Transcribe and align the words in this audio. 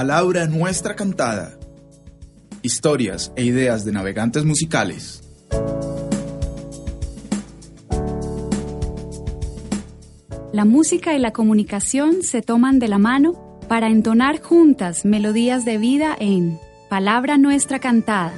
Palabra 0.00 0.46
nuestra 0.46 0.94
cantada. 0.94 1.58
Historias 2.62 3.32
e 3.34 3.42
ideas 3.42 3.84
de 3.84 3.90
navegantes 3.90 4.44
musicales. 4.44 5.24
La 10.52 10.64
música 10.64 11.14
y 11.14 11.18
la 11.18 11.32
comunicación 11.32 12.22
se 12.22 12.42
toman 12.42 12.78
de 12.78 12.86
la 12.86 12.98
mano 12.98 13.58
para 13.68 13.88
entonar 13.88 14.40
juntas 14.40 15.04
melodías 15.04 15.64
de 15.64 15.78
vida 15.78 16.16
en 16.20 16.60
Palabra 16.88 17.36
Nuestra 17.36 17.80
Cantada. 17.80 18.34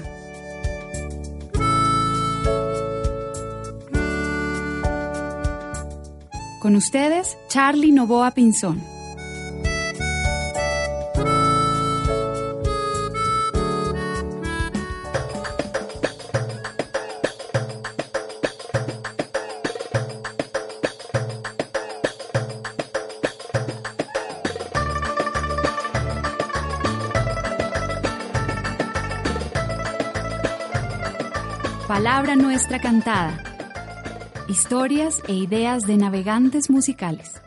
Con 6.59 6.75
ustedes, 6.75 7.37
Charlie 7.49 7.93
Novoa 7.93 8.31
Pinzón. 8.31 9.00
Palabra 32.11 32.35
Nuestra 32.35 32.81
Cantada. 32.81 33.41
Historias 34.49 35.23
e 35.29 35.33
ideas 35.33 35.85
de 35.85 35.97
navegantes 35.97 36.69
musicales. 36.69 37.41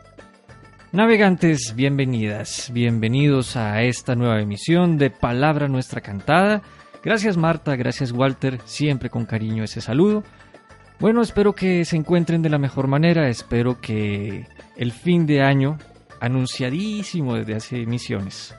Navegantes, 0.90 1.74
bienvenidas, 1.76 2.70
bienvenidos 2.72 3.56
a 3.56 3.82
esta 3.82 4.14
nueva 4.14 4.40
emisión 4.40 4.96
de 4.96 5.10
Palabra 5.10 5.68
Nuestra 5.68 6.00
Cantada. 6.00 6.62
Gracias 7.02 7.36
Marta, 7.36 7.76
gracias 7.76 8.10
Walter, 8.10 8.58
siempre 8.64 9.10
con 9.10 9.26
cariño 9.26 9.64
ese 9.64 9.82
saludo. 9.82 10.24
Bueno, 10.98 11.20
espero 11.20 11.54
que 11.54 11.84
se 11.84 11.96
encuentren 11.96 12.40
de 12.40 12.48
la 12.48 12.58
mejor 12.58 12.86
manera, 12.86 13.28
espero 13.28 13.82
que 13.82 14.46
el 14.78 14.92
fin 14.92 15.26
de 15.26 15.42
año, 15.42 15.76
anunciadísimo 16.20 17.34
desde 17.34 17.54
hace 17.54 17.82
emisiones, 17.82 18.54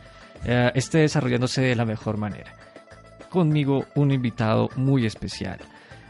eh, 0.45 0.71
esté 0.75 0.99
desarrollándose 0.99 1.61
de 1.61 1.75
la 1.75 1.83
mejor 1.83 2.17
manera. 2.17 2.53
Conmigo 3.31 3.85
un 3.95 4.11
invitado 4.11 4.69
muy 4.75 5.07
especial 5.07 5.57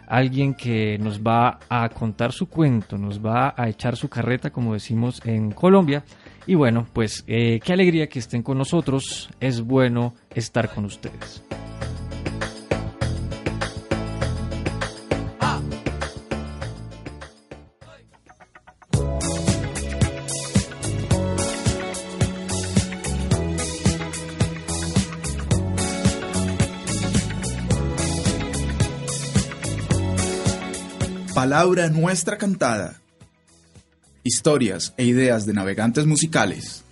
alguien 0.07 0.53
que 0.53 0.97
nos 0.97 1.21
va 1.21 1.59
a 1.69 1.89
contar 1.89 2.31
su 2.31 2.47
cuento, 2.47 2.97
nos 2.97 3.23
va 3.23 3.53
a 3.57 3.69
echar 3.69 3.95
su 3.95 4.09
carreta, 4.09 4.51
como 4.51 4.73
decimos 4.73 5.21
en 5.25 5.51
Colombia. 5.51 6.03
Y 6.47 6.55
bueno, 6.55 6.87
pues 6.93 7.23
eh, 7.27 7.59
qué 7.63 7.73
alegría 7.73 8.07
que 8.07 8.19
estén 8.19 8.43
con 8.43 8.57
nosotros, 8.57 9.29
es 9.39 9.61
bueno 9.61 10.13
estar 10.29 10.73
con 10.73 10.85
ustedes. 10.85 11.43
Palabra 31.55 31.87
nuestra 31.87 32.37
cantada. 32.37 32.99
Historias 34.25 34.93
e 34.97 35.05
ideas 35.05 35.45
de 35.45 35.53
navegantes 35.53 36.05
musicales. 36.05 36.83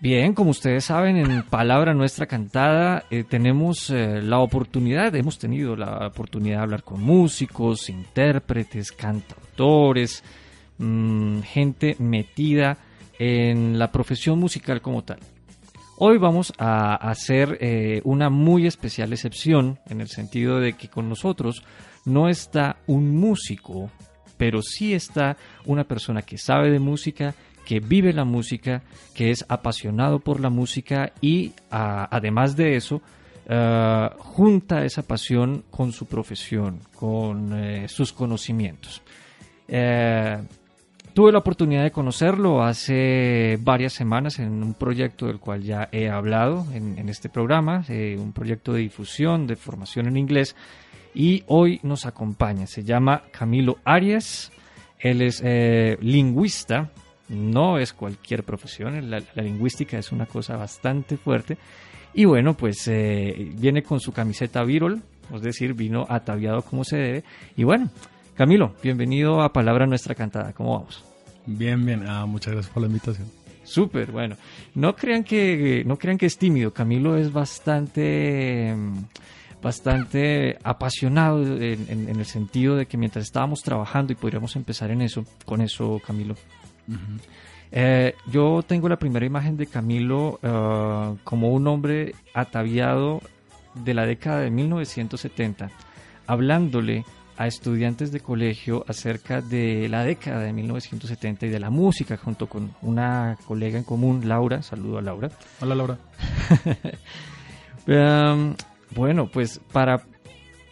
Bien, 0.00 0.34
como 0.34 0.50
ustedes 0.50 0.86
saben, 0.86 1.16
en 1.16 1.44
Palabra 1.44 1.94
Nuestra 1.94 2.26
Cantada 2.26 3.04
eh, 3.12 3.22
tenemos 3.22 3.90
eh, 3.90 4.20
la 4.22 4.40
oportunidad, 4.40 5.14
hemos 5.14 5.38
tenido 5.38 5.76
la 5.76 6.08
oportunidad 6.08 6.56
de 6.56 6.62
hablar 6.64 6.82
con 6.82 7.00
músicos, 7.00 7.88
intérpretes, 7.88 8.90
cantautores, 8.90 10.24
mm, 10.78 11.42
gente 11.42 11.94
metida 12.00 12.76
en 13.20 13.78
la 13.78 13.92
profesión 13.92 14.40
musical 14.40 14.82
como 14.82 15.04
tal. 15.04 15.20
Hoy 15.96 16.18
vamos 16.18 16.52
a 16.58 16.96
hacer 16.96 17.58
eh, 17.60 18.00
una 18.02 18.30
muy 18.30 18.66
especial 18.66 19.12
excepción 19.12 19.78
en 19.86 20.00
el 20.00 20.08
sentido 20.08 20.58
de 20.58 20.72
que 20.72 20.88
con 20.88 21.08
nosotros 21.08 21.62
no 22.04 22.28
está 22.28 22.76
un 22.86 23.16
músico, 23.16 23.90
pero 24.36 24.62
sí 24.62 24.94
está 24.94 25.36
una 25.66 25.84
persona 25.84 26.22
que 26.22 26.38
sabe 26.38 26.70
de 26.70 26.78
música, 26.78 27.34
que 27.64 27.80
vive 27.80 28.12
la 28.12 28.24
música, 28.24 28.82
que 29.14 29.30
es 29.30 29.44
apasionado 29.48 30.18
por 30.18 30.40
la 30.40 30.50
música 30.50 31.12
y 31.20 31.52
además 31.70 32.56
de 32.56 32.76
eso, 32.76 33.00
ah, 33.48 34.14
junta 34.18 34.84
esa 34.84 35.02
pasión 35.02 35.64
con 35.70 35.92
su 35.92 36.06
profesión, 36.06 36.80
con 36.96 37.52
eh, 37.54 37.88
sus 37.88 38.12
conocimientos. 38.12 39.02
Eh, 39.68 40.38
tuve 41.14 41.32
la 41.32 41.38
oportunidad 41.38 41.84
de 41.84 41.92
conocerlo 41.92 42.62
hace 42.62 43.58
varias 43.62 43.92
semanas 43.92 44.38
en 44.38 44.62
un 44.62 44.74
proyecto 44.74 45.26
del 45.26 45.38
cual 45.38 45.62
ya 45.62 45.88
he 45.92 46.08
hablado 46.08 46.66
en, 46.74 47.08
este 47.08 47.28
programa, 47.28 47.84
eh, 47.88 48.16
un 48.18 48.32
proyecto 48.32 48.72
de 48.72 48.80
difusión, 48.80 49.46
de 49.46 49.56
formación 49.56 50.08
en 50.08 50.16
inglés 50.16 50.56
y 51.14 51.42
hoy 51.46 51.80
nos 51.82 52.06
acompaña. 52.06 52.66
Se 52.66 52.84
llama 52.84 53.24
Camilo 53.30 53.78
Arias. 53.84 54.50
Él 54.98 55.22
es 55.22 55.42
eh, 55.44 55.98
lingüista, 56.00 56.90
no 57.28 57.78
es 57.78 57.92
cualquier 57.92 58.44
profesión, 58.44 59.10
la, 59.10 59.20
lingüística 59.34 59.98
es 59.98 60.12
una 60.12 60.26
cosa 60.26 60.56
bastante 60.56 61.16
fuerte. 61.16 61.58
Y 62.14 62.24
bueno, 62.24 62.54
pues 62.54 62.86
eh, 62.88 63.50
viene 63.56 63.82
con 63.82 63.98
su 63.98 64.12
camiseta 64.12 64.62
Virol, 64.62 65.02
es 65.34 65.42
decir, 65.42 65.74
vino 65.74 66.06
ataviado 66.08 66.62
como 66.62 66.84
se 66.84 66.98
debe. 66.98 67.24
Y 67.56 67.64
bueno, 67.64 67.90
Camilo, 68.36 68.74
bienvenido 68.82 69.42
a 69.42 69.52
Palabra 69.52 69.86
Nuestra 69.86 70.14
Cantada. 70.14 70.52
¿Cómo 70.52 70.74
vamos? 70.74 71.04
Bien, 71.46 71.84
bien. 71.84 72.04
Ah, 72.06 72.26
muchas 72.26 72.52
gracias 72.52 72.72
por 72.72 72.82
la 72.82 72.88
invitación. 72.88 73.28
Súper, 73.64 74.12
bueno. 74.12 74.36
No 74.74 74.94
crean 74.94 75.24
que 75.24 75.82
no 75.86 75.96
crean 75.96 76.18
que 76.18 76.26
es 76.26 76.36
tímido. 76.38 76.72
Camilo 76.72 77.16
es 77.16 77.32
bastante 77.32 78.74
bastante 79.62 80.58
apasionado 80.64 81.42
en, 81.42 82.08
el 82.08 82.26
sentido 82.26 82.76
de 82.76 82.86
que 82.86 82.96
mientras 82.96 83.24
estábamos 83.24 83.62
trabajando 83.62 84.12
y 84.12 84.16
podríamos 84.16 84.56
empezar 84.56 84.90
en 84.90 85.02
eso, 85.02 85.24
con 85.46 85.60
eso, 85.60 86.00
Camilo. 86.04 86.34
Eh, 87.70 88.14
yo 88.26 88.62
tengo 88.66 88.88
la 88.88 88.98
primera 88.98 89.24
imagen 89.24 89.56
de 89.56 89.66
Camilo 89.66 90.40
eh, 90.42 91.14
como 91.24 91.52
un 91.52 91.66
hombre 91.68 92.14
ataviado 92.34 93.22
de 93.74 93.94
la 93.94 94.04
década 94.04 94.40
de 94.40 94.50
1970, 94.50 95.70
hablándole 96.26 97.04
a 97.38 97.46
estudiantes 97.46 98.12
de 98.12 98.20
colegio 98.20 98.84
acerca 98.88 99.40
de 99.40 99.88
la 99.88 100.04
década 100.04 100.40
de 100.40 100.52
1970 100.52 101.46
y 101.46 101.48
de 101.48 101.60
la 101.60 101.70
música 101.70 102.16
junto 102.18 102.46
con 102.46 102.74
una 102.82 103.38
colega 103.46 103.78
en 103.78 103.84
común, 103.84 104.28
Laura. 104.28 104.62
Saludo 104.62 104.98
a 104.98 105.02
Laura. 105.02 105.30
Hola 105.60 105.74
Laura. 105.74 105.98
um, 107.86 108.54
Bueno, 108.94 109.26
pues 109.26 109.60
para, 109.72 110.02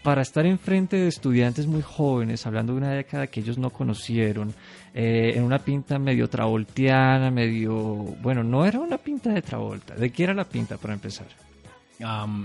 para 0.02 0.22
estar 0.22 0.44
enfrente 0.46 0.96
de 0.96 1.08
estudiantes 1.08 1.66
muy 1.66 1.82
jóvenes, 1.82 2.46
hablando 2.46 2.72
de 2.72 2.78
una 2.78 2.92
década 2.92 3.26
que 3.26 3.40
ellos 3.40 3.58
no 3.58 3.70
conocieron, 3.70 4.54
eh, 4.94 5.32
en 5.34 5.44
una 5.44 5.58
pinta 5.58 5.98
medio 5.98 6.28
travoltiana, 6.28 7.30
medio... 7.30 7.76
Bueno, 8.22 8.42
no 8.42 8.64
era 8.66 8.80
una 8.80 8.98
pinta 8.98 9.30
de 9.30 9.42
Travolta. 9.42 9.94
¿De 9.94 10.10
qué 10.10 10.24
era 10.24 10.34
la 10.34 10.44
pinta 10.44 10.76
para 10.76 10.94
empezar? 10.94 11.26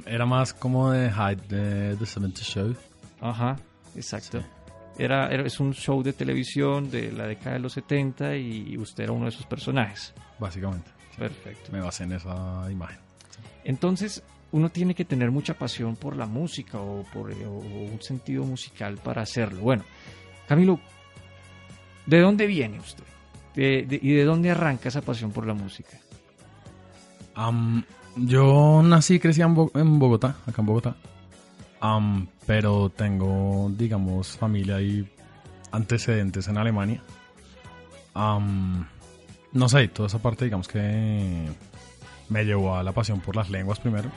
era 0.05 0.25
más 0.25 0.53
como 0.53 0.91
de 0.91 1.09
Hyde, 1.09 1.47
de 1.47 1.95
The 1.95 2.05
70 2.05 2.41
Show. 2.41 2.75
Ajá, 3.21 3.55
exacto. 3.95 4.43
Era, 4.97 5.29
era, 5.29 5.45
es 5.45 5.61
un 5.61 5.73
show 5.73 6.03
de 6.03 6.11
televisión 6.11 6.91
de 6.91 7.11
la 7.13 7.25
década 7.25 7.53
de 7.53 7.59
los 7.59 7.71
70 7.71 8.35
y 8.35 8.77
usted 8.77 9.05
era 9.05 9.13
uno 9.13 9.25
de 9.25 9.29
esos 9.29 9.45
personajes. 9.45 10.13
Básicamente. 10.39 10.91
Perfecto. 11.17 11.71
Me 11.71 11.79
basé 11.79 12.03
en 12.03 12.11
esa 12.13 12.69
imagen. 12.69 12.99
Entonces, 13.63 14.23
uno 14.51 14.69
tiene 14.69 14.95
que 14.95 15.05
tener 15.05 15.31
mucha 15.31 15.53
pasión 15.55 15.95
por 15.95 16.15
la 16.15 16.25
música 16.25 16.79
o 16.79 17.03
por 17.13 17.31
eh, 17.31 17.45
un 17.45 17.97
sentido 18.01 18.43
musical 18.45 18.97
para 18.97 19.21
hacerlo. 19.21 19.61
Bueno, 19.61 19.83
Camilo, 20.47 20.79
¿de 22.05 22.19
dónde 22.19 22.45
viene 22.47 22.79
usted? 22.79 23.03
¿Y 23.55 24.13
de 24.13 24.23
dónde 24.25 24.51
arranca 24.51 24.89
esa 24.89 25.01
pasión 25.01 25.31
por 25.31 25.45
la 25.47 25.53
música? 25.53 25.97
Am, 27.35 27.83
yo 28.15 28.81
nací 28.83 29.15
y 29.15 29.19
crecí 29.19 29.41
en, 29.41 29.53
Bo- 29.55 29.71
en 29.75 29.97
Bogotá, 29.99 30.35
acá 30.45 30.61
en 30.61 30.65
Bogotá. 30.65 30.95
Pero 32.47 32.89
tengo, 32.89 33.69
digamos, 33.77 34.37
familia 34.37 34.81
y 34.81 35.07
antecedentes 35.71 36.47
en 36.47 36.57
Alemania. 36.57 37.01
Am, 38.13 38.87
no 39.51 39.69
sé, 39.69 39.87
toda 39.89 40.07
esa 40.07 40.19
parte, 40.19 40.45
digamos 40.45 40.67
que 40.67 41.45
me 42.29 42.43
llevó 42.43 42.75
a 42.75 42.83
la 42.83 42.91
pasión 42.91 43.19
por 43.19 43.35
las 43.35 43.49
lenguas 43.49 43.79
primero. 43.79 44.09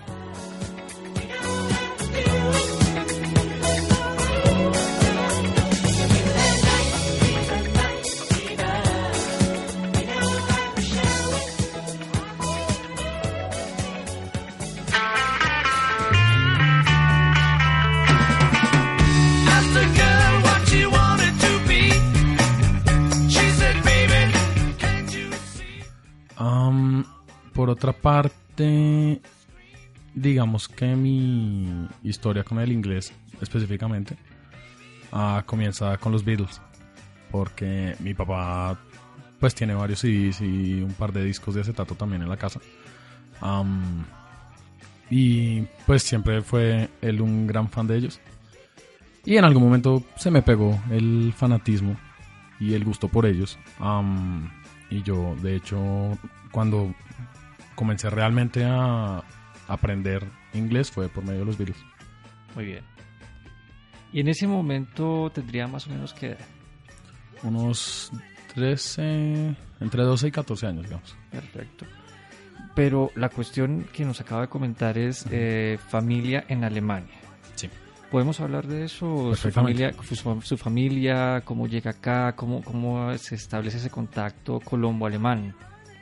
Por 27.68 27.76
otra 27.76 27.92
parte, 27.92 29.20
digamos 30.14 30.68
que 30.68 30.96
mi 30.96 31.86
historia 32.02 32.42
con 32.42 32.58
el 32.60 32.72
inglés 32.72 33.12
específicamente 33.42 34.16
ah, 35.12 35.42
comienza 35.44 35.98
con 35.98 36.12
los 36.12 36.24
Beatles. 36.24 36.62
Porque 37.30 37.94
mi 38.00 38.14
papá 38.14 38.80
pues 39.38 39.54
tiene 39.54 39.74
varios 39.74 39.98
CDs 40.00 40.40
y 40.40 40.80
un 40.80 40.94
par 40.94 41.12
de 41.12 41.24
discos 41.24 41.56
de 41.56 41.60
acetato 41.60 41.94
también 41.94 42.22
en 42.22 42.30
la 42.30 42.38
casa. 42.38 42.58
Am, 43.42 44.06
y 45.10 45.60
pues 45.86 46.02
siempre 46.02 46.40
fue 46.40 46.88
él 47.02 47.20
un 47.20 47.46
gran 47.46 47.68
fan 47.68 47.86
de 47.86 47.98
ellos. 47.98 48.18
Y 49.26 49.36
en 49.36 49.44
algún 49.44 49.62
momento 49.62 50.02
se 50.16 50.30
me 50.30 50.40
pegó 50.40 50.80
el 50.90 51.34
fanatismo 51.36 51.98
y 52.60 52.72
el 52.72 52.82
gusto 52.82 53.08
por 53.08 53.26
ellos. 53.26 53.58
Am, 53.78 54.50
y 54.88 55.02
yo, 55.02 55.36
de 55.42 55.56
hecho, 55.56 56.16
cuando 56.50 56.94
comencé 57.78 58.10
realmente 58.10 58.64
a 58.64 59.22
aprender 59.68 60.26
inglés 60.52 60.90
fue 60.90 61.08
por 61.08 61.22
medio 61.22 61.40
de 61.40 61.44
los 61.44 61.56
Beatles. 61.56 61.78
Muy 62.56 62.64
bien. 62.64 62.84
Y 64.12 64.18
en 64.20 64.26
ese 64.26 64.48
momento 64.48 65.30
tendría 65.32 65.68
más 65.68 65.86
o 65.86 65.90
menos 65.90 66.12
que 66.12 66.30
edad. 66.30 66.46
Unos 67.44 68.10
13, 68.54 69.54
entre 69.78 70.02
12 70.02 70.26
y 70.26 70.30
14 70.32 70.66
años, 70.66 70.84
digamos. 70.86 71.16
Perfecto. 71.30 71.86
Pero 72.74 73.12
la 73.14 73.28
cuestión 73.28 73.86
que 73.92 74.04
nos 74.04 74.20
acaba 74.20 74.40
de 74.40 74.48
comentar 74.48 74.98
es 74.98 75.24
eh, 75.30 75.78
familia 75.88 76.46
en 76.48 76.64
Alemania. 76.64 77.14
Sí. 77.54 77.70
¿Podemos 78.10 78.40
hablar 78.40 78.66
de 78.66 78.86
eso? 78.86 79.36
Su 79.36 79.52
familia, 79.52 79.92
su, 80.02 80.40
su 80.42 80.56
familia, 80.56 81.42
cómo 81.44 81.68
llega 81.68 81.92
acá, 81.92 82.34
cómo, 82.34 82.60
cómo 82.64 83.16
se 83.18 83.36
establece 83.36 83.76
ese 83.76 83.90
contacto 83.90 84.58
colombo-alemán. 84.58 85.54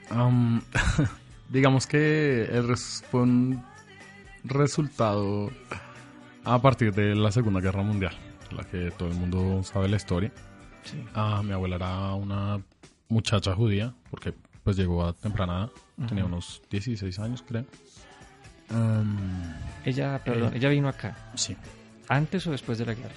Am, 0.08 0.62
digamos 1.48 1.86
que 1.86 2.44
el 2.44 2.68
res- 2.68 3.04
fue 3.10 3.22
un 3.22 3.62
resultado 4.44 5.50
a 6.44 6.60
partir 6.62 6.94
de 6.94 7.14
la 7.14 7.32
Segunda 7.32 7.60
Guerra 7.60 7.82
Mundial, 7.82 8.14
la 8.50 8.64
que 8.64 8.90
todo 8.92 9.08
el 9.08 9.14
mundo 9.14 9.62
sabe 9.64 9.88
la 9.88 9.96
historia. 9.96 10.32
Sí. 10.84 11.02
Ah, 11.14 11.42
mi 11.44 11.52
abuela 11.52 11.76
era 11.76 12.14
una 12.14 12.60
muchacha 13.08 13.54
judía, 13.54 13.92
porque 14.10 14.32
pues 14.62 14.76
llegó 14.76 15.04
a 15.06 15.12
temprana 15.12 15.70
tenía 16.08 16.24
unos 16.24 16.60
16 16.70 17.18
años 17.20 17.42
creo. 17.46 17.64
Am, 18.70 19.54
Ella, 19.84 20.20
perdón, 20.24 20.52
ella 20.54 20.68
vino 20.68 20.88
acá, 20.88 21.30
sí, 21.34 21.56
antes 22.08 22.46
o 22.46 22.50
después 22.50 22.78
de 22.78 22.86
la 22.86 22.94
guerra. 22.94 23.14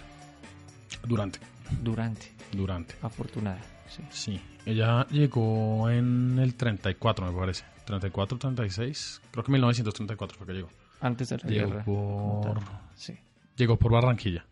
durante, 1.07 1.39
Durante, 1.81 2.31
durante. 2.51 2.95
afortunada. 3.01 3.59
Sí. 3.87 4.03
Sí, 4.11 4.41
ella 4.67 5.07
llegó 5.09 5.89
en 5.89 6.37
el 6.37 6.53
34 6.53 7.31
me 7.31 7.37
parece, 7.39 7.65
34, 7.89 8.37
36, 8.37 9.21
creo 9.31 9.43
que 9.43 9.51
1934 9.51 10.37
fue 10.37 10.45
que 10.47 10.53
llegó. 10.53 10.69
Antes 11.01 11.29
de 11.29 11.37
la 11.39 11.49
Llegó 11.49 11.69
guerra. 11.69 11.83
por, 11.85 12.59
Sí. 12.93 13.17
llegó 13.55 13.77
por 13.77 13.91
Barranquilla. 13.91 14.45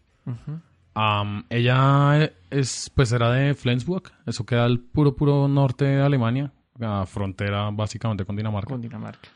Ella 1.50 2.32
es, 2.50 2.92
pues 2.96 3.12
era 3.12 3.32
de 3.32 3.54
Flensburg, 3.54 4.12
eso 4.26 4.46
queda 4.46 4.66
al 4.66 4.80
puro, 4.80 5.16
puro 5.16 5.48
norte 5.48 5.86
de 5.86 6.02
Alemania, 6.02 6.52
a 6.82 7.06
frontera 7.06 7.70
básicamente 7.72 8.26
con 8.26 8.36
Dinamarca. 8.36 8.70
Con 8.72 8.82
Dinamarca. 8.82 9.30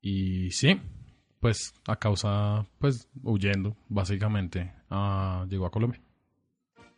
Y 0.00 0.50
sí, 0.52 0.80
pues 1.40 1.74
a 1.88 1.96
causa, 1.96 2.64
pues 2.78 3.08
huyendo, 3.24 3.76
básicamente, 3.88 4.72
llegó 5.48 5.66
a 5.66 5.70
Colombia. 5.70 6.00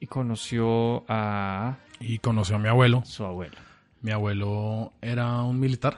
Y 0.01 0.07
conoció 0.07 1.05
a 1.09 1.79
Y 2.01 2.19
conoció 2.19 2.57
a 2.57 2.59
mi 2.59 2.69
abuelo. 2.69 3.03
su 3.07 3.25
abuela. 3.25 3.57
Mi 4.03 4.11
abuelo 4.11 4.93
era 5.01 5.41
un 5.43 5.59
militar 5.59 5.97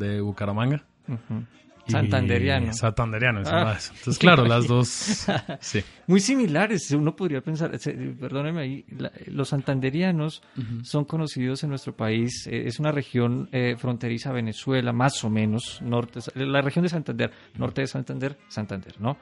de 0.00 0.20
Bucaramanga. 0.20 0.82
Ujú. 1.06 1.44
y- 1.86 1.92
Santanderiano. 1.92 2.72
Santanderiano, 2.72 3.40
Ah. 3.46 3.76
Entonces, 3.98 4.18
claro, 4.18 4.44
las 4.44 4.66
dos. 4.68 5.26
Sí. 5.60 5.82
Muy 6.06 6.20
similares, 6.20 6.88
uno 6.92 7.16
podría 7.16 7.40
pensar, 7.40 7.72
perdóneme 8.20 8.60
ahí, 8.60 8.84
los 9.26 9.48
santanderianos 9.48 10.40
son 10.84 11.04
conocidos 11.04 11.64
en 11.64 11.70
nuestro 11.70 11.96
país, 11.96 12.46
eh, 12.46 12.64
es 12.66 12.78
una 12.78 12.92
región 12.92 13.48
eh, 13.50 13.74
fronteriza 13.76 14.30
a 14.30 14.34
Venezuela, 14.34 14.92
más 14.92 15.24
o 15.24 15.30
menos, 15.30 15.80
norte, 15.82 16.20
la 16.36 16.60
región 16.60 16.84
de 16.84 16.90
Santander, 16.90 17.32
norte 17.58 17.80
de 17.80 17.86
Santander, 17.88 18.36
Santander, 18.48 18.94
¿no? 19.00 19.16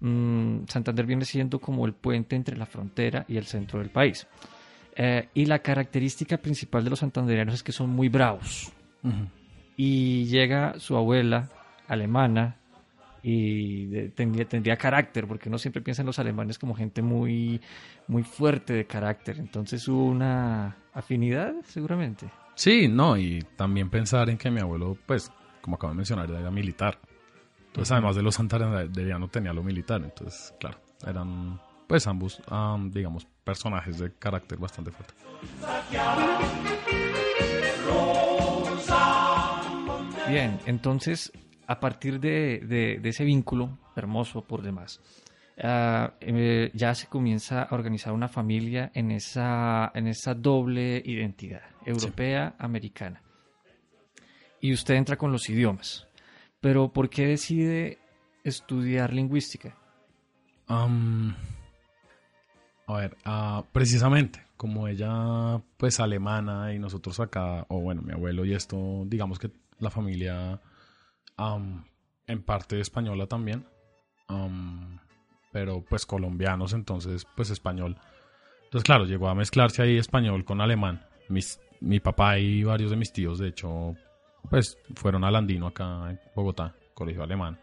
Mm, 0.00 0.64
Santander 0.68 1.06
viene 1.06 1.24
siendo 1.24 1.60
como 1.60 1.86
el 1.86 1.94
puente 1.94 2.36
entre 2.36 2.56
la 2.58 2.66
frontera 2.66 3.24
y 3.28 3.36
el 3.38 3.46
centro 3.46 3.78
del 3.78 3.88
país. 3.90 4.26
Eh, 4.96 5.28
y 5.32 5.46
la 5.46 5.60
característica 5.60 6.36
principal 6.36 6.84
de 6.84 6.90
los 6.90 6.98
santanderianos 6.98 7.54
es 7.54 7.62
que 7.62 7.72
son 7.72 7.88
muy 7.90 8.08
bravos. 8.10 8.70
Ujú. 9.02 9.28
Y 9.76 10.26
llega 10.26 10.78
su 10.78 10.96
abuela 10.96 11.48
alemana 11.88 12.56
y 13.22 14.08
tendría, 14.10 14.44
tendría 14.46 14.76
carácter, 14.76 15.26
porque 15.26 15.48
uno 15.48 15.58
siempre 15.58 15.80
piensa 15.80 16.02
en 16.02 16.06
los 16.06 16.18
alemanes 16.18 16.58
como 16.58 16.74
gente 16.74 17.02
muy, 17.02 17.60
muy 18.08 18.24
fuerte 18.24 18.72
de 18.72 18.86
carácter. 18.86 19.38
Entonces 19.38 19.86
hubo 19.88 20.06
una 20.06 20.76
afinidad, 20.92 21.54
seguramente. 21.64 22.30
Sí, 22.54 22.88
no, 22.88 23.16
y 23.16 23.42
también 23.56 23.88
pensar 23.90 24.28
en 24.28 24.36
que 24.36 24.50
mi 24.50 24.60
abuelo, 24.60 24.96
pues, 25.06 25.30
como 25.60 25.76
acabo 25.76 25.92
de 25.92 25.96
mencionar, 25.96 26.30
era 26.30 26.50
militar. 26.50 26.98
Entonces, 27.68 27.92
además 27.92 28.16
de 28.16 28.22
los 28.22 28.34
santanderianos, 28.34 29.30
tenía 29.30 29.52
lo 29.52 29.62
militar. 29.62 30.02
Entonces, 30.02 30.52
claro, 30.60 30.78
eran, 31.06 31.58
pues, 31.86 32.06
ambos, 32.06 32.42
am, 32.48 32.90
digamos, 32.90 33.26
personajes 33.44 33.98
de 33.98 34.12
carácter 34.12 34.58
bastante 34.58 34.90
fuerte. 34.90 35.14
Bien, 40.32 40.58
entonces, 40.64 41.30
a 41.66 41.78
partir 41.78 42.18
de, 42.18 42.60
de- 42.60 42.98
de 43.02 43.08
ese 43.10 43.22
vínculo 43.22 43.76
hermoso 43.94 44.40
por 44.46 44.62
demás, 44.62 44.98
ah, 45.62 46.14
eh, 46.22 46.70
ya 46.72 46.94
se 46.94 47.06
comienza 47.06 47.64
a 47.64 47.74
organizar 47.74 48.14
una 48.14 48.28
familia 48.28 48.90
en 48.94 49.10
esa, 49.10 49.92
en 49.94 50.06
esa 50.06 50.32
doble 50.34 51.02
identidad, 51.04 51.60
europea, 51.84 52.54
americana. 52.58 53.20
Y 54.62 54.72
usted 54.72 54.94
entra 54.94 55.16
con 55.18 55.32
los 55.32 55.50
idiomas. 55.50 56.06
Pero 56.62 56.90
¿por 56.90 57.10
qué 57.10 57.26
decide 57.26 57.98
estudiar 58.42 59.12
lingüística? 59.12 59.76
Am, 60.66 61.34
a 62.86 62.96
ver, 62.96 63.18
ah, 63.26 63.64
precisamente, 63.70 64.40
como 64.56 64.88
ella, 64.88 65.60
pues, 65.76 66.00
alemana 66.00 66.72
y 66.72 66.78
nosotros 66.78 67.20
acá, 67.20 67.66
o 67.68 67.80
bueno, 67.82 68.00
mi 68.00 68.12
abuelo 68.14 68.46
y 68.46 68.54
esto, 68.54 69.04
digamos 69.06 69.38
que 69.38 69.50
la 69.82 69.90
familia, 69.90 70.60
am, 71.36 71.84
en 72.26 72.42
parte 72.42 72.80
española 72.80 73.26
también, 73.26 73.66
am, 74.28 74.98
pero 75.52 75.84
pues 75.84 76.06
colombianos, 76.06 76.72
entonces, 76.72 77.26
pues 77.36 77.50
español. 77.50 77.98
Entonces, 78.64 78.84
claro, 78.84 79.04
llegó 79.04 79.28
a 79.28 79.34
mezclarse 79.34 79.82
ahí 79.82 79.98
español 79.98 80.44
con 80.44 80.60
alemán. 80.60 81.04
Mis, 81.28 81.60
mi 81.80 82.00
papá 82.00 82.38
y 82.38 82.64
varios 82.64 82.90
de 82.90 82.96
mis 82.96 83.12
tíos, 83.12 83.38
de 83.38 83.48
hecho, 83.48 83.94
pues 84.48 84.78
fueron 84.94 85.24
al 85.24 85.36
Andino 85.36 85.66
acá 85.66 86.10
en 86.10 86.20
Bogotá, 86.34 86.74
colegio 86.94 87.22
alemán. 87.22 87.58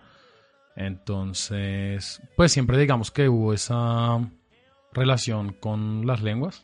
Entonces, 0.76 2.22
pues 2.36 2.52
siempre 2.52 2.78
digamos 2.78 3.12
que 3.12 3.28
hubo 3.28 3.54
esa 3.54 4.20
relación 4.94 5.54
con 5.54 6.06
las 6.06 6.22
lenguas. 6.22 6.64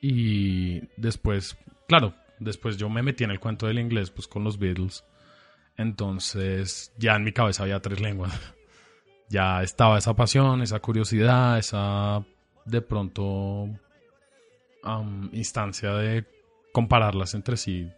Y 0.00 0.80
después, 0.96 1.56
claro, 1.86 2.14
después 2.40 2.76
yo 2.76 2.88
me 2.88 3.02
metí 3.02 3.24
en 3.24 3.30
el 3.30 3.40
cuento 3.40 3.66
del 3.66 3.78
inglés, 3.78 4.10
pues 4.10 4.26
con 4.28 4.44
los 4.44 4.58
Beatles. 4.58 5.04
Entonces, 5.76 6.92
ya 6.98 7.14
en 7.16 7.24
mi 7.24 7.32
cabeza 7.32 7.62
había 7.62 7.80
tres 7.80 8.00
lenguas. 8.00 8.32
Ya 9.30 9.62
estaba 9.62 9.98
esa 9.98 10.14
pasión, 10.16 10.62
esa 10.62 10.80
curiosidad, 10.80 11.58
esa 11.58 12.24
de 12.64 12.80
pronto 12.80 13.68
am, 14.82 15.28
instancia 15.34 15.92
de 15.92 16.24
compararlas 16.72 17.34
entre 17.34 17.58
sí 17.58 17.90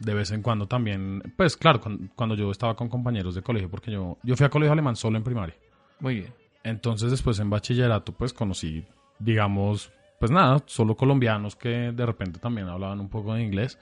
de 0.00 0.14
vez 0.14 0.32
en 0.32 0.42
cuando 0.42 0.66
también. 0.66 1.22
Pues 1.36 1.56
claro, 1.56 1.80
cuan- 1.80 2.10
cuando 2.16 2.34
yo 2.34 2.50
estaba 2.50 2.74
con 2.74 2.88
compañeros 2.88 3.36
de 3.36 3.42
colegio, 3.42 3.70
porque 3.70 3.92
yo, 3.92 4.18
yo 4.24 4.34
fui 4.36 4.44
a 4.44 4.48
colegio 4.50 4.72
alemán 4.72 4.96
solo 4.96 5.16
en 5.16 5.22
primaria. 5.22 5.54
Muy 6.00 6.16
bien. 6.16 6.34
Entonces 6.64 7.12
después 7.12 7.38
en 7.38 7.48
bachillerato 7.48 8.10
pues 8.12 8.32
conocí, 8.32 8.84
digamos, 9.20 9.92
pues 10.22 10.30
nada, 10.30 10.62
solo 10.66 10.94
colombianos 10.94 11.56
que 11.56 11.90
de 11.90 12.06
repente 12.06 12.38
también 12.38 12.68
hablaban 12.68 13.00
un 13.00 13.08
poco 13.08 13.34
de 13.34 13.42
inglés 13.42 13.76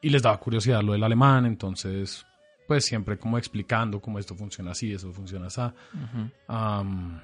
y 0.00 0.08
les 0.08 0.22
daba 0.22 0.38
curiosidad 0.38 0.82
lo 0.84 0.92
del 0.92 1.02
alemán, 1.02 1.46
entonces 1.46 2.24
pues 2.68 2.84
siempre 2.84 3.18
como 3.18 3.38
explicando 3.38 4.00
cómo 4.00 4.20
esto 4.20 4.36
funciona 4.36 4.70
así, 4.70 4.92
eso 4.92 5.12
funciona 5.12 5.48
así. 5.48 5.62
Am, 6.46 7.20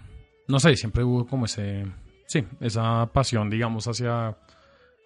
no 0.48 0.58
sé, 0.58 0.74
siempre 0.74 1.04
hubo 1.04 1.24
como 1.28 1.44
ese, 1.44 1.86
sí, 2.26 2.44
esa 2.58 3.06
pasión, 3.12 3.48
digamos, 3.50 3.86
hacia 3.86 4.36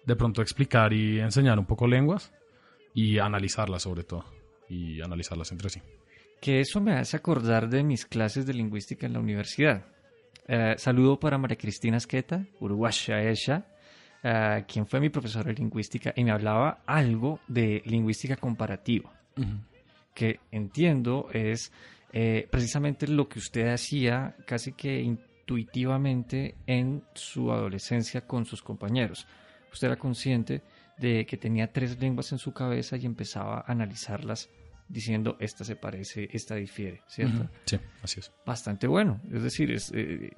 de 0.07 0.15
pronto 0.15 0.41
explicar 0.41 0.91
y 0.91 1.19
enseñar 1.19 1.59
un 1.59 1.67
poco 1.67 1.85
lenguas 1.85 2.33
y 2.95 3.19
analizarlas 3.19 3.83
sobre 3.83 4.05
todo 4.05 4.25
y 4.69 5.01
analizarlas 5.01 5.51
entre 5.51 5.69
sí. 5.69 5.83
Que 6.41 6.61
eso 6.61 6.81
me 6.81 6.93
hace 6.93 7.15
acordar 7.15 7.69
de 7.69 7.83
mis 7.83 8.07
clases 8.07 8.47
de 8.47 8.55
lingüística 8.55 9.05
en 9.05 9.13
la 9.13 9.19
universidad. 9.19 9.85
Eh, 10.47 10.75
saludo 10.77 11.19
para 11.19 11.37
María 11.37 11.57
Cristina 11.57 11.97
Esqueta, 11.97 12.45
uruguaya 12.59 13.21
ella, 13.21 13.65
eh, 14.21 14.63
quien 14.67 14.85
fue 14.85 14.99
mi 14.99 15.09
profesora 15.09 15.49
de 15.49 15.55
lingüística 15.55 16.13
y 16.15 16.23
me 16.23 16.31
hablaba 16.31 16.83
algo 16.85 17.39
de 17.47 17.81
lingüística 17.85 18.35
comparativa, 18.35 19.11
que 20.13 20.39
entiendo 20.51 21.29
es 21.33 21.71
eh, 22.13 22.47
precisamente 22.49 23.07
lo 23.07 23.27
que 23.27 23.39
usted 23.39 23.73
hacía 23.73 24.35
casi 24.45 24.73
que 24.73 25.01
intuitivamente 25.01 26.55
en 26.67 27.03
su 27.13 27.51
adolescencia 27.51 28.21
con 28.21 28.45
sus 28.45 28.61
compañeros. 28.61 29.27
Usted 29.73 29.87
era 29.87 29.97
consciente 29.97 30.61
de 30.97 31.25
que 31.25 31.37
tenía 31.37 31.73
tres 31.73 31.99
lenguas 31.99 32.31
en 32.31 32.37
su 32.37 32.53
cabeza 32.53 32.97
y 32.97 33.05
empezaba 33.05 33.59
a 33.59 33.71
analizarlas 33.71 34.49
diciendo 34.87 35.35
esta 35.39 35.63
se 35.63 35.75
parece, 35.75 36.29
esta 36.31 36.55
difiere, 36.55 37.01
¿cierto? 37.07 37.49
Sí, 37.65 37.77
así 38.03 38.19
es. 38.19 38.31
Bastante 38.45 38.87
bueno. 38.87 39.19
Es 39.31 39.43
decir, 39.43 39.71
es, 39.71 39.91
eh, 39.93 40.31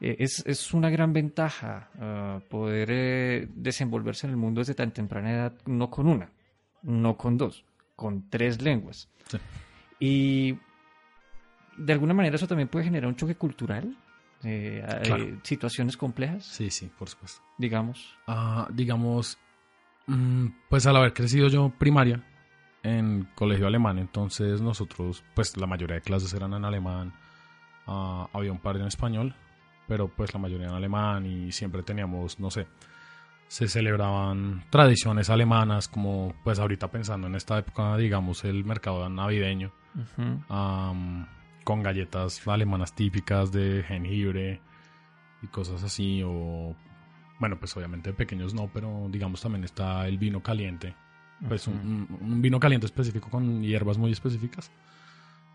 eh, 0.00 0.16
es, 0.18 0.42
es 0.46 0.74
una 0.74 0.90
gran 0.90 1.12
ventaja 1.12 1.90
ah, 2.00 2.40
poder 2.50 2.88
eh, 2.90 3.48
desenvolverse 3.54 4.26
en 4.26 4.32
el 4.32 4.36
mundo 4.36 4.60
desde 4.60 4.74
tan 4.74 4.92
temprana 4.92 5.32
edad, 5.32 5.54
no 5.66 5.88
con 5.90 6.08
una, 6.08 6.30
no 6.82 7.16
con 7.16 7.36
dos, 7.38 7.64
con 7.94 8.28
tres 8.28 8.60
lenguas. 8.60 9.08
Sí. 9.28 9.38
Y 10.00 10.58
de 11.76 11.92
alguna 11.92 12.14
manera 12.14 12.36
eso 12.36 12.48
también 12.48 12.68
puede 12.68 12.86
generar 12.86 13.08
un 13.08 13.16
choque 13.16 13.36
cultural, 13.36 13.96
eh, 14.42 14.84
Claro. 15.04 15.38
situaciones 15.44 15.96
complejas, 15.96 16.44
Sí, 16.44 16.70
sí, 16.70 16.90
por 16.98 17.08
supuesto. 17.08 17.40
digamos. 17.58 18.16
Ah, 18.26 18.66
digamos, 18.72 19.38
mm, 20.08 20.46
pues 20.68 20.84
al 20.86 20.96
haber 20.96 21.12
crecido 21.12 21.46
yo 21.48 21.70
primaria 21.78 22.24
en 22.82 23.28
colegio 23.34 23.66
alemán, 23.66 23.98
entonces 23.98 24.60
nosotros, 24.60 25.24
pues 25.34 25.56
la 25.56 25.66
mayoría 25.66 25.96
de 25.96 26.02
clases 26.02 26.34
eran 26.34 26.54
en 26.54 26.64
alemán, 26.64 27.12
Ah, 27.86 28.28
había 28.32 28.52
un 28.52 28.58
par 28.58 28.76
en 28.76 28.86
español, 28.86 29.34
pero 29.88 30.08
pues 30.08 30.32
la 30.32 30.40
mayoría 30.40 30.68
en 30.68 30.74
alemán 30.74 31.26
y 31.26 31.52
siempre 31.52 31.82
teníamos, 31.82 32.38
no 32.38 32.50
sé, 32.50 32.66
se 33.48 33.68
celebraban 33.68 34.64
tradiciones 34.70 35.30
alemanas, 35.30 35.88
como 35.88 36.34
pues 36.44 36.58
ahorita 36.58 36.90
pensando 36.90 37.26
en 37.26 37.34
esta 37.34 37.58
época, 37.58 37.96
digamos, 37.96 38.44
el 38.44 38.64
mercado 38.64 39.08
navideño, 39.08 39.72
am, 40.48 41.26
con 41.64 41.82
galletas 41.82 42.46
alemanas 42.46 42.94
típicas 42.94 43.50
de 43.52 43.82
jengibre 43.86 44.60
y 45.42 45.46
cosas 45.48 45.82
así, 45.82 46.22
o 46.24 46.76
bueno, 47.40 47.58
pues 47.58 47.76
obviamente 47.76 48.12
pequeños 48.12 48.54
no, 48.54 48.70
pero 48.72 49.08
digamos 49.10 49.42
también 49.42 49.64
está 49.64 50.06
el 50.06 50.18
vino 50.18 50.40
caliente, 50.40 50.94
pues 51.48 51.66
un, 51.66 52.06
un- 52.20 52.42
vino 52.42 52.58
caliente 52.60 52.86
específico 52.86 53.28
con 53.30 53.62
hierbas 53.62 53.98
muy 53.98 54.12
específicas. 54.12 54.70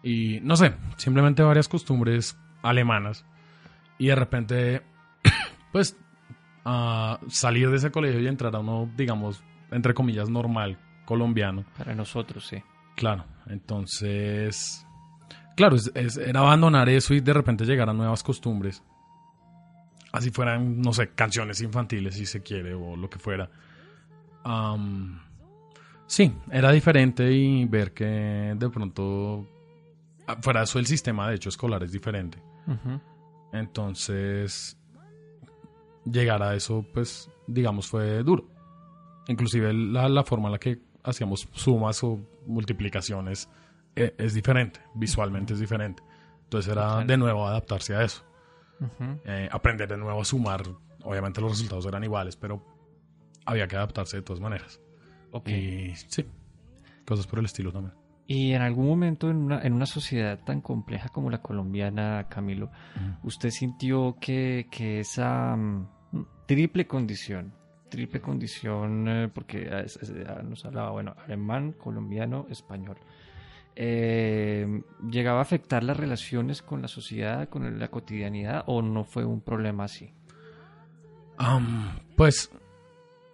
Y 0.04 0.40
no 0.42 0.56
sé, 0.56 0.74
simplemente 0.98 1.44
varias 1.44 1.68
costumbres 1.68 2.38
alemanas. 2.62 3.26
Y 3.98 4.08
de 4.08 4.16
repente, 4.16 4.82
pues, 5.72 5.98
ah, 6.66 7.20
salir 7.30 7.70
de 7.70 7.78
ese 7.78 7.92
colegio 7.92 8.20
y 8.22 8.28
entrar 8.28 8.56
a 8.56 8.60
uno, 8.60 8.90
digamos, 8.96 9.44
entre 9.72 9.94
comillas, 9.94 10.30
normal, 10.30 10.78
colombiano. 11.06 11.66
Para 11.78 11.96
nosotros, 11.96 12.46
sí. 12.48 12.58
Claro, 12.96 13.26
entonces, 13.48 14.86
claro, 15.56 15.76
es- 15.76 15.92
es- 15.96 16.18
era 16.18 16.40
abandonar 16.42 16.90
eso 16.90 17.14
y 17.14 17.20
de 17.22 17.34
repente 17.34 17.66
llegar 17.66 17.90
a 17.90 17.94
nuevas 17.94 18.24
costumbres. 18.24 18.84
Así 20.12 20.32
fueran, 20.32 20.82
no 20.82 20.94
sé, 20.94 21.10
canciones 21.10 21.62
infantiles, 21.62 22.16
si 22.16 22.26
se 22.26 22.42
quiere, 22.42 22.74
o 22.74 22.96
lo 22.96 23.10
que 23.10 23.20
fuera. 23.20 23.50
Am, 24.44 25.20
sí, 26.08 26.34
era 26.52 26.72
diferente 26.72 27.32
y 27.32 27.66
ver 27.66 27.94
que 27.94 28.56
de 28.58 28.70
pronto, 28.70 29.48
ah, 30.26 30.38
fuera 30.42 30.64
eso, 30.64 30.80
el 30.80 30.88
sistema 30.88 31.30
de 31.30 31.36
hecho 31.36 31.50
escolar 31.50 31.84
es 31.84 31.92
diferente. 31.92 32.42
Ujú. 32.66 33.00
Entonces, 33.54 34.78
llegar 36.06 36.42
a 36.44 36.56
eso, 36.56 36.86
pues, 36.94 37.30
digamos, 37.48 37.88
fue 37.88 38.24
duro. 38.24 38.46
Inclusive 39.28 39.74
la, 39.74 40.10
la 40.10 40.24
forma 40.24 40.48
en 40.48 40.54
la 40.54 40.60
que 40.60 40.80
hacíamos 41.04 41.48
sumas 41.54 42.04
o 42.04 42.20
multiplicaciones 42.46 43.50
eh, 43.96 44.14
es 44.18 44.34
diferente, 44.34 44.80
visualmente 44.96 45.54
es 45.54 45.60
diferente. 45.60 46.04
Entonces 46.44 46.72
era 46.72 47.04
de 47.04 47.18
nuevo 47.18 47.46
adaptarse 47.46 47.96
a 47.96 48.04
eso. 48.04 48.24
Ujú. 48.80 49.20
Eh, 49.26 49.50
aprender 49.52 49.90
de 49.90 49.98
nuevo 49.98 50.22
a 50.22 50.26
sumar. 50.26 50.64
Obviamente 51.04 51.42
los 51.42 51.52
resultados 51.52 51.86
eran 51.86 52.04
iguales, 52.04 52.36
pero 52.36 52.64
había 53.46 53.68
que 53.68 53.76
adaptarse 53.76 54.18
de 54.18 54.24
todas 54.24 54.42
maneras. 54.42 54.80
Ok. 55.32 55.50
Y 55.50 55.94
sí, 55.96 56.26
cosas 57.06 57.28
por 57.28 57.40
el 57.40 57.46
estilo 57.46 57.72
también. 57.72 57.94
Y 58.30 58.52
en 58.52 58.62
algún 58.62 58.88
momento 58.88 59.30
en 59.30 59.38
una, 59.38 59.62
en 59.62 59.72
una 59.74 59.86
sociedad 59.86 60.40
tan 60.44 60.60
compleja 60.62 61.08
como 61.10 61.30
la 61.30 61.42
colombiana, 61.42 62.28
Camilo, 62.30 62.70
¿usted 63.24 63.50
sintió 63.52 64.18
que, 64.20 64.68
que 64.70 65.00
esa 65.00 65.56
mm, 65.56 65.88
triple 66.46 66.88
condición, 66.88 67.54
triple 67.90 68.20
condición, 68.20 69.08
eh, 69.08 69.30
porque 69.34 69.60
eh, 69.64 69.84
es- 69.86 69.96
es- 70.02 70.10
eh, 70.10 70.26
nos 70.44 70.66
hablaba, 70.66 70.92
bueno, 70.92 71.16
alemán, 71.26 71.72
colombiano, 71.72 72.46
español, 72.50 72.98
eh, 73.78 74.82
llegaba 75.10 75.40
a 75.40 75.44
afectar 75.44 75.84
las 75.84 75.96
relaciones 75.96 76.62
con 76.62 76.82
la 76.82 76.88
sociedad, 76.90 77.48
con 77.48 77.80
la 77.80 77.88
cotidianidad, 77.90 78.64
o 78.68 78.82
no 78.82 79.04
fue 79.06 79.24
un 79.24 79.40
problema 79.40 79.86
así? 79.86 80.12
Pues 82.18 82.50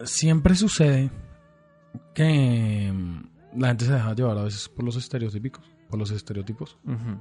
siempre 0.03 0.53
sucede 0.55 1.09
que 2.13 2.91
mm, 2.93 3.59
la 3.59 3.67
gente 3.69 3.85
se 3.85 3.93
deja 3.93 4.13
llevar 4.13 4.37
a 4.37 4.43
veces 4.43 4.69
por 4.69 4.83
los 4.85 4.95
estereotípicos, 4.95 5.63
por 5.89 5.99
los 5.99 6.11
estereotipos. 6.11 6.77
Ujú. 6.85 7.19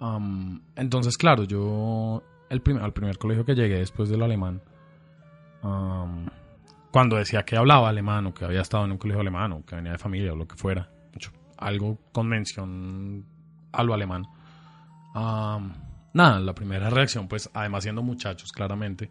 Am, 0.00 0.62
entonces, 0.76 1.16
claro, 1.16 1.44
yo 1.44 2.22
el 2.50 2.60
primer, 2.60 2.82
al 2.82 2.92
primer 2.92 3.18
colegio 3.18 3.44
que 3.44 3.54
llegué 3.54 3.78
después 3.78 4.08
del 4.08 4.22
alemán, 4.22 4.60
am, 5.62 6.26
cuando 6.90 7.16
decía 7.16 7.44
que 7.44 7.56
hablaba 7.56 7.88
alemán 7.88 8.26
o 8.26 8.34
que 8.34 8.44
había 8.44 8.60
estado 8.60 8.84
en 8.84 8.92
un 8.92 8.98
colegio 8.98 9.20
alemán 9.20 9.52
o 9.52 9.64
que 9.64 9.76
venía 9.76 9.92
de 9.92 9.98
familia 9.98 10.32
o 10.32 10.36
lo 10.36 10.46
que 10.46 10.56
fuera, 10.56 10.90
mucho- 11.12 11.32
algo 11.56 11.98
con 12.12 12.28
mención 12.28 13.24
a 13.72 13.82
lo 13.82 13.94
alemán, 13.94 14.26
am, 15.14 15.72
nada, 16.12 16.40
la 16.40 16.54
primera 16.54 16.90
reacción, 16.90 17.28
pues 17.28 17.48
además 17.54 17.84
siendo 17.84 18.02
muchachos, 18.02 18.52
claramente, 18.52 19.10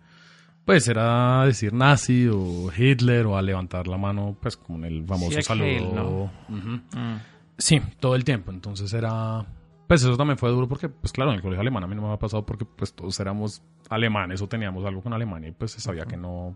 pues 0.71 0.87
era 0.87 1.45
decir 1.45 1.73
nazi 1.73 2.29
o 2.31 2.71
Hitler 2.73 3.25
o 3.25 3.35
a 3.35 3.41
levantar 3.41 3.87
la 3.89 3.97
mano, 3.97 4.37
pues 4.41 4.55
como 4.55 4.77
en 4.79 4.85
el 4.85 5.03
famoso 5.05 5.31
Sí, 5.35 5.41
saludo. 5.41 6.31
Mm. 6.47 7.17
Sí, 7.57 7.81
todo 7.99 8.15
el 8.15 8.23
tiempo. 8.23 8.51
Entonces 8.51 8.93
era. 8.93 9.45
Pues 9.85 10.01
eso 10.01 10.15
también 10.15 10.37
fue 10.37 10.49
duro 10.49 10.69
porque, 10.69 10.87
pues 10.87 11.11
claro, 11.11 11.31
en 11.31 11.35
el 11.35 11.41
colegio 11.41 11.59
alemán 11.59 11.83
a 11.83 11.87
mí 11.87 11.95
no 11.95 12.03
me 12.03 12.07
había 12.07 12.19
pasado 12.19 12.45
porque 12.45 12.63
pues 12.63 12.93
todos 12.93 13.19
éramos 13.19 13.61
alemanes 13.89 14.41
o 14.41 14.47
teníamos 14.47 14.85
algo 14.85 15.01
con 15.01 15.11
Alemania 15.11 15.49
y 15.49 15.51
pues 15.51 15.71
se 15.71 15.81
sabía 15.81 16.05
que 16.05 16.15
no. 16.15 16.55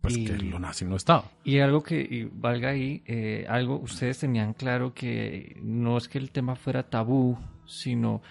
Pues 0.00 0.16
Y- 0.16 0.24
que 0.24 0.34
lo 0.36 0.60
nazi 0.60 0.84
no 0.84 0.94
estaba. 0.94 1.24
Y 1.42 1.58
algo 1.58 1.82
que 1.82 2.00
y 2.00 2.30
valga 2.32 2.68
ahí, 2.68 3.02
eh, 3.06 3.44
algo 3.48 3.80
ustedes 3.80 4.20
tenían 4.20 4.52
claro 4.52 4.94
que 4.94 5.58
no 5.64 5.96
es 5.98 6.06
que 6.06 6.18
el 6.18 6.30
tema 6.30 6.54
fuera 6.54 6.84
tabú, 6.84 7.36
sino 7.66 8.22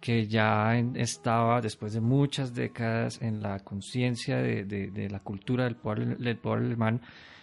que 0.00 0.26
ya 0.26 0.76
estaba 0.94 1.60
después 1.60 1.92
de 1.92 2.00
muchas 2.00 2.54
décadas 2.54 3.20
en 3.20 3.42
la 3.42 3.58
conciencia 3.60 4.38
de, 4.38 4.64
de- 4.64 4.90
de 4.90 5.10
la 5.10 5.20
cultura 5.20 5.64
del 5.64 5.76
pueblo, 5.76 6.16
del 6.16 6.36
pueblo 6.38 6.66
alemán, 6.66 7.00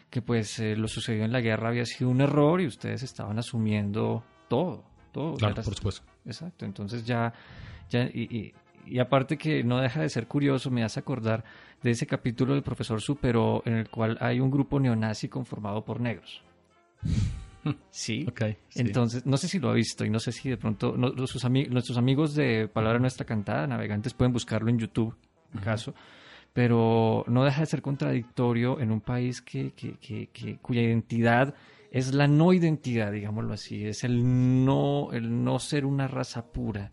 que 0.09 0.21
pues 0.21 0.57
eh, 0.59 0.75
lo 0.75 0.87
sucedido 0.87 1.25
en 1.25 1.31
la 1.31 1.41
guerra 1.41 1.69
había 1.69 1.85
sido 1.85 2.09
un 2.09 2.21
error 2.21 2.59
y 2.61 2.65
ustedes 2.65 3.03
estaban 3.03 3.37
asumiendo 3.37 4.23
todo, 4.47 4.83
todo. 5.11 5.35
Claro, 5.35 5.55
por 5.55 5.75
supuesto. 5.75 6.03
Exacto, 6.25 6.65
entonces 6.65 7.05
ya, 7.05 7.33
ya 7.89 8.03
y, 8.13 8.23
y- 8.35 8.53
y 8.89 8.99
aparte 8.99 9.37
que 9.37 9.63
no 9.65 9.79
deja 9.81 9.99
de 10.01 10.07
ser 10.09 10.27
curioso, 10.27 10.71
me 10.71 10.83
hace 10.83 11.01
acordar 11.01 11.43
de 11.83 11.91
ese 11.91 12.07
capítulo 12.07 12.53
del 12.53 12.63
profesor 12.63 13.01
Superó 13.01 13.61
en 13.65 13.73
el 13.73 13.89
cual 13.89 14.17
hay 14.21 14.39
un 14.39 14.49
grupo 14.49 14.79
neonazi 14.79 15.27
conformado 15.27 15.83
por 15.83 15.99
negros. 15.99 16.41
Sí. 17.89 18.25
Ok, 18.29 18.41
sí. 18.69 18.81
Entonces, 18.81 19.25
no 19.25 19.37
sé 19.37 19.47
si 19.47 19.59
lo 19.59 19.69
ha 19.69 19.73
visto 19.73 20.05
y 20.05 20.09
no 20.09 20.19
sé 20.19 20.31
si 20.31 20.49
de 20.49 20.57
pronto 20.57 20.95
no- 20.97 21.09
los- 21.09 21.29
sus 21.29 21.43
ami- 21.45 21.67
nuestros 21.69 21.97
amigos 21.97 22.35
de 22.35 22.67
Palabra 22.67 22.99
Nuestra 22.99 23.25
Cantada, 23.25 23.67
navegantes, 23.67 24.13
pueden 24.13 24.33
buscarlo 24.33 24.69
en 24.69 24.79
YouTube, 24.79 25.15
en 25.53 25.59
caso. 25.61 25.93
Pero 26.53 27.23
no 27.27 27.43
deja 27.43 27.61
de 27.61 27.65
ser 27.67 27.81
contradictorio 27.81 28.79
en 28.79 28.91
un 28.91 29.01
país 29.01 29.41
que, 29.41 29.73
que- 29.73 29.93
que- 29.99 30.27
que- 30.27 30.57
cuya 30.57 30.81
identidad 30.81 31.53
es 31.91 32.13
la 32.13 32.27
no 32.27 32.51
identidad, 32.53 33.11
digámoslo 33.11 33.53
así, 33.53 33.85
es 33.85 34.03
el 34.03 34.65
no, 34.65 35.09
el 35.13 35.43
no 35.43 35.59
ser 35.59 35.85
una 35.85 36.07
raza 36.07 36.45
pura. 36.51 36.91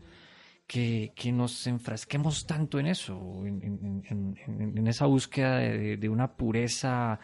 Que, 0.67 1.13
que 1.15 1.31
nos 1.31 1.67
enfrasquemos 1.67 2.47
tanto 2.47 2.79
en 2.79 2.87
eso, 2.87 3.43
en, 3.45 3.63
en- 3.63 4.03
en- 4.09 4.39
en- 4.47 4.79
en 4.79 4.87
esa 4.87 5.05
búsqueda 5.05 5.59
de, 5.59 5.99
de 5.99 6.09
una 6.09 6.33
pureza 6.33 7.21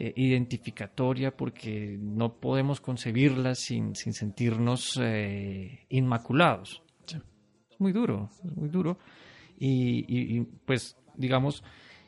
eh, 0.00 0.12
identificatoria 0.16 1.36
porque 1.36 1.96
no 2.00 2.34
podemos 2.40 2.80
concebirla 2.80 3.54
sin, 3.54 3.94
sin 3.94 4.12
sentirnos 4.14 4.98
eh, 5.02 5.80
inmaculados. 5.90 6.82
Es 7.06 7.78
muy 7.80 7.92
duro, 7.92 8.30
es 8.44 8.56
muy 8.56 8.68
duro. 8.68 8.98
Y, 9.58 10.04
y- 10.08 10.38
y, 10.38 10.40
pues, 10.64 10.96
digamos, 11.16 11.62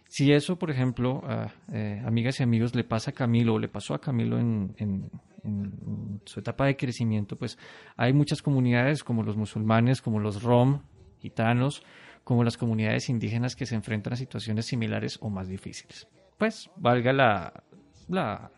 si 0.09 0.33
eso, 0.33 0.59
por 0.59 0.71
ejemplo, 0.71 1.23
a 1.25 1.53
eh, 1.73 2.03
amigas 2.05 2.41
y 2.41 2.43
amigos, 2.43 2.75
le 2.75 2.85
pasa 2.85 3.11
a 3.11 3.15
Camilo 3.15 3.55
o 3.55 3.59
le 3.59 3.69
pasó 3.69 3.95
a 3.95 4.01
Camilo 4.01 4.39
en, 4.39 4.75
en- 4.79 5.11
en 5.45 6.21
su 6.25 6.41
etapa 6.41 6.67
de 6.67 6.77
crecimiento, 6.77 7.37
pues 7.37 7.59
hay 7.97 8.13
muchas 8.13 8.43
comunidades 8.43 9.03
como 9.05 9.23
los 9.23 9.37
musulmanes, 9.37 10.01
como 10.01 10.21
los 10.21 10.43
rom, 10.43 10.83
gitanos, 11.21 11.83
como 12.25 12.45
las 12.45 12.57
comunidades 12.57 13.09
indígenas 13.09 13.57
que 13.57 13.67
se 13.67 13.75
enfrentan 13.75 14.13
a 14.13 14.17
situaciones 14.17 14.67
similares 14.67 15.19
o 15.21 15.29
más 15.31 15.49
difíciles. 15.49 16.07
Pues 16.39 16.71
valga 16.77 17.13
la, 17.13 17.65
la, 18.09 18.51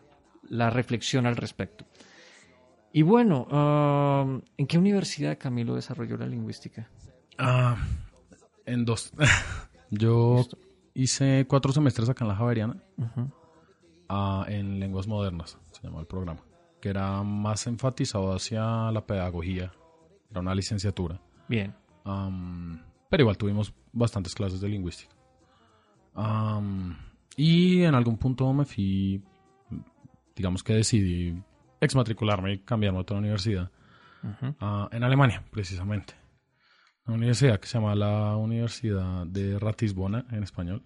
la 0.49 0.69
reflexión 0.69 1.25
al 1.25 1.35
respecto. 1.35 1.85
Y 2.93 3.01
bueno, 3.01 3.43
um, 3.43 4.41
¿en 4.57 4.67
qué 4.67 4.77
universidad 4.77 5.37
Camilo 5.37 5.75
desarrolló 5.75 6.15
la 6.17 6.27
lingüística? 6.27 6.89
Ah, 7.37 7.77
en 8.65 8.85
dos. 8.85 9.11
Yo 9.89 10.45
hice 10.93 11.45
cuatro 11.47 11.73
semestres 11.73 12.09
acá 12.09 12.23
en 12.23 12.29
la 12.29 12.35
Javeriana 12.35 12.81
ah, 14.09 14.45
en 14.47 14.79
lenguas 14.79 15.07
modernas, 15.07 15.57
se 15.71 15.83
llama 15.83 15.99
el 15.99 16.07
programa, 16.07 16.41
que 16.81 16.89
era 16.89 17.21
más 17.23 17.67
enfatizado 17.67 18.33
hacia 18.33 18.91
la 18.91 19.05
pedagogía, 19.05 19.71
era 20.31 20.39
una 20.39 20.55
licenciatura. 20.55 21.19
Bien. 21.47 21.75
Pero 22.03 23.23
igual 23.23 23.37
tuvimos 23.37 23.73
bastantes 23.91 24.35
clases 24.35 24.61
de 24.61 24.69
lingüística. 24.69 25.13
Y 27.35 27.83
en 27.83 27.95
algún 27.95 28.17
punto 28.17 28.51
me 28.53 28.65
fui, 28.65 29.21
digamos 30.35 30.63
que 30.63 30.73
decidí 30.73 31.35
exmatricularme 31.79 32.53
y 32.53 32.59
cambiarme 32.59 32.99
a 32.99 33.01
otra 33.01 33.17
universidad. 33.17 33.71
Ah, 34.59 34.89
en 34.91 35.03
Alemania, 35.03 35.43
precisamente. 35.51 36.13
Una 37.05 37.17
universidad 37.17 37.59
que 37.59 37.67
se 37.67 37.77
llama 37.77 37.93
la 37.93 38.35
Universidad 38.35 39.27
de 39.27 39.59
Ratisbona 39.59 40.25
en 40.31 40.43
español. 40.43 40.81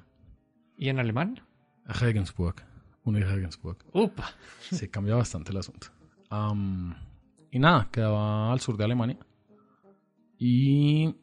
¿Y 0.77 0.89
en 0.89 0.99
alemán? 0.99 1.41
Regensburg. 1.85 2.55
Uni 3.03 3.21
Regensburg. 3.21 3.77
¡Upa! 3.93 4.29
Se 4.59 4.89
cambia 4.89 5.15
bastante 5.15 5.51
el 5.51 5.57
asunto. 5.57 5.87
Am, 6.29 6.93
y 7.49 7.59
nada, 7.59 7.87
quedaba 7.91 8.51
al 8.51 8.59
sur 8.59 8.75
de 8.75 8.83
Alemania. 8.83 9.17
Y 10.37 11.15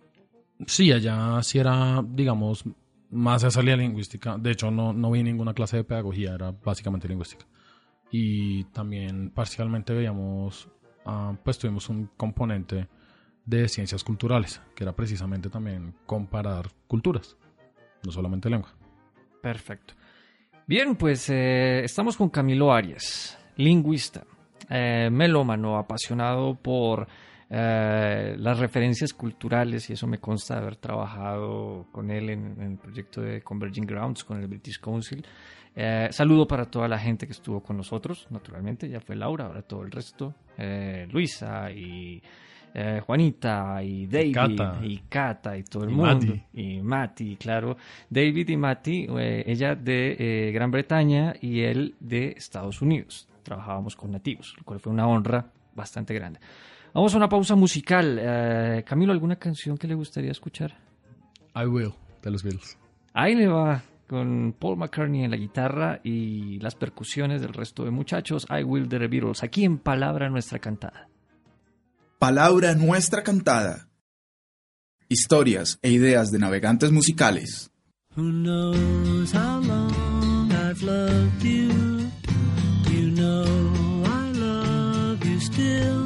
sí, 0.66 0.92
allá 0.92 1.42
sí 1.42 1.58
era, 1.58 2.02
digamos, 2.06 2.64
más 3.10 3.42
esa 3.42 3.50
salida 3.50 3.76
lingüística. 3.76 4.36
De 4.38 4.52
hecho, 4.52 4.70
no, 4.70 4.92
no 4.92 5.10
vi 5.10 5.22
ninguna 5.22 5.54
clase 5.54 5.76
de 5.76 5.84
pedagogía, 5.84 6.34
era 6.34 6.50
básicamente 6.50 7.08
lingüística. 7.08 7.46
Y 8.10 8.64
también 8.64 9.30
parcialmente 9.30 9.92
veíamos, 9.92 10.68
ah, 11.04 11.36
pues 11.42 11.58
tuvimos 11.58 11.88
un 11.88 12.10
componente 12.16 12.88
de 13.44 13.68
ciencias 13.68 14.02
culturales, 14.02 14.60
que 14.74 14.84
era 14.84 14.92
precisamente 14.92 15.48
también 15.48 15.94
comparar 16.04 16.66
culturas, 16.86 17.36
no 18.04 18.12
solamente 18.12 18.50
lengua. 18.50 18.74
Perfecto. 19.40 19.94
Bien, 20.66 20.96
pues 20.96 21.30
eh, 21.30 21.84
estamos 21.84 22.16
con 22.16 22.28
Camilo 22.28 22.72
Arias, 22.72 23.38
lingüista, 23.56 24.24
eh, 24.68 25.08
melómano, 25.12 25.78
apasionado 25.78 26.56
por 26.56 27.06
eh, 27.48 28.34
las 28.36 28.58
referencias 28.58 29.12
culturales 29.12 29.88
y 29.88 29.92
eso 29.92 30.08
me 30.08 30.18
consta 30.18 30.54
de 30.54 30.60
haber 30.62 30.76
trabajado 30.76 31.86
con 31.92 32.10
él 32.10 32.30
en, 32.30 32.60
en 32.60 32.72
el 32.72 32.78
proyecto 32.78 33.20
de 33.20 33.42
Converging 33.42 33.86
Grounds 33.86 34.24
con 34.24 34.40
el 34.40 34.48
British 34.48 34.80
Council. 34.80 35.24
Eh, 35.78 36.08
saludo 36.10 36.48
para 36.48 36.64
toda 36.64 36.88
la 36.88 36.98
gente 36.98 37.26
que 37.26 37.32
estuvo 37.32 37.62
con 37.62 37.76
nosotros, 37.76 38.26
naturalmente, 38.30 38.88
ya 38.88 38.98
fue 38.98 39.14
Laura, 39.14 39.44
ahora 39.44 39.60
todo 39.60 39.82
el 39.82 39.90
resto, 39.90 40.34
eh, 40.56 41.06
Luisa 41.10 41.70
y 41.70 42.22
eh, 42.72 43.02
Juanita 43.04 43.82
y 43.82 44.06
David 44.06 44.34
Cata. 44.34 44.78
y 44.82 44.98
Cata 45.08 45.56
y 45.58 45.64
todo 45.64 45.84
el 45.84 45.90
Y 45.90 45.92
mundo. 45.92 46.14
Mati. 46.14 46.42
Y 46.54 46.80
Mati, 46.80 47.36
claro. 47.36 47.76
David 48.08 48.48
y 48.48 48.56
Mati, 48.56 49.06
ella 49.18 49.74
de 49.74 50.50
Gran 50.54 50.70
Bretaña 50.70 51.34
y 51.42 51.60
él 51.60 51.94
de 52.00 52.28
Estados 52.28 52.80
Unidos. 52.80 53.28
Trabajábamos 53.42 53.94
con 53.96 54.10
nativos, 54.10 54.54
lo 54.56 54.64
cual 54.64 54.80
fue 54.80 54.92
una 54.92 55.06
honra 55.06 55.44
bastante 55.74 56.14
grande. 56.14 56.40
Vamos 56.94 57.12
a 57.12 57.18
una 57.18 57.28
pausa 57.28 57.54
musical. 57.54 58.82
Camilo, 58.86 59.12
¿alguna 59.12 59.36
canción 59.36 59.76
que 59.76 59.86
le 59.86 59.94
gustaría 59.94 60.30
escuchar? 60.30 60.72
I 61.54 61.66
Will, 61.66 61.92
de 62.22 62.30
los 62.30 62.42
Beatles. 62.42 62.78
Ahí 63.12 63.34
le 63.34 63.46
va 63.46 63.82
con 64.08 64.54
Paul 64.58 64.78
McCartney 64.78 65.24
en 65.24 65.30
la 65.30 65.36
guitarra 65.36 66.00
y 66.02 66.58
las 66.60 66.74
percusiones 66.74 67.40
del 67.40 67.52
resto 67.52 67.84
de 67.84 67.90
muchachos. 67.90 68.46
I 68.50 68.62
Will 68.62 68.88
de 68.88 68.98
The 68.98 69.08
Beatles, 69.08 69.42
aquí 69.42 69.64
en 69.64 69.78
Palabra 69.78 70.28
Nuestra 70.28 70.58
Cantada. 70.58 71.08
Palabra 72.18 72.74
nuestra 72.74 73.22
cantada. 73.22 73.88
Historias 75.08 75.78
e 75.82 75.90
ideas 75.90 76.30
de 76.30 76.38
navegantes 76.38 76.90
musicales. 76.90 77.70
Who 78.16 78.32
knows 78.32 79.34
how 79.34 79.60
long 79.60 80.50
I've 80.50 80.82
loved 80.82 81.42
you? 81.42 82.08
You 82.90 83.10
know 83.10 83.44
I 84.06 84.32
love 84.32 85.22
you 85.26 85.38
still. 85.40 86.05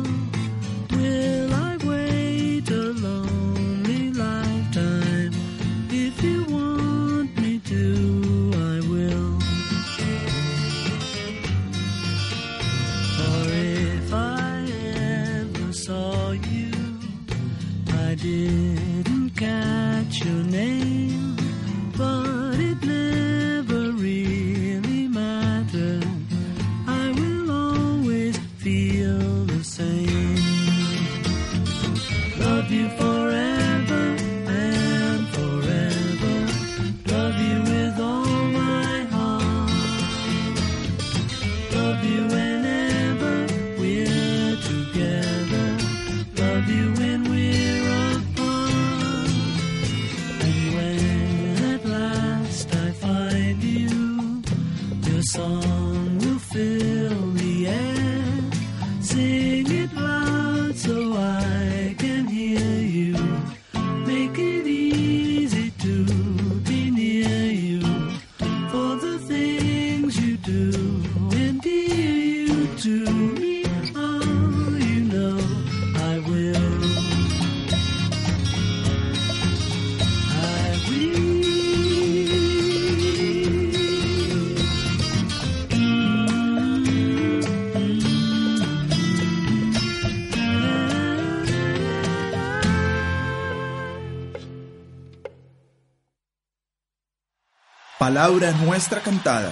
Palabra 98.20 98.52
nuestra 98.52 99.00
cantada. 99.00 99.50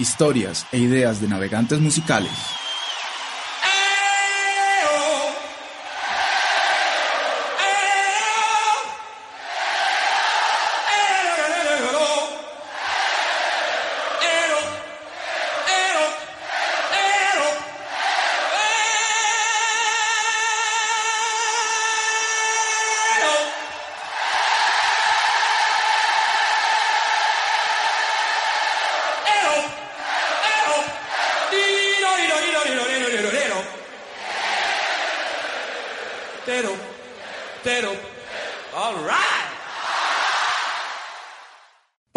Historias 0.00 0.66
e 0.72 0.78
ideas 0.78 1.20
de 1.20 1.28
navegantes 1.28 1.78
musicales. 1.78 2.32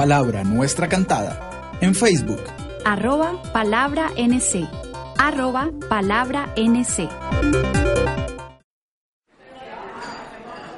Palabra 0.04 0.44
Nuestra 0.44 0.90
Cantada 0.90 1.72
en 1.80 1.96
Facebook. 1.96 2.42
Arroba 2.84 3.42
palabra 3.54 4.10
NC. 4.18 4.68
Arroba 5.18 5.70
palabra 5.88 6.54
NC. 6.58 7.08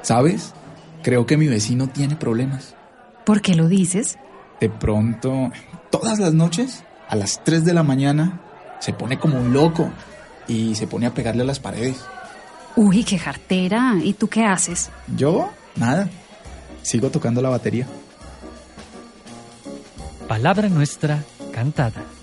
¿Sabes? 0.02 0.54
Creo 1.02 1.26
que 1.26 1.36
mi 1.36 1.48
vecino 1.48 1.88
tiene 1.88 2.14
problemas. 2.14 2.76
¿Por 3.24 3.42
qué 3.42 3.56
lo 3.56 3.66
dices? 3.66 4.16
De 4.60 4.68
pronto, 4.68 5.50
todas 5.90 6.20
las 6.20 6.32
noches, 6.32 6.84
a 7.08 7.16
las 7.16 7.42
3 7.42 7.64
de 7.64 7.74
la 7.74 7.82
mañana, 7.82 8.40
se 8.78 8.92
pone 8.92 9.18
como 9.18 9.40
un 9.40 9.52
loco 9.52 9.90
y 10.46 10.76
se 10.76 10.86
pone 10.86 11.06
a 11.06 11.14
pegarle 11.14 11.42
a 11.42 11.46
las 11.46 11.58
paredes. 11.58 11.96
Uy, 12.76 13.02
qué 13.02 13.18
jartera. 13.18 13.94
¿Y 14.00 14.12
tú 14.12 14.28
qué 14.28 14.44
haces? 14.44 14.90
Yo, 15.16 15.50
nada. 15.74 16.08
Sigo 16.82 17.10
tocando 17.10 17.42
la 17.42 17.48
batería. 17.48 17.88
Palabra 20.36 20.68
nuestra 20.68 21.24
cantada. 21.50 22.15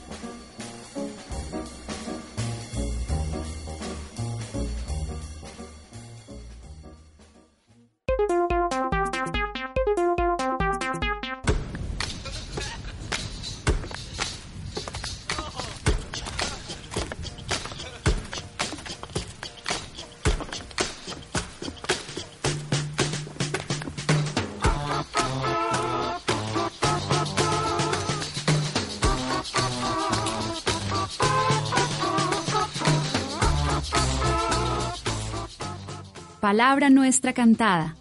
Palabra 36.53 36.91
nuestra 36.91 37.33
cantada. 37.33 37.95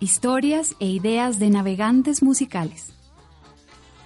Historias 0.00 0.74
e 0.80 0.86
ideas 0.86 1.38
de 1.38 1.50
navegantes 1.50 2.22
musicales. 2.22 2.94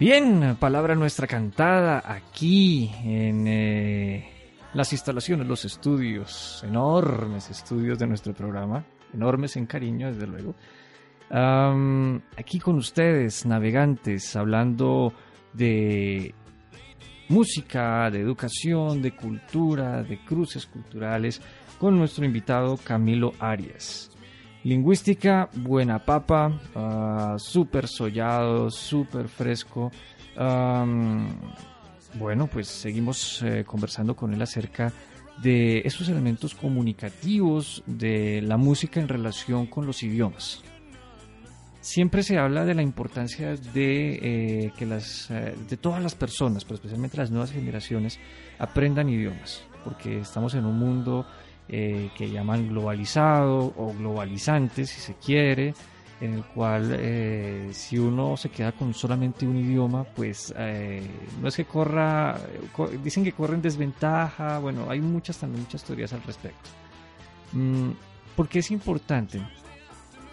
Bien, 0.00 0.56
palabra 0.58 0.96
nuestra 0.96 1.28
cantada 1.28 2.02
aquí 2.04 2.90
en 3.04 3.46
eh, 3.46 4.28
las 4.74 4.90
instalaciones, 4.92 5.46
los 5.46 5.64
estudios, 5.64 6.64
enormes 6.66 7.48
estudios 7.48 8.00
de 8.00 8.08
nuestro 8.08 8.34
programa, 8.34 8.84
enormes 9.14 9.56
en 9.56 9.66
cariño, 9.66 10.12
desde 10.12 10.26
luego. 10.26 10.56
Aquí 12.36 12.58
con 12.58 12.74
ustedes, 12.74 13.46
navegantes, 13.46 14.34
hablando 14.34 15.12
de 15.52 16.34
música, 17.28 18.10
de 18.10 18.22
educación, 18.22 19.02
de 19.02 19.14
cultura, 19.14 20.02
de 20.02 20.18
cruces 20.24 20.66
culturales, 20.66 21.40
con 21.78 21.98
nuestro 21.98 22.24
invitado 22.24 22.76
Camilo 22.76 23.32
Arias. 23.38 24.10
Lingüística, 24.64 25.48
buena 25.54 26.04
papa, 26.04 26.58
ah, 26.74 27.36
súper 27.38 27.86
sollado, 27.86 28.70
súper 28.70 29.28
fresco. 29.28 29.90
Bueno, 32.18 32.46
pues 32.46 32.68
seguimos 32.68 33.42
eh, 33.42 33.64
conversando 33.66 34.16
con 34.16 34.32
él 34.32 34.40
acerca 34.40 34.92
de 35.42 35.80
esos 35.84 36.08
elementos 36.08 36.54
comunicativos 36.54 37.82
de 37.86 38.40
la 38.42 38.56
música 38.56 39.00
en 39.00 39.08
relación 39.08 39.66
con 39.66 39.86
los 39.86 40.02
idiomas. 40.02 40.62
Siempre 41.80 42.22
se 42.22 42.38
habla 42.38 42.64
de 42.64 42.74
la 42.74 42.82
importancia 42.82 43.54
de 43.54 44.18
eh, 44.66 44.72
que 44.76 44.86
las, 44.86 45.30
eh, 45.30 45.54
de 45.68 45.76
todas 45.76 46.02
las 46.02 46.14
personas, 46.14 46.64
pero 46.64 46.76
especialmente 46.76 47.18
las 47.18 47.30
nuevas 47.30 47.52
generaciones, 47.52 48.18
aprendan 48.58 49.08
idiomas, 49.08 49.62
porque 49.84 50.20
estamos 50.20 50.54
en 50.54 50.64
un 50.64 50.78
mundo 50.78 51.26
eh, 51.68 52.10
que 52.16 52.30
llaman 52.30 52.68
globalizado 52.68 53.72
o 53.76 53.94
globalizante, 53.96 54.86
si 54.86 55.00
se 55.00 55.14
quiere, 55.14 55.74
en 56.20 56.32
el 56.34 56.44
cual 56.44 56.96
eh, 56.98 57.68
si 57.72 57.98
uno 57.98 58.36
se 58.36 58.48
queda 58.48 58.72
con 58.72 58.94
solamente 58.94 59.46
un 59.46 59.56
idioma, 59.56 60.04
pues 60.04 60.54
eh, 60.56 61.06
no 61.42 61.48
es 61.48 61.56
que 61.56 61.64
corra, 61.66 62.38
co- 62.72 62.88
dicen 62.88 63.22
que 63.24 63.32
corre 63.32 63.54
en 63.56 63.62
desventaja, 63.62 64.58
bueno, 64.58 64.86
hay 64.88 65.00
muchas 65.00 65.36
también 65.38 65.62
muchas 65.64 65.84
teorías 65.84 66.12
al 66.14 66.22
respecto. 66.22 66.70
Mm, 67.52 67.90
¿Por 68.34 68.48
qué 68.48 68.60
es 68.60 68.70
importante 68.70 69.40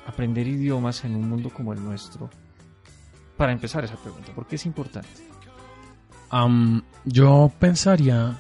aprender 0.08 0.48
idiomas 0.48 1.04
en 1.06 1.16
un 1.16 1.28
mundo 1.30 1.50
como 1.50 1.74
el 1.74 1.84
nuestro? 1.84 2.30
Para 3.38 3.52
empezar 3.52 3.84
esa 3.84 3.96
pregunta, 3.98 4.32
¿por 4.34 4.46
qué 4.48 4.56
es 4.56 4.66
importante? 4.66 5.10
Yo 7.06 7.52
pensaría 7.60 8.38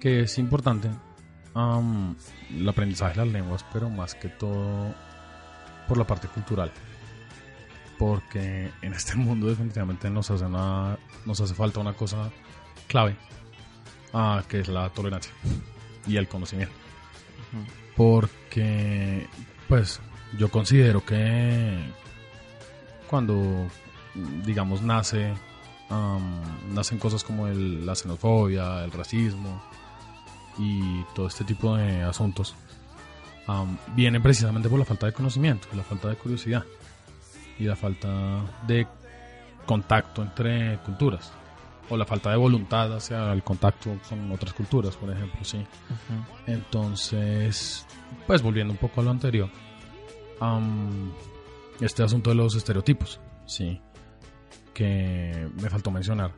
que 0.00 0.20
es 0.22 0.38
importante 0.38 0.88
am, 1.58 2.14
el 2.50 2.68
aprendizaje 2.68 3.18
de 3.20 3.24
las 3.26 3.32
lenguas, 3.32 3.64
pero 3.72 3.90
más 3.90 4.14
que 4.14 4.28
todo 4.28 4.94
por 5.88 5.96
la 5.98 6.06
parte 6.06 6.28
cultural. 6.28 6.70
Porque 7.98 8.70
en 8.82 8.92
este 8.92 9.14
mundo 9.16 9.46
definitivamente 9.48 10.08
nos 10.10 10.30
hace, 10.30 10.44
una, 10.44 10.96
nos 11.26 11.40
hace 11.40 11.54
falta 11.54 11.80
una 11.80 11.94
cosa 11.94 12.30
clave, 12.86 13.16
ah, 14.12 14.42
que 14.48 14.60
es 14.60 14.68
la 14.68 14.88
tolerancia 14.90 15.32
y 16.06 16.16
el 16.16 16.28
conocimiento. 16.28 16.74
Porque, 17.96 19.26
pues, 19.68 20.00
yo 20.38 20.50
considero 20.50 21.04
que 21.04 21.78
cuando, 23.08 23.66
digamos, 24.44 24.82
nace 24.82 25.34
Am, 25.90 26.42
nacen 26.74 26.98
cosas 26.98 27.24
como 27.24 27.46
el- 27.46 27.86
la 27.86 27.94
xenofobia, 27.94 28.84
el 28.84 28.92
racismo 28.92 29.62
y 30.58 31.02
todo 31.14 31.28
este 31.28 31.44
tipo 31.44 31.76
de 31.76 32.02
asuntos. 32.02 32.54
vienen 33.94 34.22
precisamente 34.22 34.68
por 34.68 34.78
la 34.78 34.84
falta 34.84 35.06
de 35.06 35.12
conocimiento, 35.12 35.68
la 35.74 35.82
falta 35.82 36.08
de 36.08 36.16
curiosidad 36.16 36.64
y 37.58 37.64
la 37.64 37.76
falta 37.76 38.42
de 38.66 38.86
contacto 39.66 40.22
entre 40.22 40.78
culturas 40.78 41.32
o 41.90 41.96
la 41.96 42.04
falta 42.04 42.30
de 42.30 42.36
voluntad 42.36 42.94
hacia 42.94 43.32
el 43.32 43.42
contacto 43.42 43.98
con 44.08 44.30
otras 44.32 44.52
culturas, 44.52 44.96
por 44.96 45.10
ejemplo, 45.10 45.42
sí. 45.42 45.64
Entonces, 46.46 47.86
pues 48.26 48.42
volviendo 48.42 48.72
un 48.72 48.78
poco 48.78 49.00
a 49.00 49.04
lo 49.04 49.10
anterior, 49.10 49.50
am, 50.40 51.12
este 51.80 52.02
asunto 52.02 52.30
de 52.30 52.36
los 52.36 52.54
estereotipos, 52.56 53.20
sí, 53.46 53.80
que 54.74 55.48
me 55.60 55.70
faltó 55.70 55.90
mencionar. 55.90 56.32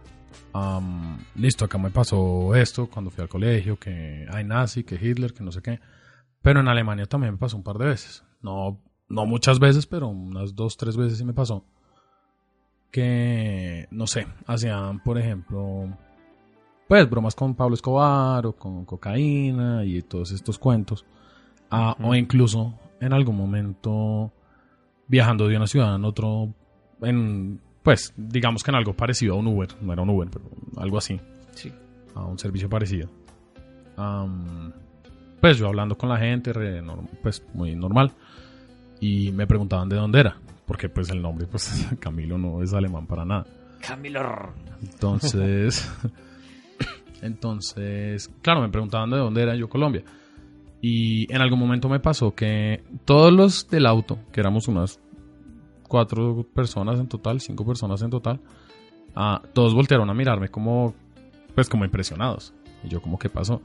Am, 0.52 1.18
listo, 1.36 1.64
acá 1.64 1.78
me 1.78 1.90
pasó 1.90 2.54
esto 2.54 2.88
cuando 2.88 3.10
fui 3.10 3.22
al 3.22 3.28
colegio, 3.28 3.78
que 3.78 4.26
hay 4.32 4.44
nazi, 4.44 4.84
que 4.84 4.96
Hitler, 4.96 5.32
que 5.32 5.42
no 5.42 5.52
sé 5.52 5.62
qué. 5.62 5.80
Pero 6.42 6.60
en 6.60 6.68
Alemania 6.68 7.06
también 7.06 7.34
me 7.34 7.38
pasó 7.38 7.56
un 7.56 7.62
par 7.62 7.78
de 7.78 7.86
veces. 7.86 8.24
No, 8.42 8.80
no 9.08 9.26
muchas 9.26 9.58
veces, 9.58 9.86
pero 9.86 10.08
unas 10.08 10.54
dos, 10.54 10.76
tres 10.76 10.96
veces 10.96 11.18
sí 11.18 11.24
me 11.24 11.34
pasó. 11.34 11.64
Que, 12.90 13.86
no 13.90 14.06
sé, 14.06 14.26
hacían, 14.46 15.02
por 15.02 15.18
ejemplo, 15.18 15.88
pues 16.88 17.08
bromas 17.08 17.36
con 17.36 17.54
Pablo 17.54 17.74
Escobar 17.74 18.46
o 18.46 18.52
con 18.56 18.84
cocaína 18.84 19.84
y 19.84 20.02
todos 20.02 20.32
estos 20.32 20.58
cuentos. 20.58 21.04
Ah, 21.70 21.96
O 22.00 22.14
incluso 22.16 22.74
en 23.00 23.12
algún 23.12 23.36
momento 23.36 24.32
viajando 25.06 25.46
de 25.46 25.56
una 25.56 25.66
ciudad 25.66 25.94
en 25.94 26.04
otro, 26.04 26.52
en, 27.02 27.60
pues 27.82 28.12
digamos 28.16 28.62
que 28.62 28.70
en 28.70 28.76
algo 28.76 28.92
parecido 28.94 29.34
a 29.34 29.38
un 29.38 29.46
Uber, 29.46 29.68
no 29.80 29.92
era 29.92 30.02
un 30.02 30.10
Uber, 30.10 30.28
pero 30.30 30.44
algo 30.76 30.98
así, 30.98 31.20
Sí. 31.54 31.72
a 32.14 32.24
un 32.24 32.38
servicio 32.38 32.68
parecido. 32.68 33.08
Pues 35.40 35.56
yo 35.58 35.68
hablando 35.68 35.96
con 35.96 36.08
la 36.08 36.18
gente, 36.18 36.52
re 36.52 36.82
pues 37.22 37.42
muy 37.54 37.74
normal, 37.74 38.12
y 39.00 39.32
me 39.32 39.46
preguntaban 39.46 39.88
de 39.88 39.96
dónde 39.96 40.20
era, 40.20 40.36
porque 40.66 40.88
pues 40.88 41.08
el 41.10 41.22
nombre, 41.22 41.46
pues 41.46 41.88
Camilo 42.00 42.36
no 42.38 42.62
es 42.62 42.72
alemán 42.74 43.06
para 43.06 43.24
nada. 43.24 43.46
Camilo. 43.86 44.52
Entonces, 44.82 45.90
entonces, 47.22 48.30
claro, 48.42 48.60
me 48.60 48.68
preguntaban 48.68 49.10
de 49.10 49.16
dónde 49.18 49.42
era 49.42 49.54
yo 49.56 49.68
Colombia. 49.68 50.02
Y 50.82 51.30
en 51.32 51.42
algún 51.42 51.58
momento 51.58 51.88
me 51.90 52.00
pasó 52.00 52.34
que 52.34 52.82
todos 53.04 53.32
los 53.32 53.68
del 53.68 53.84
auto, 53.86 54.18
que 54.32 54.40
éramos 54.40 54.66
unas 54.68 54.98
cuatro 55.90 56.46
personas 56.54 56.98
en 57.00 57.08
total, 57.08 57.40
cinco 57.40 57.66
personas 57.66 58.00
en 58.02 58.10
total, 58.10 58.40
ah, 59.16 59.42
todos 59.52 59.74
voltearon 59.74 60.08
a 60.08 60.14
mirarme 60.14 60.48
como, 60.48 60.94
pues 61.54 61.68
como 61.68 61.84
impresionados. 61.84 62.54
Y 62.84 62.88
yo 62.88 63.02
como, 63.02 63.18
¿qué 63.18 63.28
pasó? 63.28 63.60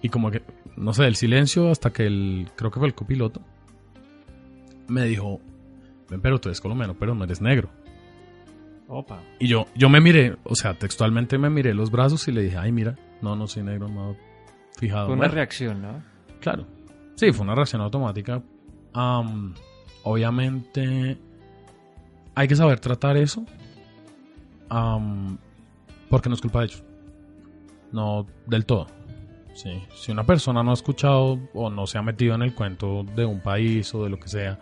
Y 0.00 0.08
como 0.08 0.30
que, 0.30 0.42
no 0.76 0.94
sé, 0.94 1.04
el 1.06 1.16
silencio 1.16 1.70
hasta 1.70 1.90
que 1.92 2.06
el, 2.06 2.48
creo 2.56 2.70
que 2.70 2.78
fue 2.78 2.88
el 2.88 2.94
copiloto, 2.94 3.42
me 4.88 5.04
dijo, 5.04 5.40
ven, 6.08 6.20
pero 6.20 6.40
tú 6.40 6.48
eres 6.48 6.60
colombiano, 6.60 6.94
pero 6.98 7.14
no 7.14 7.24
eres 7.24 7.40
negro. 7.42 7.68
Opa. 8.88 9.20
Y 9.38 9.46
yo, 9.48 9.66
yo 9.74 9.88
me 9.88 10.00
miré, 10.00 10.36
o 10.44 10.54
sea, 10.54 10.74
textualmente 10.74 11.36
me 11.38 11.50
miré 11.50 11.74
los 11.74 11.90
brazos 11.90 12.26
y 12.28 12.32
le 12.32 12.42
dije, 12.42 12.56
ay, 12.56 12.72
mira, 12.72 12.96
no, 13.22 13.36
no 13.36 13.46
soy 13.46 13.62
negro, 13.64 13.88
no 13.88 14.16
fijado. 14.78 15.06
Fue 15.06 15.14
una 15.14 15.22
Bueno, 15.22 15.34
reacción, 15.34 15.82
¿no? 15.82 16.02
Claro, 16.40 16.66
Sí, 17.16 17.32
fue 17.32 17.44
una 17.44 17.54
reacción 17.54 17.82
automática. 17.82 18.42
Am, 18.94 19.52
obviamente 20.04 21.18
hay 22.40 22.48
que 22.48 22.56
saber 22.56 22.80
tratar 22.80 23.16
eso. 23.18 23.44
porque 26.08 26.28
no 26.28 26.34
es 26.34 26.40
culpa 26.40 26.60
de 26.60 26.66
ellos. 26.66 26.82
No 27.92 28.26
del 28.46 28.64
todo. 28.64 28.86
Sí. 29.52 29.82
Si 29.94 30.10
una 30.10 30.24
persona 30.24 30.62
no 30.62 30.70
ha 30.70 30.74
escuchado 30.74 31.38
o 31.52 31.68
no 31.68 31.86
se 31.86 31.98
ha 31.98 32.02
metido 32.02 32.34
en 32.34 32.42
el 32.42 32.54
cuento 32.54 33.04
de 33.04 33.26
un 33.26 33.40
país 33.40 33.94
o 33.94 34.04
de 34.04 34.10
lo 34.10 34.18
que 34.18 34.28
sea, 34.28 34.58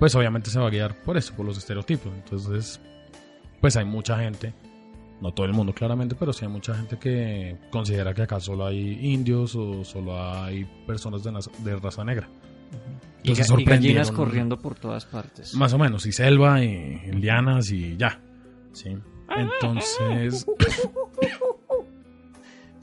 pues 0.00 0.14
obviamente 0.16 0.50
se 0.50 0.58
va 0.58 0.66
a 0.66 0.70
guiar 0.70 0.96
por 1.02 1.16
eso, 1.16 1.32
por 1.34 1.46
los 1.46 1.56
estereotipos. 1.56 2.12
Entonces, 2.12 2.80
pues 3.60 3.76
hay 3.76 3.84
mucha 3.84 4.18
gente, 4.18 4.52
no 5.20 5.32
todo 5.32 5.46
el 5.46 5.52
mundo 5.52 5.72
claramente, 5.72 6.16
pero 6.18 6.32
sí 6.32 6.44
hay 6.44 6.50
mucha 6.50 6.74
gente 6.74 6.98
que 6.98 7.56
considera 7.70 8.14
que 8.14 8.22
acá 8.22 8.40
solo 8.40 8.66
hay 8.66 8.98
indios 9.12 9.54
o 9.54 9.84
solo 9.84 10.20
hay 10.20 10.64
personas 10.86 11.22
de, 11.22 11.32
de 11.62 11.76
raza 11.76 12.02
negra. 12.04 12.28
Y, 13.26 13.30
Entonces 13.30 13.50
ga- 13.50 13.60
y 13.60 13.64
gallinas 13.64 14.10
corriendo 14.12 14.58
por 14.58 14.76
todas 14.76 15.04
partes. 15.04 15.54
Más 15.54 15.72
o 15.72 15.78
menos, 15.78 16.06
y 16.06 16.12
selva, 16.12 16.62
y 16.62 17.10
lianas, 17.12 17.70
y 17.72 17.96
ya. 17.96 18.20
Sí. 18.72 18.96
Entonces, 19.36 20.46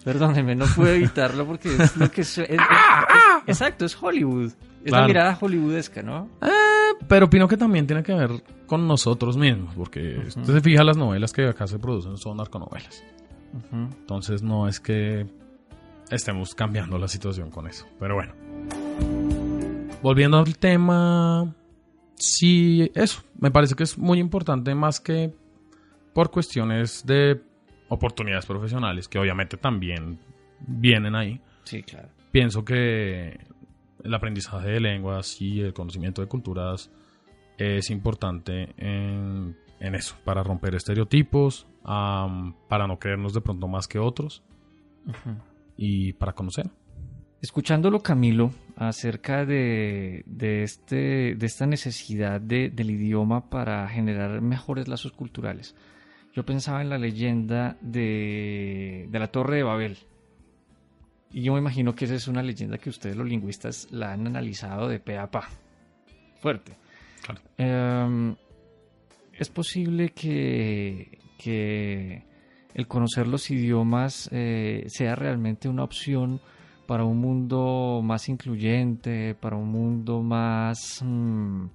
Perdóneme, 0.04 0.54
no 0.56 0.66
puedo 0.76 0.92
evitarlo 0.94 1.46
porque 1.46 1.70
es 1.74 1.96
lo 1.96 2.12
que 2.12 2.22
es, 2.22 2.38
es- 2.38 2.50
es- 2.50 2.60
es- 2.60 3.48
exacto, 3.48 3.86
es 3.86 3.96
Hollywood. 4.02 4.52
Es 4.84 4.92
la 4.92 4.98
Claro. 4.98 5.08
mirada 5.08 5.36
hollywoodesca, 5.40 6.02
¿no? 6.04 6.30
pero 7.08 7.26
opino 7.28 7.48
que 7.48 7.56
también 7.58 7.88
tiene 7.88 8.04
que 8.04 8.14
ver 8.14 8.30
con 8.66 8.86
nosotros 8.88 9.38
mismos, 9.38 9.74
porque 9.76 10.18
usted 10.28 10.44
se 10.44 10.62
fija, 10.62 10.84
las 10.84 10.98
novelas 10.98 11.32
que 11.32 11.48
acá 11.48 11.68
se 11.68 11.80
producen 11.80 12.18
son 12.18 12.36
narconovelas. 12.38 13.02
Ujú. 13.54 13.76
Entonces 14.00 14.42
no 14.44 14.68
es 14.68 14.80
que 14.82 15.26
estemos 16.12 16.54
cambiando 16.56 16.98
la 16.98 17.08
situación 17.08 17.50
con 17.50 17.68
eso. 17.68 17.86
Pero 18.00 18.16
bueno. 18.16 18.34
Volviendo 20.04 20.38
al 20.38 20.58
tema, 20.58 21.56
sí, 22.16 22.92
eso, 22.94 23.24
me 23.40 23.52
parece 23.52 23.74
que 23.74 23.84
es 23.84 23.98
muy 23.98 24.20
importante 24.20 24.76
más 24.76 25.00
que 25.00 25.34
por 26.14 26.30
cuestiones 26.30 27.06
de 27.06 27.42
oportunidades 27.88 28.46
profesionales, 28.46 29.08
que 29.08 29.18
obviamente 29.18 29.56
también 29.56 30.20
vienen 30.60 31.16
ahí. 31.16 31.40
Sí, 31.64 31.84
claro. 31.84 32.10
Pienso 32.34 32.66
que 32.66 33.40
el 34.04 34.14
aprendizaje 34.14 34.72
de 34.72 34.82
lenguas 34.82 35.40
y 35.40 35.62
el 35.62 35.74
conocimiento 35.74 36.22
de 36.22 36.28
culturas 36.28 36.92
es 37.58 37.90
importante 37.90 38.74
en, 38.76 39.56
en 39.80 39.96
eso, 39.96 40.18
para 40.26 40.44
romper 40.44 40.76
estereotipos, 40.76 41.66
para 41.84 42.88
no 42.88 43.00
creernos 43.00 43.34
de 43.34 43.40
pronto 43.40 43.70
más 43.70 43.88
que 43.88 44.00
otros 44.00 44.44
y 45.78 46.12
para 46.12 46.34
conocer. 46.34 46.70
Escuchándolo, 47.42 48.02
Camilo, 48.02 48.52
acerca 48.76 49.46
de, 49.46 50.24
de, 50.26 50.64
este, 50.64 51.36
de 51.36 51.46
esta 51.46 51.66
necesidad 51.66 52.42
de- 52.42 52.70
del 52.70 52.90
idioma 52.92 53.50
para 53.50 53.88
generar 53.88 54.42
mejores 54.42 54.88
lazos 54.88 55.12
culturales, 55.12 55.76
yo 56.34 56.44
pensaba 56.46 56.82
en 56.82 56.90
la 56.90 56.98
leyenda 56.98 57.78
de, 57.82 59.08
de 59.10 59.20
la 59.20 59.28
Torre 59.28 59.58
de 59.58 59.64
Babel. 59.64 59.98
Y 61.32 61.42
yo 61.44 61.54
me 61.54 61.60
imagino 61.60 61.96
que 61.96 62.06
esa 62.06 62.16
es 62.16 62.28
una 62.28 62.42
leyenda 62.44 62.78
que 62.78 62.90
ustedes 62.90 63.16
los 63.16 63.28
lingüistas 63.28 63.88
la 63.92 64.14
han 64.14 64.26
analizado 64.28 64.88
de 64.88 65.00
pe 65.00 65.18
a 65.18 65.30
pa. 65.30 65.48
Fuerte. 66.42 66.74
Claro. 67.24 67.42
Em, 67.58 68.36
es 69.34 69.50
posible 69.50 70.10
que, 70.10 71.20
que 71.38 72.24
el 72.74 72.88
conocer 72.88 73.28
los 73.28 73.50
idiomas 73.50 74.30
eh, 74.32 74.86
sea 74.88 75.16
realmente 75.16 75.70
una 75.70 75.84
opción 75.84 76.42
para 76.86 77.06
un 77.06 77.20
mundo 77.20 78.02
más 78.04 78.28
incluyente, 78.30 79.36
para 79.36 79.56
un 79.56 79.70
mundo 79.70 80.22
más, 80.22 81.02
mm, 81.04 81.66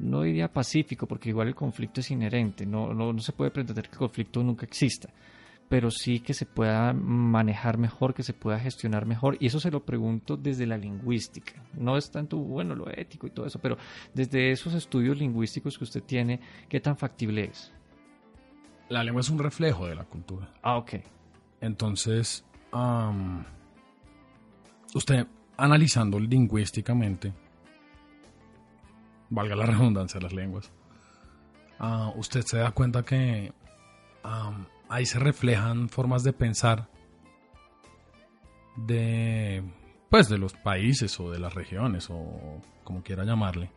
no 0.00 0.22
diría 0.22 0.52
pacífico, 0.52 1.06
porque 1.06 1.30
igual 1.30 1.48
el 1.48 1.54
conflicto 1.54 2.00
es 2.00 2.10
inherente, 2.10 2.66
no, 2.66 2.92
no, 2.94 3.12
no 3.12 3.20
se 3.20 3.32
puede 3.32 3.50
pretender 3.50 3.86
que 3.86 3.92
el 3.92 3.98
conflicto 3.98 4.42
nunca 4.42 4.66
exista, 4.66 5.08
pero 5.68 5.90
sí 5.90 6.20
que 6.20 6.34
se 6.34 6.46
pueda 6.46 6.92
manejar 6.92 7.78
mejor, 7.78 8.14
que 8.14 8.22
se 8.22 8.34
pueda 8.34 8.58
gestionar 8.58 9.06
mejor, 9.06 9.36
y 9.40 9.46
eso 9.46 9.58
se 9.60 9.70
lo 9.70 9.84
pregunto 9.84 10.36
desde 10.36 10.66
la 10.66 10.76
lingüística, 10.76 11.62
no 11.74 11.96
es 11.96 12.10
tanto, 12.10 12.36
bueno, 12.36 12.74
lo 12.74 12.90
ético 12.90 13.26
y 13.26 13.30
todo 13.30 13.46
eso, 13.46 13.58
pero 13.58 13.78
desde 14.14 14.50
esos 14.50 14.74
estudios 14.74 15.18
lingüísticos 15.18 15.78
que 15.78 15.84
usted 15.84 16.02
tiene, 16.02 16.40
¿qué 16.68 16.80
tan 16.80 16.96
factible 16.96 17.44
es? 17.44 17.72
La 18.88 19.04
lengua 19.04 19.20
es 19.20 19.28
un 19.28 19.38
reflejo 19.38 19.86
de 19.86 19.94
la 19.94 20.04
cultura. 20.04 20.50
Ah, 20.62 20.78
ok. 20.78 20.94
Entonces, 21.60 22.44
usted 24.94 25.26
analizando 25.56 26.18
lingüísticamente, 26.18 27.32
valga 29.30 29.56
la 29.56 29.66
redundancia 29.66 30.18
de 30.18 30.24
las 30.24 30.32
lenguas, 30.32 30.70
ah, 31.78 32.12
usted 32.16 32.42
se 32.42 32.58
da 32.58 32.70
cuenta 32.72 33.04
que 33.04 33.52
am, 34.22 34.66
ahí 34.88 35.06
se 35.06 35.18
reflejan 35.18 35.88
formas 35.88 36.22
de 36.22 36.32
pensar 36.32 36.88
de 38.76 39.64
pues 40.08 40.28
de 40.28 40.38
los 40.38 40.54
países 40.54 41.18
o 41.20 41.30
de 41.30 41.38
las 41.38 41.54
regiones 41.54 42.08
o 42.10 42.62
como 42.84 43.02
quiera 43.02 43.24
llamarle. 43.24 43.70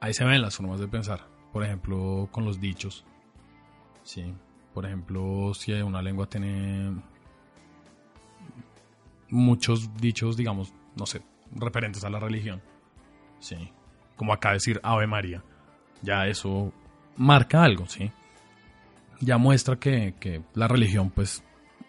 Ahí 0.00 0.12
se 0.12 0.24
ven 0.24 0.42
las 0.42 0.56
formas 0.56 0.80
de 0.80 0.88
pensar. 0.88 1.26
Por 1.52 1.64
ejemplo, 1.64 2.28
con 2.30 2.44
los 2.44 2.60
dichos. 2.60 3.04
Sí. 4.02 4.34
Por 4.74 4.86
ejemplo, 4.86 5.52
si 5.54 5.72
una 5.72 6.02
lengua 6.02 6.26
tiene 6.28 6.94
muchos 9.30 9.94
dichos, 9.96 10.36
digamos, 10.36 10.72
no 10.96 11.06
sé, 11.06 11.22
referentes 11.54 12.04
a 12.04 12.10
la 12.10 12.20
religión. 12.20 12.60
Sí. 13.38 13.56
Como 14.16 14.32
acá 14.32 14.52
decir 14.52 14.80
Ave 14.82 15.06
María. 15.06 15.42
Ya 16.02 16.26
eso 16.26 16.72
marca 17.16 17.62
algo, 17.62 17.86
¿sí? 17.86 18.10
Ya 19.20 19.38
muestra 19.38 19.76
que, 19.76 20.14
que 20.18 20.42
la 20.54 20.68
religión, 20.68 21.10
pues, 21.10 21.44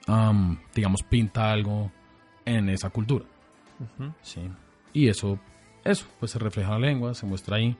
am, 0.07 0.59
digamos, 0.73 1.03
pinta 1.03 1.51
algo 1.51 1.91
en 2.45 2.69
esa 2.69 2.89
cultura. 2.89 3.25
Sí. 4.21 4.41
Y 4.93 5.07
eso, 5.07 5.39
eso, 5.83 6.05
pues 6.19 6.31
se 6.31 6.39
refleja 6.39 6.75
en 6.75 6.81
la 6.81 6.87
lengua, 6.87 7.13
se 7.13 7.25
muestra 7.25 7.57
ahí. 7.57 7.75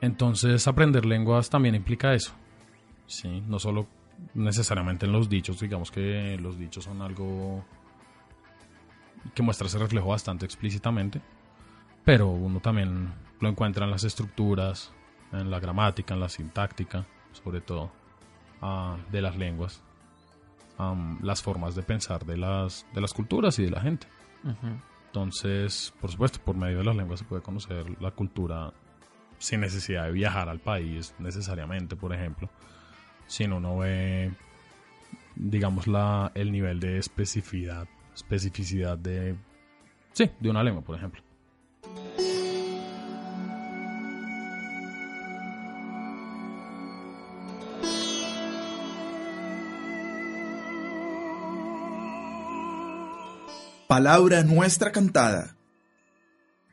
Entonces, 0.00 0.66
aprender 0.66 1.06
lenguas 1.06 1.50
también 1.50 1.74
implica 1.74 2.14
eso. 2.14 2.32
Sí, 3.06 3.42
no 3.46 3.58
solo 3.58 3.86
necesariamente 4.34 5.06
en 5.06 5.12
los 5.12 5.28
dichos, 5.28 5.60
digamos 5.60 5.90
que 5.90 6.36
los 6.40 6.58
dichos 6.58 6.84
son 6.84 7.02
algo 7.02 7.64
que 9.34 9.42
muestra 9.42 9.66
ese 9.66 9.78
reflejo 9.78 10.08
bastante 10.08 10.44
explícitamente, 10.44 11.20
pero 12.04 12.28
uno 12.28 12.60
también 12.60 13.12
lo 13.40 13.48
encuentra 13.48 13.84
en 13.84 13.90
las 13.90 14.04
estructuras, 14.04 14.92
en 15.32 15.50
la 15.50 15.60
gramática, 15.60 16.14
en 16.14 16.20
la 16.20 16.28
sintáctica, 16.28 17.06
sobre 17.32 17.60
todo, 17.60 17.90
ah, 18.60 18.96
de 19.10 19.22
las 19.22 19.36
lenguas, 19.36 19.82
am, 20.78 21.18
las 21.22 21.42
formas 21.42 21.74
de 21.74 21.82
pensar 21.82 22.24
de 22.24 22.36
las, 22.36 22.86
de 22.94 23.00
las 23.00 23.12
culturas 23.12 23.58
y 23.58 23.64
de 23.64 23.70
la 23.70 23.80
gente. 23.80 24.06
Ujú. 24.44 24.76
Entonces, 25.06 25.94
por 26.00 26.10
supuesto, 26.10 26.40
por 26.44 26.56
medio 26.56 26.78
de 26.78 26.84
las 26.84 26.96
lenguas 26.96 27.20
se 27.20 27.24
puede 27.24 27.42
conocer 27.42 28.00
la 28.02 28.10
cultura 28.10 28.72
sin 29.38 29.60
necesidad 29.60 30.06
de 30.06 30.12
viajar 30.12 30.48
al 30.48 30.58
país 30.58 31.14
necesariamente, 31.18 31.96
por 31.96 32.12
ejemplo. 32.12 32.50
Sino 33.26 33.58
uno 33.58 33.78
ve, 33.78 34.32
digamos, 35.36 35.86
la, 35.86 36.32
el 36.34 36.50
nivel 36.52 36.80
de 36.80 36.98
especificidad, 36.98 37.86
especificidad 38.14 38.96
de, 38.98 39.34
sí, 40.12 40.30
de 40.40 40.50
una 40.50 40.62
lengua, 40.62 40.82
por 40.82 40.96
ejemplo. 40.96 41.22
Palabra 53.86 54.42
nuestra 54.42 54.90
cantada. 54.92 55.56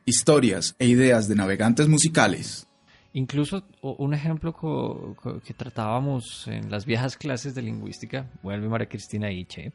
Historias 0.04 0.74
e 0.78 0.86
ideas 0.86 1.28
de 1.28 1.36
navegantes 1.36 1.86
musicales. 1.88 2.66
Incluso 3.12 3.64
un 3.82 4.14
ejemplo 4.14 4.52
co- 4.54 5.14
co- 5.20 5.40
que 5.40 5.52
tratábamos 5.52 6.48
en 6.48 6.70
las 6.70 6.86
viejas 6.86 7.16
clases 7.16 7.54
de 7.54 7.62
lingüística, 7.62 8.26
vuelve 8.42 8.68
María 8.68 8.88
Cristina 8.88 9.30
Iche, 9.30 9.72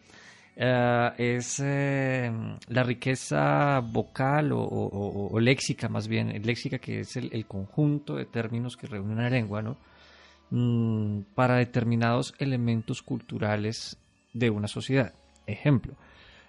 eh, 0.58 1.12
es 1.18 1.62
eh, 1.64 2.32
la 2.68 2.84
riqueza 2.84 3.80
vocal 3.80 4.52
o, 4.54 5.40
léxica 5.40 5.88
más 5.88 6.08
bien, 6.08 6.30
léxica 6.44 6.80
que 6.80 7.02
es 7.02 7.16
el, 7.16 7.30
el 7.32 7.46
conjunto 7.46 8.16
de 8.16 8.26
términos 8.26 8.76
que 8.76 8.88
reúne 8.88 9.14
una 9.14 9.30
lengua, 9.30 9.62
¿no? 9.62 9.78
Mm, 10.50 11.22
para 11.36 11.58
determinados 11.58 12.34
elementos 12.40 13.02
culturales 13.02 13.98
de 14.34 14.50
una 14.50 14.68
sociedad. 14.68 15.14
Ejemplo, 15.46 15.94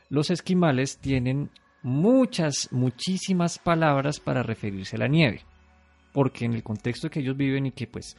los 0.09 0.31
esquimales 0.31 0.99
tienen 0.99 1.51
muchas, 1.83 2.69
muchísimas 2.73 3.59
palabras 3.59 4.21
para 4.21 4.43
referirse 4.43 4.97
a 4.97 5.01
la 5.01 5.09
nieve 5.09 5.45
porque 6.13 6.45
en 6.45 6.55
el 6.55 6.63
contexto 6.63 7.11
que 7.11 7.21
ellos 7.21 7.37
viven 7.37 7.67
y 7.67 7.71
que 7.71 7.87
pues 7.87 8.17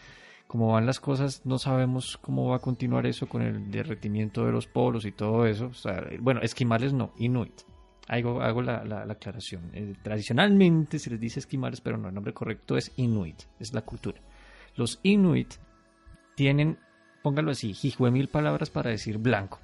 como 0.50 0.72
van 0.74 0.88
las 0.88 1.00
cosas 1.00 1.46
no 1.46 1.60
sabemos 1.60 2.18
cómo 2.18 2.50
va 2.50 2.56
a 2.56 2.60
continuar 2.60 3.06
eso 3.06 3.28
con 3.30 3.44
el 3.44 3.70
derretimiento 3.70 4.44
de 4.48 4.52
los 4.52 4.66
polos 4.66 5.06
y 5.06 5.12
todo 5.12 5.46
eso. 5.46 5.68
O 5.68 5.74
sea, 5.76 6.04
bueno, 6.20 6.42
esquimales 6.42 6.92
no, 6.92 7.12
inuit. 7.20 7.54
Hago, 8.08 8.42
hago 8.42 8.64
la, 8.64 8.84
la- 8.84 9.06
la 9.06 9.14
aclaración. 9.14 9.70
Eh, 9.74 9.94
tradicionalmente 10.02 10.98
se 10.98 11.12
les 11.12 11.20
dice 11.20 11.40
esquimales, 11.40 11.82
pero 11.82 12.00
no, 12.00 12.08
el 12.08 12.16
nombre 12.16 12.34
correcto 12.34 12.76
es 12.78 12.92
Inuit, 12.96 13.44
es 13.60 13.72
la 13.76 13.84
cultura. 13.84 14.20
Los 14.76 15.00
Inuit 15.04 15.54
tienen, 16.36 16.80
póngalo 17.22 17.52
así, 17.52 17.76
mil 18.12 18.28
palabras 18.28 18.72
para 18.72 18.90
decir 18.90 19.20
blanco. 19.20 19.60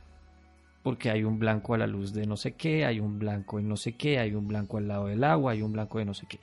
Porque 0.84 1.10
hay 1.10 1.24
un 1.24 1.40
blanco 1.40 1.74
a 1.74 1.80
la 1.80 1.88
luz 1.88 2.14
de 2.14 2.28
no 2.28 2.38
sé 2.38 2.52
qué, 2.52 2.86
hay 2.86 3.00
un 3.00 3.18
blanco 3.18 3.58
en 3.58 3.68
no 3.68 3.76
sé 3.78 3.94
qué, 3.94 4.20
hay 4.20 4.36
un 4.36 4.48
blanco 4.48 4.78
al 4.78 4.88
lado 4.88 5.08
del 5.08 5.24
agua, 5.24 5.54
hay 5.54 5.64
un 5.64 5.72
blanco 5.74 5.98
de 5.98 6.06
no 6.06 6.14
sé 6.14 6.28
qué. 6.30 6.40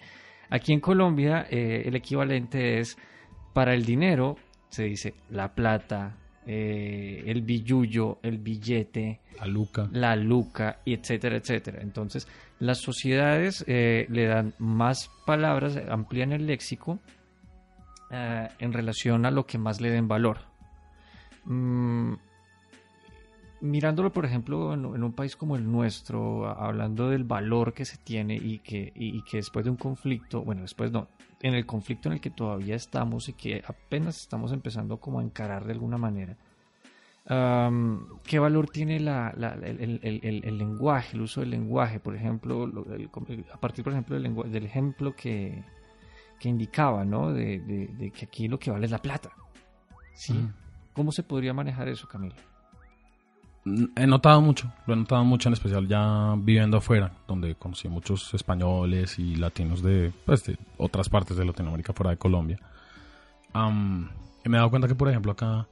Aquí 0.51 0.73
en 0.73 0.81
Colombia 0.81 1.47
eh, 1.49 1.85
el 1.87 1.95
equivalente 1.95 2.81
es 2.81 2.99
para 3.53 3.75
el 3.75 3.85
dinero, 3.85 4.37
se 4.71 4.85
dice 4.85 5.15
la 5.31 5.55
plata, 5.55 6.17
eh, 6.47 7.23
el 7.27 7.43
billullo, 7.43 8.19
el 8.23 8.39
billete, 8.39 9.21
La 9.39 9.47
Luca. 9.47 9.89
la 9.93 10.17
luca, 10.17 10.81
y 10.85 10.95
etcétera, 10.95 11.37
etcétera. 11.37 11.81
Entonces, 11.83 12.27
las 12.59 12.79
sociedades 12.79 13.65
eh, 13.69 14.07
le 14.09 14.27
dan 14.27 14.55
más 14.59 15.11
palabras, 15.27 15.77
amplían 15.89 16.33
el 16.33 16.47
léxico 16.47 16.99
eh, 18.11 18.49
en 18.59 18.73
relación 18.73 19.25
a 19.25 19.31
lo 19.31 19.47
que 19.47 19.59
más 19.59 19.81
le 19.81 19.91
den 19.91 20.09
valor. 20.09 20.39
Mm, 21.45 22.15
mirándolo, 23.63 24.13
por 24.13 24.25
ejemplo, 24.27 24.75
en, 24.75 24.85
en 24.85 25.03
un 25.03 25.13
país 25.13 25.35
como 25.37 25.57
el 25.57 25.71
nuestro, 25.71 26.47
hablando 26.49 27.09
del 27.09 27.25
valor 27.25 27.73
que 27.73 27.85
se 27.85 27.97
tiene 27.97 28.35
y 28.37 28.59
que, 28.59 28.93
y- 28.95 29.17
y 29.19 29.23
que 29.23 29.39
después 29.39 29.65
de 29.65 29.71
un 29.71 29.77
conflicto, 29.77 30.43
bueno, 30.43 30.63
después 30.63 30.91
no, 30.93 31.09
en 31.41 31.55
el 31.55 31.65
conflicto 31.65 32.09
en 32.09 32.15
el 32.15 32.21
que 32.21 32.31
todavía 32.31 32.75
estamos 32.77 33.29
y 33.29 33.33
que 33.33 33.63
apenas 33.67 34.19
estamos 34.21 34.53
empezando 34.53 34.99
como 34.99 35.21
a 35.21 35.23
encarar 35.23 35.65
de 35.65 35.73
alguna 35.73 35.97
manera, 35.97 36.37
¿Qué 38.25 38.39
valor 38.41 38.69
tiene 38.69 38.99
la, 38.99 39.33
la- 39.37 39.55
el, 39.55 40.01
el- 40.03 40.41
el- 40.45 40.59
lenguaje, 40.59 41.17
el 41.17 41.23
uso 41.23 41.41
del 41.41 41.51
lenguaje? 41.51 42.01
Por 42.01 42.17
ejemplo, 42.17 42.69
a 43.53 43.61
partir, 43.61 43.85
por 43.85 43.93
ejemplo, 43.93 44.19
del, 44.21 44.35
del 44.53 44.65
ejemplo 44.65 45.15
que, 45.15 45.63
que 46.41 46.49
indicaba, 46.49 47.05
¿no? 47.05 47.33
De, 47.33 47.61
de- 47.61 47.87
de 47.97 48.11
que 48.11 48.25
aquí 48.25 48.49
lo 48.49 48.59
que 48.59 48.73
vale 48.73 48.87
es 48.87 48.91
la 48.91 48.99
plata. 49.01 49.31
¿Sí? 50.15 50.33
Ujú. 50.33 50.49
¿Cómo 50.95 51.13
se 51.13 51.23
podría 51.23 51.55
manejar 51.55 51.89
eso, 51.89 52.09
Camilo? 52.09 52.35
He 53.65 54.09
notado 54.09 54.41
mucho, 54.41 54.73
lo 54.87 54.95
he 54.95 54.97
notado 54.97 55.25
mucho 55.25 55.49
en 55.49 55.53
especial 55.53 55.87
ya 55.87 56.35
viviendo 56.37 56.79
afuera, 56.79 57.13
donde 57.29 57.55
conocí 57.55 57.89
muchos 57.89 58.35
españoles 58.35 59.21
y 59.21 59.37
latinos 59.37 59.83
de, 59.83 60.13
pues, 60.27 60.45
de 60.45 60.59
otras 60.79 61.09
partes 61.09 61.37
de 61.37 61.45
Latinoamérica 61.45 61.93
fuera 61.93 62.11
de 62.11 62.17
Colombia. 62.17 62.59
Y 63.55 64.49
me 64.49 64.57
he 64.57 64.59
dado 64.59 64.71
cuenta 64.71 64.89
que, 64.89 64.97
por 64.97 65.09
ejemplo, 65.09 65.31
acá 65.31 65.69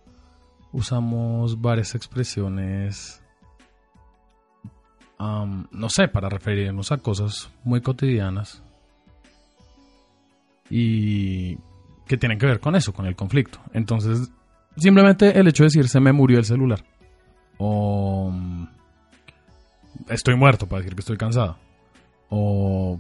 usamos 0.71 1.61
varias 1.61 1.97
expresiones, 1.97 3.25
am, 5.19 5.67
no 5.73 5.89
sé, 5.89 6.07
para 6.07 6.29
referirnos 6.29 6.93
a 6.93 6.99
cosas 6.99 7.51
muy 7.65 7.81
cotidianas 7.81 8.63
y 10.71 11.57
que 12.07 12.17
tienen 12.17 12.39
que 12.39 12.47
ver 12.47 12.61
con 12.61 12.77
eso, 12.77 12.93
con 12.93 13.07
el 13.07 13.17
conflicto. 13.17 13.59
Entonces, 13.73 14.31
simplemente 14.77 15.37
el 15.37 15.49
hecho 15.49 15.65
de 15.65 15.69
decir 15.69 15.89
se 15.89 15.99
me 15.99 16.13
murió 16.13 16.39
el 16.39 16.45
celular 16.45 16.85
o 17.61 18.33
estoy 20.09 20.35
muerto 20.37 20.67
para 20.67 20.81
decir 20.81 20.95
que 20.95 21.01
estoy 21.01 21.17
cansado. 21.17 21.57
O 22.31 22.99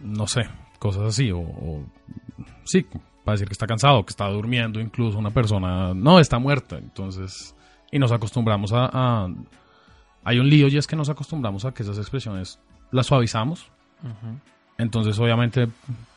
no 0.00 0.26
sé 0.26 0.42
cosas 0.78 1.02
así 1.04 1.30
o, 1.32 1.40
o- 1.40 1.84
sí 2.64 2.86
para 3.24 3.34
decir 3.34 3.48
que 3.48 3.52
está 3.52 3.66
cansado 3.66 4.04
que 4.04 4.10
está 4.10 4.28
durmiendo 4.28 4.80
incluso 4.80 5.18
una 5.18 5.30
persona 5.30 5.94
no 5.94 6.20
está 6.20 6.38
muerta. 6.38 6.76
Entonces 6.78 7.54
y 7.90 7.98
nos 7.98 8.12
acostumbramos 8.12 8.72
a, 8.72 8.88
a- 8.92 9.28
hay 10.24 10.38
un 10.38 10.48
lío 10.48 10.68
y 10.68 10.76
es 10.76 10.86
que 10.86 10.96
nos 10.96 11.08
acostumbramos 11.08 11.64
a 11.64 11.72
que 11.72 11.82
esas 11.82 11.98
expresiones 11.98 12.58
las 12.90 13.06
suavizamos. 13.06 13.70
Entonces 14.76 15.18
obviamente 15.18 15.68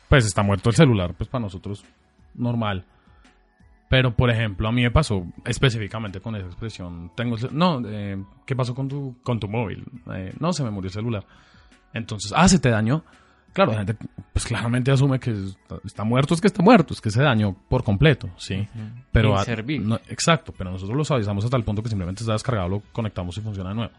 pues 0.08 0.24
está 0.26 0.42
muerto 0.42 0.68
el 0.70 0.76
celular 0.76 1.14
pues 1.14 1.28
para 1.28 1.42
nosotros 1.42 1.84
normal 2.34 2.84
pero, 3.92 4.16
por 4.16 4.30
ejemplo, 4.30 4.68
a 4.68 4.72
mí 4.72 4.80
me 4.80 4.90
pasó 4.90 5.26
específicamente 5.44 6.18
con 6.22 6.34
esa 6.34 6.46
expresión. 6.46 7.12
Tengo, 7.14 7.36
no, 7.50 7.82
eh, 7.84 8.16
¿qué 8.46 8.56
pasó 8.56 8.74
con 8.74 8.88
tu, 8.88 9.16
con 9.22 9.38
tu 9.38 9.48
móvil? 9.48 9.84
Eh, 10.14 10.32
no, 10.40 10.54
se 10.54 10.64
me 10.64 10.70
murió 10.70 10.86
el 10.88 10.94
celular. 10.94 11.26
Entonces, 11.92 12.32
ah, 12.34 12.48
se 12.48 12.58
te 12.58 12.70
dañó. 12.70 13.04
Claro, 13.52 13.72
la 13.72 13.84
gente, 13.84 13.96
pues 14.32 14.46
claramente 14.46 14.90
asume 14.90 15.20
que 15.20 15.32
está, 15.32 15.76
está 15.84 16.04
muerto, 16.04 16.32
es 16.32 16.40
que 16.40 16.46
está 16.46 16.62
muerto, 16.62 16.94
es 16.94 17.02
que 17.02 17.10
se 17.10 17.20
dañó 17.22 17.54
por 17.68 17.84
completo, 17.84 18.30
sí. 18.38 18.66
Pero, 19.12 19.36
a- 19.38 19.44
no, 19.80 19.96
exacto, 20.08 20.54
pero 20.56 20.70
nosotros 20.70 20.96
lo 20.96 21.04
suavizamos 21.04 21.44
hasta 21.44 21.58
el 21.58 21.64
punto 21.64 21.82
que 21.82 21.90
simplemente 21.90 22.22
está 22.22 22.32
descargado, 22.32 22.70
lo 22.70 22.80
conectamos 22.92 23.36
y 23.36 23.42
funciona 23.42 23.68
de 23.68 23.76
nuevo. 23.76 23.92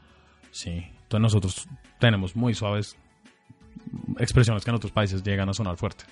Sí, 0.50 0.72
entonces 0.72 1.22
nosotros 1.22 1.68
tenemos 2.00 2.36
muy 2.36 2.56
suaves 2.56 2.98
expresiones 4.18 4.64
que 4.64 4.72
en 4.72 4.76
otros 4.76 4.92
países 4.92 5.22
llegan 5.24 5.50
a 5.50 5.54
sonar 5.54 5.78
fuerte. 5.78 6.06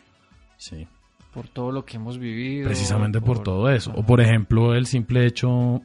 Sí. 0.58 0.88
Por 1.34 1.48
todo 1.48 1.72
lo 1.72 1.86
que 1.86 1.98
hemos 1.98 2.18
vivido. 2.18 2.68
Precisamente 2.68 3.22
por, 3.22 3.40
todo 3.40 3.70
eso. 3.70 3.92
O 3.96 4.04
por 4.04 4.20
ejemplo, 4.20 4.76
el 4.76 4.86
simple 4.86 5.26
hecho 5.26 5.82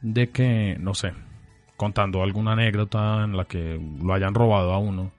de 0.00 0.30
que, 0.30 0.76
no 0.80 0.94
sé, 0.94 1.12
contando 1.76 2.22
alguna 2.22 2.52
anécdota 2.52 3.24
en 3.24 3.36
la 3.36 3.44
que 3.44 3.80
lo 4.02 4.14
hayan 4.14 4.34
robado 4.34 4.72
a 4.72 4.78
uno. 4.78 5.12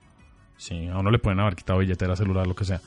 Sí, 0.56 0.88
a 0.88 0.98
uno 0.98 1.10
le 1.10 1.18
pueden 1.18 1.40
haber 1.40 1.56
quitado 1.56 1.78
billetera, 1.78 2.16
celular, 2.16 2.46
lo 2.46 2.54
que 2.54 2.64
sea. 2.64 2.80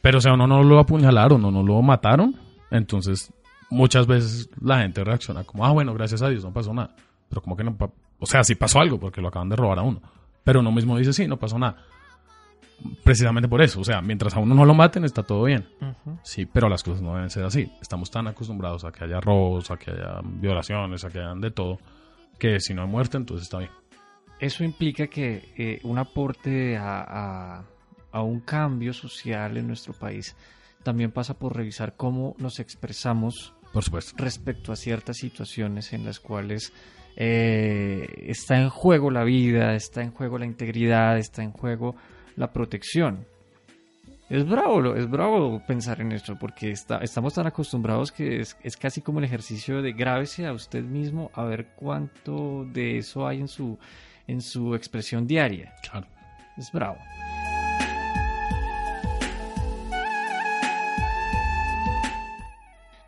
Pero 0.00 0.18
o 0.18 0.20
sea, 0.20 0.32
a 0.32 0.34
uno 0.34 0.46
no 0.46 0.62
lo 0.62 0.78
apuñalaron 0.78 1.44
o 1.44 1.50
no 1.50 1.62
lo 1.62 1.80
mataron. 1.82 2.36
Entonces, 2.70 3.32
muchas 3.70 4.06
veces 4.06 4.50
la 4.60 4.80
gente 4.80 5.02
reacciona 5.02 5.44
como, 5.44 5.64
ah, 5.64 5.72
bueno, 5.72 5.94
gracias 5.94 6.22
a 6.22 6.28
Dios, 6.28 6.44
no 6.44 6.52
pasó 6.52 6.72
nada. 6.72 6.94
Pero 7.28 7.42
como 7.42 7.56
que 7.56 7.64
no, 7.64 7.76
o 8.18 8.26
sea, 8.26 8.44
sí 8.44 8.54
pasó 8.54 8.80
algo 8.80 8.98
porque 8.98 9.20
lo 9.20 9.28
acaban 9.28 9.48
de 9.48 9.56
robar 9.56 9.78
a 9.78 9.82
uno. 9.82 10.00
Pero 10.44 10.60
uno 10.60 10.70
mismo 10.70 10.96
dice, 10.98 11.12
sí, 11.12 11.26
no 11.26 11.38
pasó 11.38 11.58
nada. 11.58 11.76
Precisamente 13.02 13.48
por 13.48 13.62
eso, 13.62 13.80
o 13.80 13.84
sea, 13.84 14.00
mientras 14.02 14.34
a 14.36 14.40
uno 14.40 14.54
no 14.54 14.64
lo 14.64 14.74
maten, 14.74 15.04
está 15.04 15.22
todo 15.22 15.44
bien. 15.44 15.66
Sí, 16.22 16.46
pero 16.46 16.68
las 16.68 16.82
cosas 16.82 17.02
no 17.02 17.14
deben 17.14 17.30
ser 17.30 17.44
así. 17.44 17.70
Estamos 17.80 18.10
tan 18.10 18.26
acostumbrados 18.26 18.84
a 18.84 18.92
que 18.92 19.04
haya 19.04 19.20
robos, 19.20 19.70
a 19.70 19.76
que 19.76 19.90
haya 19.90 20.20
violaciones, 20.22 21.04
a 21.04 21.10
que 21.10 21.18
hayan 21.18 21.40
de 21.40 21.50
todo, 21.50 21.78
que 22.38 22.60
si 22.60 22.74
no 22.74 22.82
hay 22.82 22.88
muerte, 22.88 23.16
entonces 23.16 23.44
está 23.44 23.58
bien. 23.58 23.70
Eso 24.40 24.64
implica 24.64 25.06
que 25.06 25.52
eh, 25.56 25.80
un 25.84 25.98
aporte 25.98 26.76
a, 26.76 27.02
a- 27.58 27.64
a 28.12 28.22
un 28.22 28.40
cambio 28.40 28.92
social 28.92 29.56
en 29.56 29.66
nuestro 29.66 29.92
país 29.92 30.36
también 30.82 31.10
pasa 31.10 31.34
por 31.38 31.56
revisar 31.56 31.94
cómo 31.96 32.34
nos 32.38 32.58
expresamos 32.60 33.54
Por 33.72 33.82
supuesto. 33.82 34.14
respecto 34.22 34.70
a 34.72 34.76
ciertas 34.76 35.16
situaciones 35.16 35.92
en 35.92 36.04
las 36.04 36.20
cuales 36.20 36.72
eh, 37.16 38.06
está 38.28 38.60
en 38.60 38.68
juego 38.68 39.10
la 39.10 39.24
vida, 39.24 39.74
está 39.74 40.02
en 40.02 40.10
juego 40.10 40.38
la 40.38 40.46
integridad, 40.46 41.16
está 41.18 41.42
en 41.42 41.52
juego 41.52 41.96
la 42.36 42.52
protección. 42.52 43.26
Es 44.30 44.48
bravo, 44.48 44.80
lo- 44.80 44.96
es 44.96 45.08
bravo 45.08 45.62
pensar 45.66 46.00
en 46.00 46.12
esto 46.12 46.36
porque 46.38 46.70
está- 46.70 46.98
estamos 46.98 47.34
tan 47.34 47.46
acostumbrados 47.46 48.10
que 48.10 48.40
es, 48.40 48.56
es 48.62 48.76
casi 48.76 49.02
como 49.02 49.18
el 49.18 49.24
ejercicio 49.26 49.82
de 49.82 49.92
grábese 49.92 50.46
a 50.46 50.52
usted 50.52 50.82
mismo 50.82 51.30
a 51.34 51.44
ver 51.44 51.66
cuánto 51.76 52.64
de 52.72 52.98
eso 52.98 53.26
hay 53.26 53.40
en 53.40 53.48
su, 53.48 53.78
en 54.26 54.40
su 54.40 54.74
expresión 54.74 55.26
diaria. 55.26 55.74
Claro. 55.88 56.06
Es 56.56 56.70
bravo. 56.72 56.96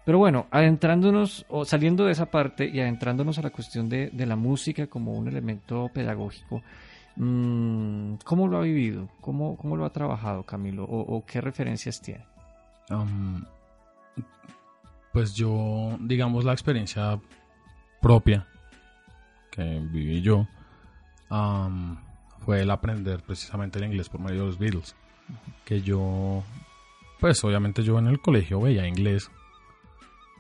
Pero 0.05 0.19
bueno, 0.19 0.47
adentrándonos 0.53 1.45
o 1.49 1.65
saliendo 1.65 2.05
de 2.05 2.13
esa 2.13 2.27
parte 2.27 2.69
y 2.69 2.79
adentrándonos 2.79 3.39
a 3.39 3.43
la 3.43 3.51
cuestión 3.51 3.89
de, 3.89 4.11
de 4.13 4.27
la 4.27 4.37
música 4.37 4.87
como 4.87 5.15
un 5.15 5.27
elemento 5.27 5.91
pedagógico, 5.93 6.63
¿cómo 7.17 8.49
lo 8.49 8.59
ha 8.59 8.63
vivido? 8.63 9.09
¿Cómo, 9.21 9.57
cómo 9.57 9.77
lo 9.77 9.85
ha 9.85 9.91
trabajado 9.91 10.43
Camilo? 10.43 10.85
¿O, 10.85 11.17
o 11.17 11.25
qué 11.25 11.41
referencias 11.41 12.01
tiene? 12.01 12.25
Pues 15.13 15.35
yo, 15.35 15.97
digamos, 16.01 16.45
la 16.45 16.53
experiencia 16.53 17.19
propia 18.01 18.47
que 19.51 19.81
viví 19.91 20.21
yo 20.21 20.47
am, 21.31 21.99
fue 22.45 22.61
el 22.61 22.71
aprender 22.71 23.23
precisamente 23.23 23.79
el 23.79 23.87
inglés 23.87 24.09
por 24.09 24.21
medio 24.21 24.41
de 24.41 24.47
los 24.47 24.59
Beatles. 24.59 24.95
Que 25.65 25.81
yo, 25.81 26.45
pues 27.19 27.43
obviamente 27.43 27.83
yo 27.83 27.99
en 27.99 28.07
el 28.07 28.21
colegio 28.21 28.61
veía 28.61 28.87
inglés, 28.87 29.31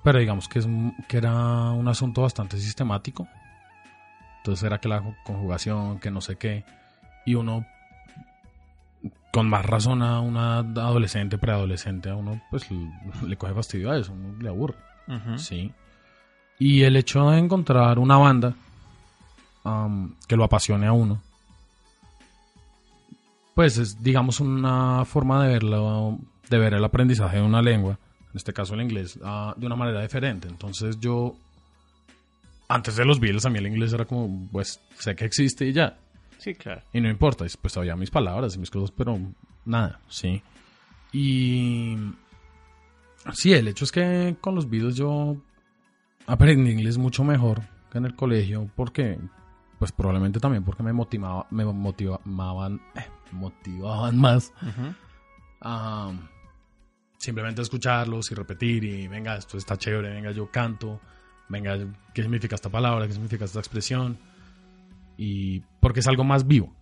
pero 0.05 0.21
digamos 0.21 0.47
que, 0.47 0.61
es, 0.61 0.69
que 1.09 1.17
era 1.17 1.33
un 1.71 1.89
asunto 1.89 2.23
bastante 2.23 2.59
sistemático. 2.59 3.27
Entonces 4.47 4.63
era 4.65 4.79
que 4.79 4.87
la 4.87 5.03
conjugación, 5.25 5.99
que 5.99 6.13
no 6.13 6.21
sé 6.21 6.37
qué, 6.37 6.65
y 7.25 7.35
uno 7.35 7.67
con 9.33 9.49
más 9.49 9.67
razón 9.67 10.03
a 10.03 10.21
una 10.21 10.59
adolescente, 10.59 11.37
preadolescente, 11.37 12.11
a 12.11 12.15
uno 12.15 12.41
pues 12.49 12.65
le 13.27 13.37
coge 13.37 13.55
fastidio 13.55 13.91
a 13.91 13.99
eso, 13.99 14.13
uno 14.13 14.41
le 14.41 14.49
aburre. 14.49 14.77
Sí. 15.37 15.73
Y 16.61 16.85
el 16.85 16.95
hecho 16.95 17.29
de 17.29 17.39
encontrar 17.39 17.99
una 17.99 18.19
banda 18.19 18.55
am, 19.65 20.15
que 20.29 20.37
lo 20.37 20.45
apasione 20.45 20.87
a 20.87 20.93
uno, 20.93 21.21
pues 23.57 23.79
es, 23.79 24.01
digamos, 24.01 24.39
una 24.39 25.05
forma 25.07 25.43
de 25.43 25.55
verlo, 25.55 26.21
de 26.49 26.57
ver 26.57 26.75
el 26.75 26.85
aprendizaje 26.85 27.39
de 27.39 27.43
una 27.43 27.63
lengua, 27.63 27.99
en 28.31 28.37
este 28.37 28.53
caso 28.53 28.75
el 28.75 28.83
inglés, 28.83 29.19
ah, 29.25 29.55
de 29.57 29.67
una 29.67 29.75
manera 29.75 30.03
diferente. 30.03 30.47
Entonces 30.47 31.01
yo, 31.01 31.35
antes 32.69 32.97
de 32.97 33.05
los 33.05 33.21
Beatles, 33.21 33.47
a 33.47 33.51
mí 33.51 33.59
el 33.59 33.67
inglés 33.67 33.93
era 33.93 34.05
como, 34.05 34.49
pues 34.51 34.81
sé 34.99 35.15
que 35.15 35.25
existe 35.25 35.67
y 35.67 35.73
ya. 35.73 35.99
Sí, 36.39 36.55
claro. 36.55 36.83
Y 36.93 37.01
no 37.01 37.09
importa, 37.09 37.45
pues 37.61 37.73
sabía 37.73 37.97
mis 37.97 38.11
palabras 38.11 38.55
y 38.57 38.59
mis 38.59 38.71
cosas, 38.71 38.91
pero 38.91 39.19
nada, 39.65 40.01
sí. 40.09 40.43
Y 41.13 41.97
sí, 43.33 43.53
el 43.53 43.69
hecho 43.69 43.85
es 43.85 43.93
que 43.93 44.37
con 44.41 44.55
los 44.55 44.69
videos 44.69 44.97
yo 44.97 45.37
aprendí 46.27 46.71
inglés 46.71 46.99
mucho 46.99 47.25
mejor 47.25 47.63
que 47.91 47.99
en 47.99 48.05
el 48.05 48.15
colegio, 48.15 48.71
porque, 48.75 49.19
pues 49.79 49.93
probablemente 49.93 50.41
también 50.41 50.65
porque 50.65 50.83
me 50.83 50.93
motivaba, 50.93 51.47
me 51.51 51.65
motivaban, 51.65 52.81
eh, 52.95 53.07
motivaban 53.33 54.19
más 54.19 54.53
a 55.61 56.13
simplemente 57.19 57.63
escucharlos 57.63 58.31
y 58.31 58.35
repetir 58.35 58.85
y 58.85 59.09
venga, 59.09 59.37
esto 59.37 59.57
está 59.57 59.77
chévere, 59.77 60.11
venga, 60.11 60.31
yo 60.33 60.51
canto, 60.51 61.01
venga, 61.49 61.77
¿qué 62.15 62.23
significa 62.23 62.55
esta 62.55 62.71
palabra? 62.71 63.07
¿Qué 63.07 63.13
significa 63.13 63.45
esta 63.45 63.59
expresión? 63.59 64.19
Y 65.17 65.61
porque 65.81 66.01
es 66.01 66.09
algo 66.09 66.25
más 66.25 66.47
vivo, 66.47 66.73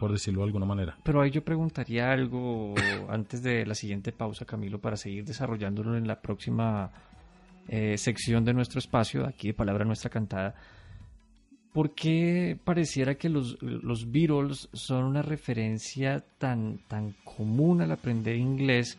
por 0.00 0.10
decirlo 0.12 0.40
de 0.40 0.46
alguna 0.46 0.66
manera. 0.66 0.96
Pero 1.02 1.20
ahí 1.20 1.30
yo 1.30 1.44
preguntaría 1.44 2.10
algo 2.10 2.74
antes 3.08 3.42
de 3.42 3.64
la 3.66 3.74
siguiente 3.74 4.12
pausa, 4.12 4.44
Camilo, 4.44 4.80
para 4.80 4.96
seguir 4.96 5.24
desarrollándolo 5.24 5.96
en 5.96 6.06
la 6.06 6.20
próxima 6.20 6.90
eh, 7.68 7.96
sección 7.96 8.44
de 8.44 8.52
nuestro 8.52 8.78
espacio, 8.78 9.26
aquí 9.26 9.48
de 9.48 9.54
Palabra 9.54 9.84
Nuestra 9.84 10.10
Cantada. 10.10 10.54
¿Por 11.72 11.94
qué 11.94 12.56
pareciera 12.62 13.16
que 13.16 13.28
los, 13.28 13.60
los 13.60 14.10
Beatles 14.12 14.68
son 14.72 15.04
una 15.04 15.22
referencia 15.22 16.24
tan, 16.38 16.78
tan 16.86 17.16
común 17.24 17.80
al 17.80 17.90
aprender 17.90 18.36
inglés? 18.36 18.96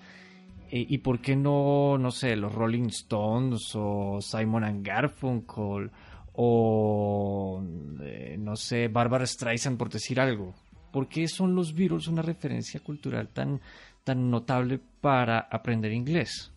Eh, 0.76 0.86
¿Y 0.90 0.98
por 0.98 1.22
qué 1.22 1.38
no, 1.38 1.98
no 1.98 2.12
sé, 2.12 2.36
los 2.36 2.54
Rolling 2.54 2.88
Stones 2.88 3.72
o 3.76 4.20
Simon 4.20 4.66
and 4.66 4.86
Garfunkel 4.86 5.90
o, 6.34 7.64
eh, 8.02 8.36
no 8.38 8.58
sé, 8.58 8.90
Barbara 8.90 9.26
Streisand, 9.26 9.78
por 9.78 9.90
decir 9.90 10.20
algo? 10.20 10.54
¿Por 10.92 11.08
qué 11.08 11.30
son 11.30 11.56
los 11.56 11.74
Beatles 11.74 12.10
una 12.10 12.22
referencia 12.22 12.82
cultural 12.82 13.30
tan, 13.30 13.62
tan 14.04 14.30
notable 14.30 14.82
para 15.00 15.48
aprender 15.50 15.94
inglés? 15.94 16.52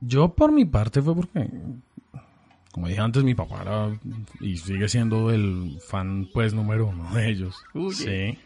Yo 0.00 0.34
por 0.34 0.50
mi 0.50 0.64
parte 0.64 1.00
fue 1.00 1.14
porque, 1.14 1.48
como 2.72 2.88
dije 2.88 3.00
antes, 3.00 3.22
mi 3.22 3.36
papá 3.36 3.62
era 3.62 4.00
y 4.40 4.56
sigue 4.56 4.88
siendo 4.88 5.30
el 5.30 5.78
fan 5.80 6.28
pues 6.34 6.54
número 6.54 6.88
uno 6.88 7.14
de 7.14 7.30
ellos. 7.30 7.54
Sí. 7.92 8.36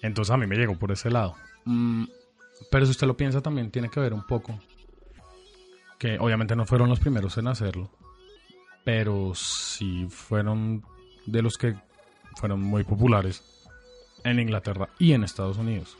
Entonces 0.00 0.32
a 0.32 0.36
mí 0.36 0.46
me 0.46 0.54
llegó 0.54 0.78
por 0.78 0.92
ese 0.92 1.10
lado. 1.10 1.34
Pero 2.70 2.86
si 2.86 2.92
usted 2.92 3.06
lo 3.06 3.16
piensa 3.16 3.40
también 3.40 3.70
tiene 3.70 3.88
que 3.88 4.00
ver 4.00 4.14
un 4.14 4.26
poco 4.26 4.58
que 5.98 6.18
obviamente 6.18 6.56
no 6.56 6.66
fueron 6.66 6.88
los 6.88 6.98
primeros 6.98 7.38
en 7.38 7.46
hacerlo, 7.46 7.90
pero 8.84 9.32
sí 9.34 10.06
fueron 10.10 10.82
de 11.26 11.42
los 11.42 11.56
que 11.56 11.76
fueron 12.36 12.60
muy 12.60 12.84
populares 12.84 13.68
en 14.24 14.40
Inglaterra 14.40 14.88
y 14.98 15.12
en 15.12 15.24
Estados 15.24 15.58
Unidos. 15.58 15.96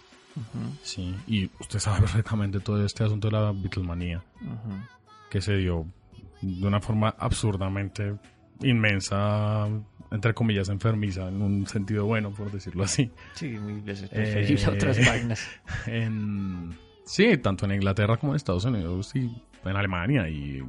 Sí, 0.83 1.15
y 1.27 1.51
usted 1.61 1.79
sabe 1.79 2.01
perfectamente 2.01 2.61
todo 2.61 2.85
este 2.85 3.05
asunto 3.05 3.29
de 3.29 3.33
la 3.33 3.53
Beatlemanía 3.53 4.25
que 5.31 5.41
se 5.41 5.57
dio 5.57 5.87
de 6.41 6.67
una 6.67 6.81
forma 6.81 7.15
absurdamente 7.19 8.17
inmensa, 8.61 9.69
entre 10.13 10.35
comillas, 10.35 10.69
enfermiza, 10.69 11.29
en 11.29 11.41
un 11.43 11.67
sentido 11.67 12.05
bueno, 12.07 12.31
por 12.31 12.51
decirlo 12.53 12.85
así. 12.85 13.11
Sí, 13.35 13.49
muy 13.49 13.81
veces 13.81 14.05
Eh, 14.13 14.15
preferible 14.15 14.65
a 14.65 14.71
otras 14.71 14.99
vainas. 15.07 15.49
En, 15.87 16.77
sí, 17.05 17.37
tanto 17.39 17.65
en 17.67 17.73
Inglaterra 17.73 18.17
como 18.19 18.33
en 18.33 18.37
Estados 18.37 18.65
Unidos 18.65 19.11
y 19.17 19.21
en 19.65 19.77
Alemania. 19.77 20.29
Y 20.29 20.63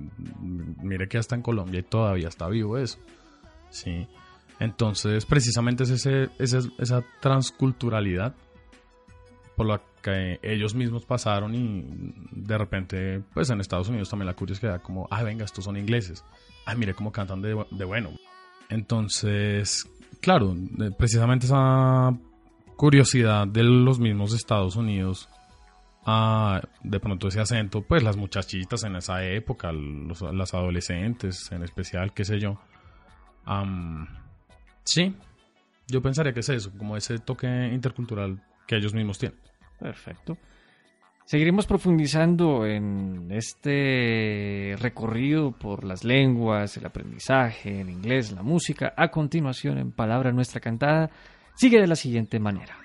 mire 0.82 1.08
que 1.08 1.18
hasta 1.18 1.36
en 1.36 1.42
Colombia 1.42 1.80
y 1.80 1.84
todavía 1.84 2.28
está 2.30 2.48
vivo 2.48 2.78
eso. 2.78 3.00
Sí. 3.70 4.08
Entonces, 4.60 5.26
precisamente 5.26 5.84
es 5.84 5.90
ese, 5.90 6.30
ese- 6.40 6.72
esa 6.78 7.04
transculturalidad 7.22 8.36
por 9.56 9.66
la 9.68 9.82
que 10.02 10.40
ellos 10.42 10.74
mismos 10.76 11.06
pasaron 11.06 11.54
y 11.56 11.86
de 12.32 12.58
repente, 12.58 13.22
pues 13.34 13.50
en 13.50 13.60
Estados 13.62 13.88
Unidos 13.90 14.10
también 14.10 14.28
la 14.28 14.34
curiosidad 14.36 14.82
como, 14.82 15.08
ah, 15.12 15.24
venga, 15.24 15.46
estos 15.46 15.66
son 15.66 15.78
ingleses. 15.78 16.24
Ay, 16.66 16.78
mire 16.78 16.94
cómo 16.94 17.12
cantan 17.12 17.42
de, 17.42 17.56
de 17.72 17.86
bueno. 17.86 18.12
Entonces, 18.70 19.88
claro, 20.22 20.54
de- 20.56 20.92
precisamente 20.92 21.46
esa 21.46 22.12
curiosidad 22.76 23.48
de 23.48 23.64
los 23.64 24.00
mismos 24.00 24.34
Estados 24.34 24.76
Unidos 24.76 25.30
a 26.06 26.62
de 26.84 27.00
pronto 27.00 27.28
ese 27.30 27.40
acento, 27.40 27.82
pues 27.82 28.04
las 28.04 28.18
muchachitas 28.18 28.84
en 28.84 28.96
esa 28.98 29.24
época, 29.24 29.72
los- 29.72 30.22
las 30.22 30.54
adolescentes 30.54 31.50
en 31.52 31.64
especial, 31.64 32.14
qué 32.14 32.26
sé 32.26 32.40
yo. 32.40 32.60
Sí, 34.84 35.16
yo 35.88 36.02
pensaría 36.02 36.34
que 36.34 36.42
es 36.42 36.50
eso, 36.50 36.72
como 36.78 36.98
ese 36.98 37.20
toque 37.20 37.48
intercultural 37.74 38.42
que 38.68 38.76
ellos 38.78 38.94
mismos 38.94 39.18
tienen. 39.20 39.40
Perfecto. 39.80 40.38
Seguiremos 41.26 41.66
profundizando 41.66 42.66
en 42.66 43.32
este 43.32 44.76
recorrido 44.78 45.52
por 45.52 45.84
las 45.84 46.04
lenguas, 46.04 46.76
el 46.78 46.86
aprendizaje, 46.86 47.82
el 47.82 47.90
inglés, 47.90 48.32
la 48.32 48.44
música. 48.44 48.94
A 48.98 49.10
continuación, 49.10 49.78
en 49.78 49.92
Palabra 49.92 50.32
Nuestra 50.32 50.60
Cantada, 50.60 51.10
sigue 51.56 51.80
de 51.80 51.88
la 51.88 51.96
siguiente 51.96 52.40
manera. 52.40 52.78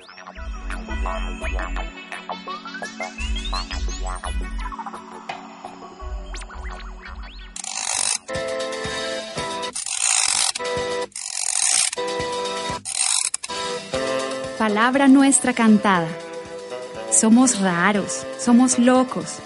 Palabra 14.58 15.08
nuestra 15.08 15.52
cantada. 15.52 16.08
Somos 17.18 17.58
raros, 17.58 18.24
somos 18.38 18.78
locos, 18.78 19.40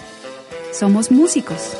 somos 0.71 1.09
músicos. 1.09 1.75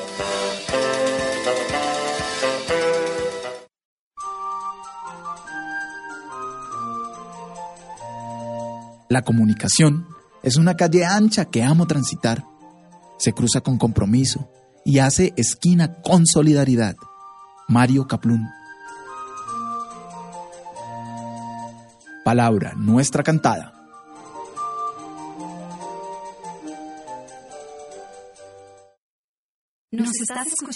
La 9.08 9.22
comunicación 9.22 10.08
es 10.42 10.58
una 10.58 10.76
calle 10.76 11.06
ancha 11.06 11.46
que 11.46 11.62
amo 11.62 11.86
transitar. 11.86 12.44
Se 13.20 13.34
cruza 13.34 13.62
con 13.62 13.78
compromiso 13.78 14.50
y 14.84 14.98
hace 14.98 15.32
esquina 15.38 16.02
con 16.02 16.26
solidaridad. 16.26 16.96
Mario 17.68 18.08
Caplún. 18.08 18.50
Palabra 22.26 22.74
nuestra 22.76 23.22
cantada. 23.22 23.83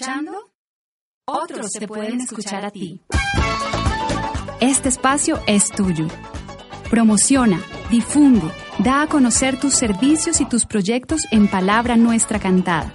Escuchando? 0.07 0.51
Otros 1.25 1.71
te 1.73 1.85
pueden 1.87 2.21
escuchar 2.21 2.65
a 2.65 2.71
ti. 2.71 3.01
Este 4.61 4.87
espacio 4.87 5.41
es 5.47 5.69
tuyo. 5.69 6.07
Promociona, 6.89 7.59
difunde, 7.91 8.49
da 8.79 9.01
a 9.01 9.07
conocer 9.07 9.59
tus 9.59 9.73
servicios 9.73 10.39
y 10.39 10.45
tus 10.45 10.65
proyectos 10.65 11.23
en 11.31 11.49
Palabra 11.49 11.97
Nuestra 11.97 12.39
Cantada. 12.39 12.93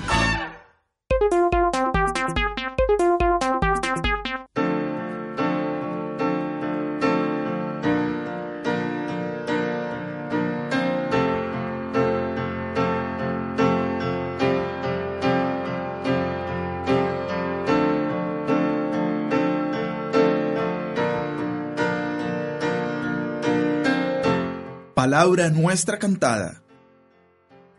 Palabra 25.17 25.49
nuestra 25.49 25.99
cantada. 25.99 26.62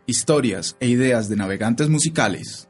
Historias 0.06 0.76
e 0.80 0.88
ideas 0.88 1.28
de 1.28 1.36
navegantes 1.36 1.88
musicales. 1.88 2.68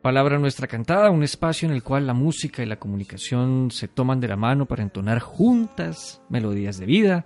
Palabra 0.00 0.38
Nuestra 0.38 0.68
Cantada, 0.68 1.10
un 1.10 1.24
espacio 1.24 1.66
en 1.68 1.74
el 1.74 1.82
cual 1.82 2.06
la 2.06 2.14
música 2.14 2.62
y 2.62 2.66
la 2.66 2.78
comunicación 2.78 3.72
se 3.72 3.88
toman 3.88 4.20
de 4.20 4.28
la 4.28 4.36
mano 4.36 4.66
para 4.66 4.84
entonar 4.84 5.18
juntas 5.18 6.22
melodías 6.28 6.78
de 6.78 6.86
vida. 6.86 7.24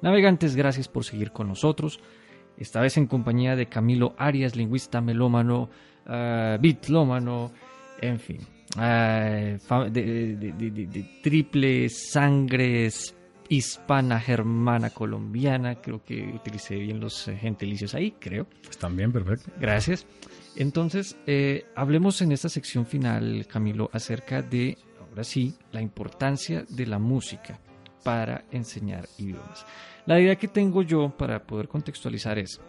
Navegantes, 0.00 0.56
gracias 0.56 0.88
por 0.88 1.04
seguir 1.04 1.32
con 1.32 1.48
nosotros. 1.48 2.00
Esta 2.56 2.80
vez 2.80 2.96
en 2.96 3.06
compañía 3.06 3.54
de 3.54 3.66
Camilo 3.68 4.14
Arias, 4.16 4.56
lingüista 4.56 5.02
melómano, 5.02 5.68
ah, 6.06 6.56
bitlómano, 6.58 7.52
en 8.00 8.18
fin. 8.18 8.38
ah, 8.78 9.58
de, 9.90 10.34
de- 10.34 10.52
de- 10.54 10.70
de- 10.70 10.86
de 10.86 11.20
triple 11.22 11.90
sangre 11.90 12.90
hispana, 13.50 14.18
germana, 14.18 14.88
colombiana. 14.90 15.74
Creo 15.82 16.02
que 16.02 16.22
utilicé 16.34 16.76
bien 16.76 17.00
los 17.00 17.28
eh, 17.28 17.36
gentilicios 17.36 17.94
ahí, 17.94 18.12
creo. 18.18 18.46
Están 18.70 18.96
bien, 18.96 19.12
perfecto. 19.12 19.50
Gracias. 19.60 20.06
Entonces, 20.56 21.16
eh, 21.26 21.66
hablemos 21.76 22.22
en 22.22 22.32
esta 22.32 22.48
sección 22.48 22.86
final, 22.86 23.46
Camilo, 23.46 23.90
acerca 23.92 24.40
de, 24.40 24.78
ahora 24.98 25.24
sí, 25.24 25.54
la 25.72 25.82
importancia 25.82 26.64
de 26.68 26.86
la 26.86 26.98
música 26.98 27.58
para 28.02 28.44
enseñar 28.50 29.06
idiomas. 29.18 29.66
La 30.06 30.18
idea 30.18 30.36
que 30.36 30.48
tengo 30.48 30.82
yo 30.82 31.10
para 31.10 31.42
poder 31.42 31.68
contextualizar 31.68 32.38
es, 32.38 32.60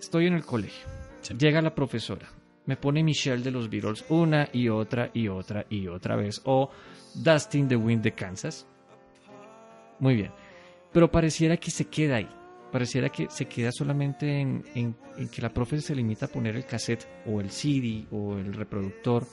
estoy 0.00 0.26
en 0.26 0.34
el 0.34 0.44
colegio, 0.44 0.86
Sí. 1.20 1.34
llega 1.36 1.60
la 1.60 1.74
profesora, 1.74 2.28
me 2.64 2.76
pone 2.76 3.02
Michelle 3.02 3.42
de 3.42 3.50
los 3.50 3.68
Beatles 3.68 4.04
una 4.08 4.48
y 4.52 4.68
otra 4.68 5.10
y 5.12 5.28
otra 5.28 5.66
y 5.68 5.86
otra 5.88 6.16
vez, 6.16 6.40
o 6.44 6.70
Dustin 7.14 7.68
the 7.68 7.76
Wind 7.76 8.02
de 8.02 8.12
Kansas. 8.12 8.66
Muy 10.00 10.14
bien, 10.14 10.30
pero 10.92 11.10
pareciera 11.10 11.56
que 11.56 11.70
se 11.70 11.86
queda 11.86 12.16
ahí. 12.16 12.28
Pareciera 12.72 13.08
que 13.08 13.28
se 13.30 13.46
queda 13.46 13.72
solamente 13.72 14.40
en, 14.40 14.62
en- 14.74 14.94
en 15.16 15.28
que 15.28 15.40
la 15.40 15.48
profe 15.48 15.80
se 15.80 15.94
limita 15.94 16.26
a 16.26 16.28
poner 16.28 16.54
el 16.56 16.66
cassette 16.66 17.06
o 17.26 17.40
el 17.40 17.50
CD 17.50 18.06
o 18.10 18.36
el 18.36 18.52
reproductor 18.52 19.26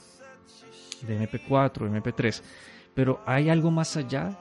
de 1.06 1.20
MP4 1.20 1.82
o 1.82 1.86
MP3. 1.86 2.42
Pero 2.94 3.20
hay 3.26 3.50
algo 3.50 3.70
más 3.70 3.96
allá 3.98 4.38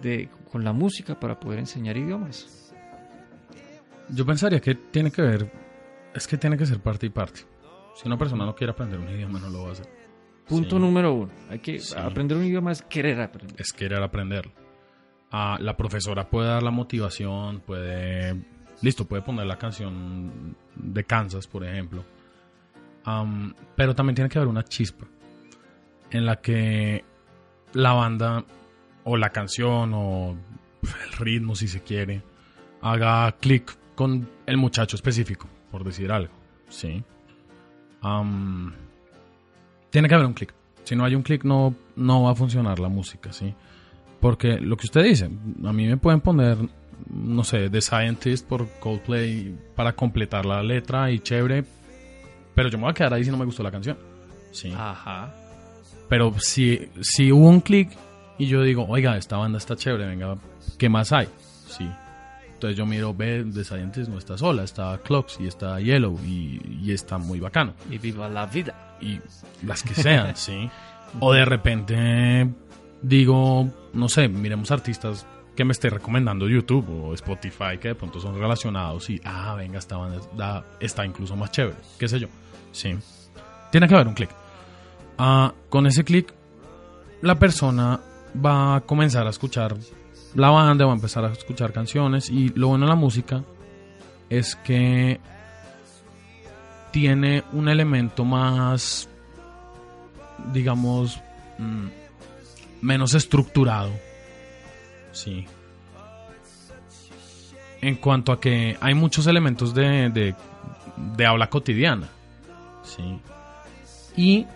de 0.00 0.28
con 0.52 0.62
la 0.62 0.72
música 0.72 1.18
para 1.18 1.40
poder 1.40 1.58
enseñar 1.58 1.96
idiomas. 1.96 2.72
Yo 4.08 4.24
pensaría 4.24 4.60
que 4.60 4.74
tiene 4.76 5.10
que 5.10 5.22
ver, 5.22 5.50
es 6.14 6.28
que 6.28 6.38
tiene 6.38 6.56
que 6.56 6.66
ser 6.66 6.78
parte 6.80 7.06
y 7.06 7.10
parte. 7.10 7.40
Si 7.96 8.06
una 8.06 8.16
persona 8.16 8.44
no 8.46 8.54
quiere 8.54 8.70
aprender 8.72 9.00
un 9.00 9.08
idioma, 9.08 9.40
no 9.40 9.48
lo 9.50 9.62
va 9.64 9.68
a 9.70 9.72
hacer. 9.72 9.88
Punto 10.46 10.76
Sí. 10.76 10.82
número 10.82 11.12
uno. 11.14 11.32
Hay 11.50 11.58
que 11.58 11.80
Sí. 11.80 11.94
aprender 11.98 12.36
un 12.38 12.44
idioma 12.44 12.70
es 12.70 12.82
querer 12.82 13.20
aprender. 13.20 13.60
Es 13.60 13.72
querer 13.72 14.00
aprenderlo. 14.00 14.52
La 15.58 15.76
profesora 15.76 16.28
puede 16.28 16.48
dar 16.48 16.62
la 16.62 16.70
motivación, 16.70 17.60
puede, 17.60 18.36
listo, 18.82 19.06
puede 19.06 19.22
poner 19.22 19.46
la 19.46 19.58
canción 19.58 20.56
de 20.74 21.04
Kansas, 21.04 21.46
por 21.46 21.64
ejemplo. 21.64 22.04
Pero 23.76 23.94
también 23.94 24.14
tiene 24.14 24.28
que 24.28 24.38
haber 24.38 24.48
una 24.48 24.64
chispa 24.64 25.06
en 26.10 26.24
la 26.24 26.36
que 26.36 27.04
la 27.72 27.92
banda 27.92 28.44
o 29.04 29.16
la 29.16 29.30
canción 29.30 29.92
o 29.94 30.36
el 30.82 31.12
ritmo, 31.18 31.54
si 31.54 31.68
se 31.68 31.82
quiere, 31.82 32.22
haga 32.80 33.30
clic 33.32 33.76
con 33.94 34.28
el 34.46 34.56
muchacho 34.56 34.96
específico, 34.96 35.48
por 35.70 35.84
decir 35.84 36.10
algo. 36.12 36.32
Sí. 36.68 37.02
Tiene 39.90 40.08
que 40.08 40.14
haber 40.14 40.26
un 40.26 40.34
clic. 40.34 40.54
Si 40.84 40.94
no 40.94 41.04
hay 41.04 41.14
un 41.14 41.22
clic, 41.22 41.44
no, 41.44 41.74
no 41.96 42.22
va 42.22 42.32
a 42.32 42.34
funcionar 42.34 42.78
la 42.78 42.88
música, 42.88 43.32
¿sí? 43.32 43.54
Porque 44.26 44.58
lo 44.58 44.76
que 44.76 44.86
usted 44.86 45.04
dice, 45.04 45.30
a 45.64 45.72
mí 45.72 45.86
me 45.86 45.98
pueden 45.98 46.20
poner, 46.20 46.58
no 47.08 47.44
sé, 47.44 47.70
The 47.70 47.80
Scientist 47.80 48.44
por 48.48 48.68
Coldplay 48.80 49.54
para 49.76 49.92
completar 49.94 50.44
la 50.44 50.64
letra 50.64 51.12
y 51.12 51.20
chévere, 51.20 51.64
pero 52.52 52.68
yo 52.68 52.76
me 52.76 52.82
voy 52.82 52.90
a 52.90 52.94
quedar 52.94 53.14
ahí 53.14 53.22
si 53.22 53.30
no 53.30 53.36
me 53.36 53.44
gustó 53.44 53.62
la 53.62 53.70
canción. 53.70 53.96
Sí. 54.50 54.72
Ajá. 54.76 55.32
Pero 56.08 56.34
si, 56.40 56.88
si 57.02 57.30
hubo 57.30 57.48
un 57.48 57.60
clic 57.60 57.90
y 58.36 58.46
yo 58.46 58.62
digo, 58.62 58.84
oiga, 58.88 59.16
esta 59.16 59.36
banda 59.36 59.58
está 59.58 59.76
chévere, 59.76 60.08
venga, 60.08 60.34
¿qué 60.76 60.88
más 60.88 61.12
hay? 61.12 61.28
Sí. 61.68 61.88
Entonces 62.52 62.76
yo 62.76 62.84
miro, 62.84 63.14
ve, 63.14 63.46
The 63.54 63.62
Scientist 63.62 64.10
no 64.10 64.18
está 64.18 64.36
sola, 64.36 64.64
está 64.64 64.98
Clocks 65.04 65.38
y 65.38 65.46
está 65.46 65.78
Yellow 65.78 66.18
y, 66.26 66.60
y 66.82 66.90
está 66.90 67.16
muy 67.16 67.38
bacano 67.38 67.74
Y 67.88 67.98
viva 67.98 68.28
la 68.28 68.46
vida. 68.46 68.96
y 69.00 69.20
las 69.64 69.84
que 69.84 69.94
sean, 69.94 70.34
¿sí? 70.36 70.68
O 71.20 71.32
de 71.32 71.44
repente 71.44 72.48
digo, 73.08 73.68
no 73.92 74.08
sé, 74.08 74.28
miremos 74.28 74.70
artistas 74.70 75.26
que 75.54 75.64
me 75.64 75.72
esté 75.72 75.88
recomendando 75.90 76.48
YouTube 76.48 76.86
o 76.90 77.14
Spotify 77.14 77.78
que 77.80 77.88
de 77.88 77.94
pronto 77.94 78.20
son 78.20 78.38
relacionados 78.38 79.08
y, 79.10 79.20
ah, 79.24 79.54
venga, 79.56 79.78
esta 79.78 79.96
banda 79.96 80.20
da- 80.36 80.64
está 80.80 81.04
incluso 81.06 81.34
más 81.36 81.50
chévere, 81.50 81.76
qué 81.98 82.08
sé 82.08 82.18
yo, 82.20 82.28
¿sí? 82.72 82.94
Tiene 83.70 83.88
que 83.88 83.94
haber 83.94 84.08
un 84.08 84.14
clic. 84.14 84.30
Ah, 85.18 85.52
con 85.70 85.86
ese 85.86 86.04
clic, 86.04 86.32
la 87.22 87.36
persona 87.38 88.00
va 88.44 88.76
a 88.76 88.80
comenzar 88.82 89.26
a 89.26 89.30
escuchar 89.30 89.76
la 90.34 90.50
banda, 90.50 90.84
va 90.84 90.92
a 90.92 90.96
empezar 90.96 91.24
a 91.24 91.32
escuchar 91.32 91.72
canciones 91.72 92.28
y 92.28 92.50
lo 92.50 92.68
bueno 92.68 92.84
de 92.84 92.90
la 92.90 92.96
música 92.96 93.42
es 94.28 94.56
que 94.56 95.18
tiene 96.92 97.44
un 97.52 97.68
elemento 97.68 98.24
más, 98.24 99.08
digamos, 100.52 101.20
mm, 101.58 101.86
menos 102.82 103.14
estructurado. 103.14 103.90
Sí. 105.12 105.46
En 107.80 107.96
cuanto 107.96 108.32
a 108.32 108.40
que 108.40 108.76
hay 108.80 108.94
muchos 108.94 109.26
elementos 109.26 109.74
de, 109.74 110.10
de, 110.10 110.34
de 111.16 111.26
habla 111.26 111.48
cotidiana. 111.50 112.08
Sí. 112.82 113.20
Y 114.16 114.46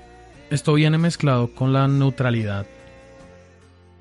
esto 0.50 0.72
viene 0.74 0.98
mezclado 0.98 1.54
con 1.54 1.72
la 1.72 1.86
neutralidad. 1.86 2.66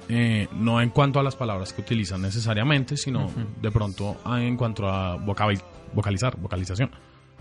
eh, 0.08 0.48
no 0.54 0.82
en 0.82 0.90
cuanto 0.90 1.20
a 1.20 1.24
las 1.24 1.36
palabras 1.36 1.72
que 1.74 1.82
utilizan 1.82 2.22
necesariamente, 2.22 2.98
sino 2.98 3.30
de 3.62 3.70
pronto 3.72 4.18
en 4.26 4.58
cuanto 4.58 4.88
a 4.88 5.16
vocalizar, 5.18 6.38
vocalización. 6.40 6.90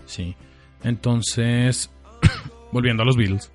Sí. 0.05 0.35
Entonces, 0.83 1.89
volviendo 2.71 3.03
a 3.03 3.05
los 3.05 3.15
Beatles. 3.17 3.51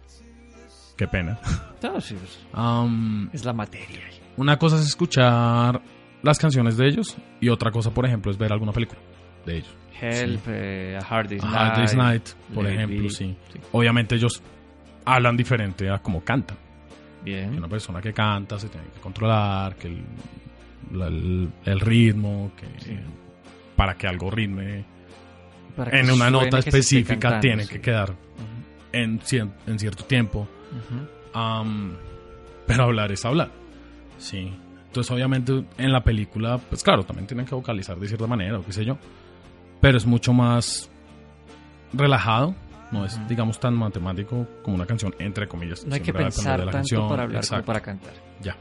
Qué 0.97 1.07
pena. 1.09 1.39
No, 1.83 2.01
sí, 2.01 2.15
pues, 2.15 2.41
Am, 2.53 3.29
es 3.33 3.45
la 3.45 3.53
materia. 3.53 4.01
una 4.37 4.57
cosa 4.59 4.77
es 4.77 4.87
escuchar 4.87 5.81
las 6.23 6.39
canciones 6.39 6.77
de 6.77 6.87
ellos 6.89 7.17
y 7.41 7.49
otra 7.49 7.71
cosa, 7.71 7.91
por 7.93 8.07
ejemplo, 8.07 8.31
es 8.31 8.39
ver 8.39 8.53
alguna 8.53 8.73
película 8.73 9.01
de 9.45 9.57
ellos. 9.59 9.77
Help, 10.01 10.43
eh, 10.49 10.99
A 11.01 11.05
Hard 11.07 11.29
Day's 11.29 11.45
A 11.45 11.47
Night. 11.47 11.57
Hard 11.61 11.77
Day's 11.77 11.95
Night, 11.97 12.29
por 12.55 12.67
ejemplo, 12.67 13.11
sí. 13.11 13.37
Sí. 13.53 13.61
Obviamente 13.73 14.15
ellos 14.15 14.43
hablan 15.05 15.37
diferente 15.37 15.91
a 15.91 15.99
como 15.99 16.23
cantan. 16.25 16.57
Bien. 17.25 17.55
Una 17.57 17.69
persona 17.69 18.01
que 18.01 18.13
canta 18.13 18.59
se 18.59 18.69
tiene 18.69 18.87
que 18.95 19.01
controlar, 19.01 19.77
que 19.77 19.89
el, 19.89 20.03
la- 20.93 21.07
el- 21.09 21.51
el 21.65 21.81
ritmo, 21.81 22.53
que 22.57 22.67
Sí. 22.81 22.97
para 23.77 23.95
que 23.95 24.07
algo 24.07 24.31
ritme 24.31 24.85
Para 25.77 25.91
que 25.91 26.01
en 26.01 26.11
una 26.11 26.31
nota 26.31 26.59
específica 26.59 27.15
cantando, 27.19 27.41
tiene 27.41 27.65
sí. 27.65 27.73
que 27.75 27.81
quedar 27.81 28.15
en, 28.93 29.21
cien- 29.21 29.53
en 29.67 29.79
cierto 29.79 30.05
tiempo. 30.05 30.49
Pero 32.67 32.85
hablar 32.85 33.13
es 33.13 33.25
hablar. 33.25 33.51
Sí. 34.19 34.53
Entonces, 34.87 35.11
obviamente, 35.11 35.65
en 35.77 35.93
la 35.93 36.05
película, 36.05 36.59
pues 36.59 36.83
claro, 36.83 37.05
también 37.05 37.27
tienen 37.27 37.47
que 37.47 37.55
vocalizar 37.55 37.99
de 37.99 38.07
cierta 38.07 38.27
manera, 38.27 38.59
o 38.59 38.65
qué 38.65 38.73
sé 38.73 38.85
yo. 38.85 38.97
Pero 39.81 39.99
es 39.99 40.07
mucho 40.07 40.33
más 40.33 40.89
relajado. 41.93 42.55
No 42.93 43.05
es, 43.05 43.19
digamos, 43.27 43.59
tan 43.59 43.75
matemático 43.75 44.47
como 44.63 44.77
una 44.77 44.87
canción, 44.87 45.13
entre 45.19 45.49
comillas. 45.49 45.85
No 45.85 45.95
hay 45.95 46.01
que 46.01 46.13
pensar 46.13 46.61
de 46.61 46.67
la 46.67 46.73
tanto 46.73 46.79
canción. 46.79 47.09
para 47.09 47.23
hablar 47.25 47.43
Exacto. 47.43 47.65
como 47.65 47.67
para 47.67 47.81
cantar. 47.81 48.13
Ya. 48.41 48.57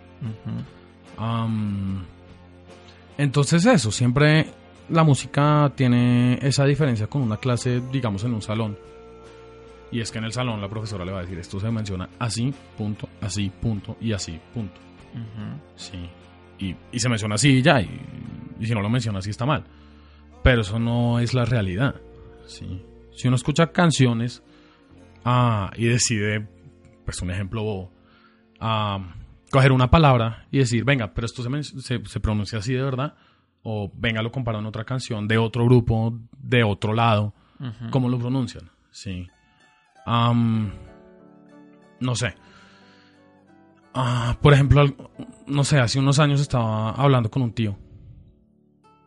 Entonces 3.18 3.66
eso, 3.66 3.91
siempre 3.91 4.47
la 4.89 5.03
música 5.03 5.72
tiene 5.76 6.39
esa 6.41 6.66
diferencia 6.66 7.05
con 7.07 7.22
una 7.22 7.38
clase, 7.38 7.82
digamos, 7.91 8.24
en 8.24 8.34
un 8.34 8.41
salón. 8.41 8.76
Y 9.94 10.02
es 10.02 10.12
que 10.12 10.18
en 10.18 10.24
el 10.24 10.34
salón 10.34 10.60
la 10.60 10.68
profesora 10.68 11.06
le 11.06 11.12
va 11.12 11.20
a 11.20 11.22
decir, 11.22 11.38
esto 11.38 11.60
se 11.60 11.70
menciona 11.70 12.10
así, 12.18 12.52
punto, 12.78 13.08
así, 13.22 13.52
punto, 13.62 13.96
y 14.02 14.12
así, 14.12 14.39
punto. 14.54 14.82
Sí. 15.76 16.10
Y, 16.58 16.76
y 16.91 17.00
se 17.00 17.10
menciona 17.10 17.36
así 17.36 17.58
y 17.58 17.62
ya, 17.62 17.80
y, 17.80 18.02
y 18.60 18.66
si 18.66 18.74
no 18.74 18.82
lo 18.82 18.89
menciona 18.89 19.20
así 19.20 19.30
está 19.30 19.46
mal. 19.46 19.64
Pero 20.44 20.62
eso 20.62 20.80
no 20.80 21.20
es 21.20 21.36
la 21.36 21.46
realidad. 21.46 21.96
Sí. 22.48 22.84
Si 23.12 23.28
uno 23.28 23.36
escucha 23.36 23.72
canciones 23.72 24.41
ah, 25.24 25.72
y 25.78 25.86
decide, 25.86 26.48
pues 27.06 27.22
un 27.22 27.30
ejemplo 27.30 27.62
bobo, 27.64 27.91
ah, 28.60 29.14
coger 29.52 29.72
una 29.72 29.91
palabra 29.91 30.48
y 30.50 30.58
decir, 30.58 30.84
venga, 30.84 31.14
pero 31.14 31.26
esto 31.26 31.44
se, 31.44 31.64
se, 31.82 32.04
se 32.04 32.20
pronuncia 32.20 32.58
así 32.58 32.74
de 32.74 32.82
verdad, 32.82 33.16
o 33.62 33.91
venga, 33.94 34.24
lo 34.24 34.32
comparo 34.32 34.58
en 34.58 34.66
otra 34.66 34.86
canción 34.86 35.28
de 35.28 35.38
otro 35.38 35.66
grupo, 35.66 36.18
de 36.39 36.64
otro 36.64 36.94
lado, 36.94 37.36
Ujú. 37.60 37.91
¿cómo 37.91 38.10
lo 38.10 38.18
pronuncian? 38.18 38.72
Sí. 38.89 39.28
No 40.06 40.72
sé. 42.16 42.36
Ah, 43.93 44.38
por 44.41 44.54
ejemplo, 44.54 44.84
no 45.45 45.64
sé, 45.64 45.80
hace 45.80 45.99
unos 45.99 46.20
años 46.20 46.41
estaba 46.41 46.91
hablando 46.91 47.30
con 47.30 47.43
un 47.43 47.54
tío 47.54 47.78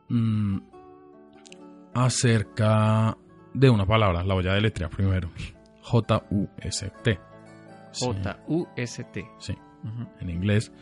mm, 0.09 0.59
acerca 1.93 3.17
de 3.53 3.69
una 3.69 3.85
palabra, 3.85 4.23
la 4.23 4.35
voy 4.35 4.47
a 4.47 4.53
deletrear 4.53 4.91
primero. 4.91 5.29
J-U-S-T. 5.83 7.19
Sí, 7.91 8.07
J-U-S-T. 8.07 9.27
sí, 9.39 9.59
en 10.21 10.31
inglés, 10.31 10.73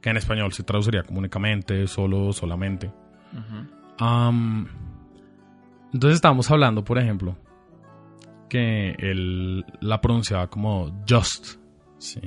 que 0.00 0.10
en 0.10 0.18
español 0.18 0.52
se 0.52 0.62
traduciría 0.62 1.02
como 1.02 1.18
únicamente, 1.18 1.86
solo, 1.88 2.32
solamente. 2.32 2.92
entonces 5.92 6.14
estábamos 6.14 6.48
hablando, 6.50 6.84
por 6.84 6.98
ejemplo, 6.98 7.36
que 8.48 8.90
él 8.98 9.64
la 9.80 10.00
pronunciaba 10.00 10.48
como 10.48 11.02
just, 11.08 11.56
sí. 11.98 12.20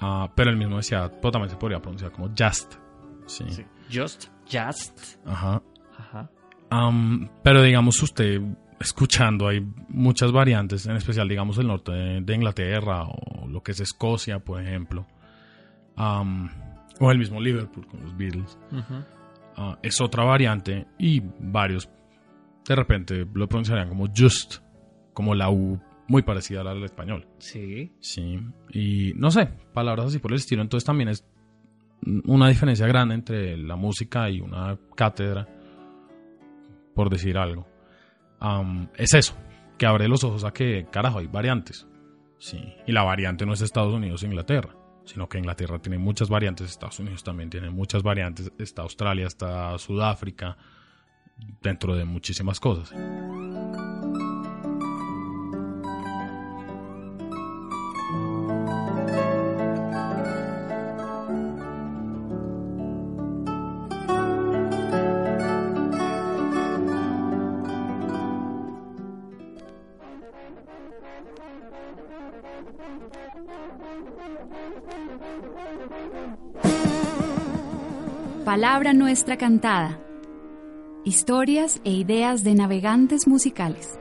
Ah, 0.00 0.30
pero 0.34 0.50
él 0.50 0.56
mismo 0.56 0.76
decía, 0.76 1.10
pero 1.20 1.32
también 1.32 1.50
se 1.50 1.56
podría 1.56 1.80
pronunciar 1.80 2.12
como 2.12 2.28
just, 2.28 2.74
sí. 3.26 3.44
Sí. 3.48 3.64
Just, 3.92 4.28
just. 4.50 5.18
Ajá. 5.26 5.62
Ajá. 5.98 6.30
Pero 7.42 7.62
digamos 7.62 8.02
usted, 8.02 8.40
escuchando, 8.80 9.46
hay 9.48 9.64
muchas 9.88 10.32
variantes, 10.32 10.86
en 10.86 10.96
especial 10.96 11.28
digamos 11.28 11.58
el 11.58 11.68
norte 11.68 11.92
de, 11.92 12.20
de 12.20 12.34
Inglaterra 12.34 13.04
o 13.04 13.46
lo 13.46 13.62
que 13.62 13.72
es 13.72 13.80
Escocia, 13.80 14.40
por 14.40 14.60
ejemplo. 14.60 15.06
O 15.96 17.10
el 17.10 17.18
mismo 17.18 17.40
Liverpool 17.40 17.86
con 17.86 18.02
los 18.02 18.16
Beatles. 18.16 18.58
Ah, 19.56 19.78
es 19.82 20.00
otra 20.00 20.24
variante 20.24 20.86
y 20.98 21.22
varios 21.38 21.88
de 22.66 22.74
repente 22.74 23.26
lo 23.34 23.46
pronunciarían 23.46 23.88
como 23.88 24.08
just, 24.08 24.56
como 25.14 25.34
la 25.34 25.50
U 25.50 25.80
muy 26.06 26.22
parecida 26.22 26.60
a 26.60 26.64
la 26.64 26.74
del 26.74 26.84
español. 26.84 27.26
Sí. 27.38 27.90
Sí, 28.00 28.38
y 28.70 29.14
no 29.16 29.30
sé, 29.30 29.48
palabras 29.72 30.08
así 30.08 30.18
por 30.18 30.32
el 30.32 30.36
estilo. 30.36 30.60
Entonces 30.60 30.84
también 30.84 31.08
es 31.08 31.26
una 32.26 32.48
diferencia 32.48 32.86
grande 32.86 33.14
entre 33.14 33.56
la 33.56 33.76
música 33.76 34.28
y 34.28 34.40
una 34.40 34.78
cátedra, 34.94 35.48
por 36.94 37.08
decir 37.08 37.38
algo. 37.38 37.66
Es 38.96 39.14
eso, 39.14 39.34
que 39.78 39.86
abre 39.86 40.06
los 40.06 40.22
ojos 40.24 40.44
a 40.44 40.52
que, 40.52 40.86
carajo, 40.90 41.20
hay 41.20 41.26
variantes. 41.26 41.86
Sí, 42.38 42.58
y 42.86 42.92
la 42.92 43.04
variante 43.04 43.46
no 43.46 43.54
es 43.54 43.62
Estados 43.62 43.94
Unidos 43.94 44.22
e 44.22 44.26
Inglaterra, 44.26 44.76
sino 45.06 45.26
que 45.30 45.38
Inglaterra 45.38 45.78
tiene 45.78 45.96
muchas 45.96 46.28
variantes, 46.28 46.68
Estados 46.68 46.98
Unidos 46.98 47.24
también 47.24 47.48
tiene 47.48 47.70
muchas 47.70 48.02
variantes, 48.02 48.52
está 48.58 48.82
Australia, 48.82 49.26
está 49.26 49.78
Sudáfrica, 49.78 50.58
dentro 51.62 51.96
de 51.96 52.04
muchísimas 52.04 52.60
cosas. 52.60 52.92
Palabra 78.44 78.92
nuestra 78.92 79.36
cantada. 79.36 79.98
Historias 81.04 81.80
e 81.84 81.92
ideas 81.92 82.44
de 82.44 82.54
navegantes 82.54 83.26
musicales. 83.26 83.98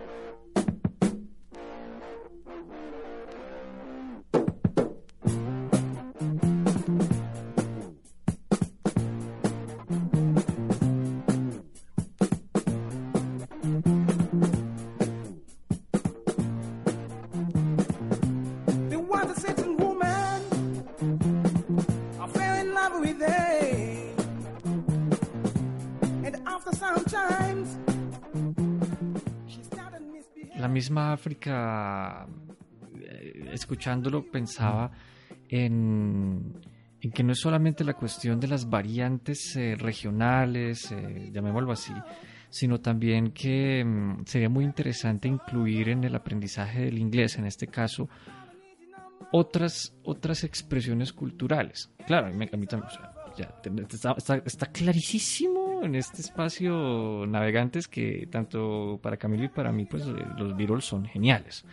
Eh, 33.00 33.50
escuchándolo, 33.52 34.26
pensaba 34.30 34.92
en, 35.50 36.62
que 37.14 37.24
no 37.24 37.34
es 37.34 37.40
solamente 37.40 37.84
la 37.84 37.94
cuestión 37.94 38.40
de 38.40 38.48
las 38.48 38.70
variantes 38.70 39.56
eh, 39.56 39.76
regionales, 39.76 40.92
eh, 40.92 41.30
llamémoslo 41.32 41.72
así, 41.72 41.94
sino 42.50 42.80
también 42.80 43.32
que 43.32 43.84
mm, 43.84 44.26
sería 44.26 44.50
muy 44.50 44.66
interesante 44.66 45.28
incluir 45.28 45.90
en 45.90 46.04
el 46.04 46.16
aprendizaje 46.16 46.82
del 46.86 46.98
inglés, 46.98 47.38
en 47.38 47.46
este 47.46 47.68
caso, 47.68 48.10
otras, 49.32 49.96
otras 50.04 50.44
expresiones 50.44 51.14
culturales. 51.14 51.92
Claro, 52.06 52.28
a 52.28 52.30
mí, 52.30 52.48
a 52.52 52.58
mí 52.58 52.68
también, 52.68 52.92
ya, 53.38 53.56
está 54.46 54.68
clarísimo 54.68 55.63
en 55.86 55.96
este 55.96 56.22
espacio 56.22 57.26
navegantes 57.28 57.88
que 57.88 58.28
tanto 58.32 59.00
para 59.02 59.18
Camilo 59.18 59.44
y 59.46 59.50
para 59.50 59.72
mí, 59.72 59.86
pues 59.86 60.06
eh, 60.08 60.26
los 60.38 60.56
Beatles 60.56 60.86
son 60.86 61.06
geniales. 61.06 61.66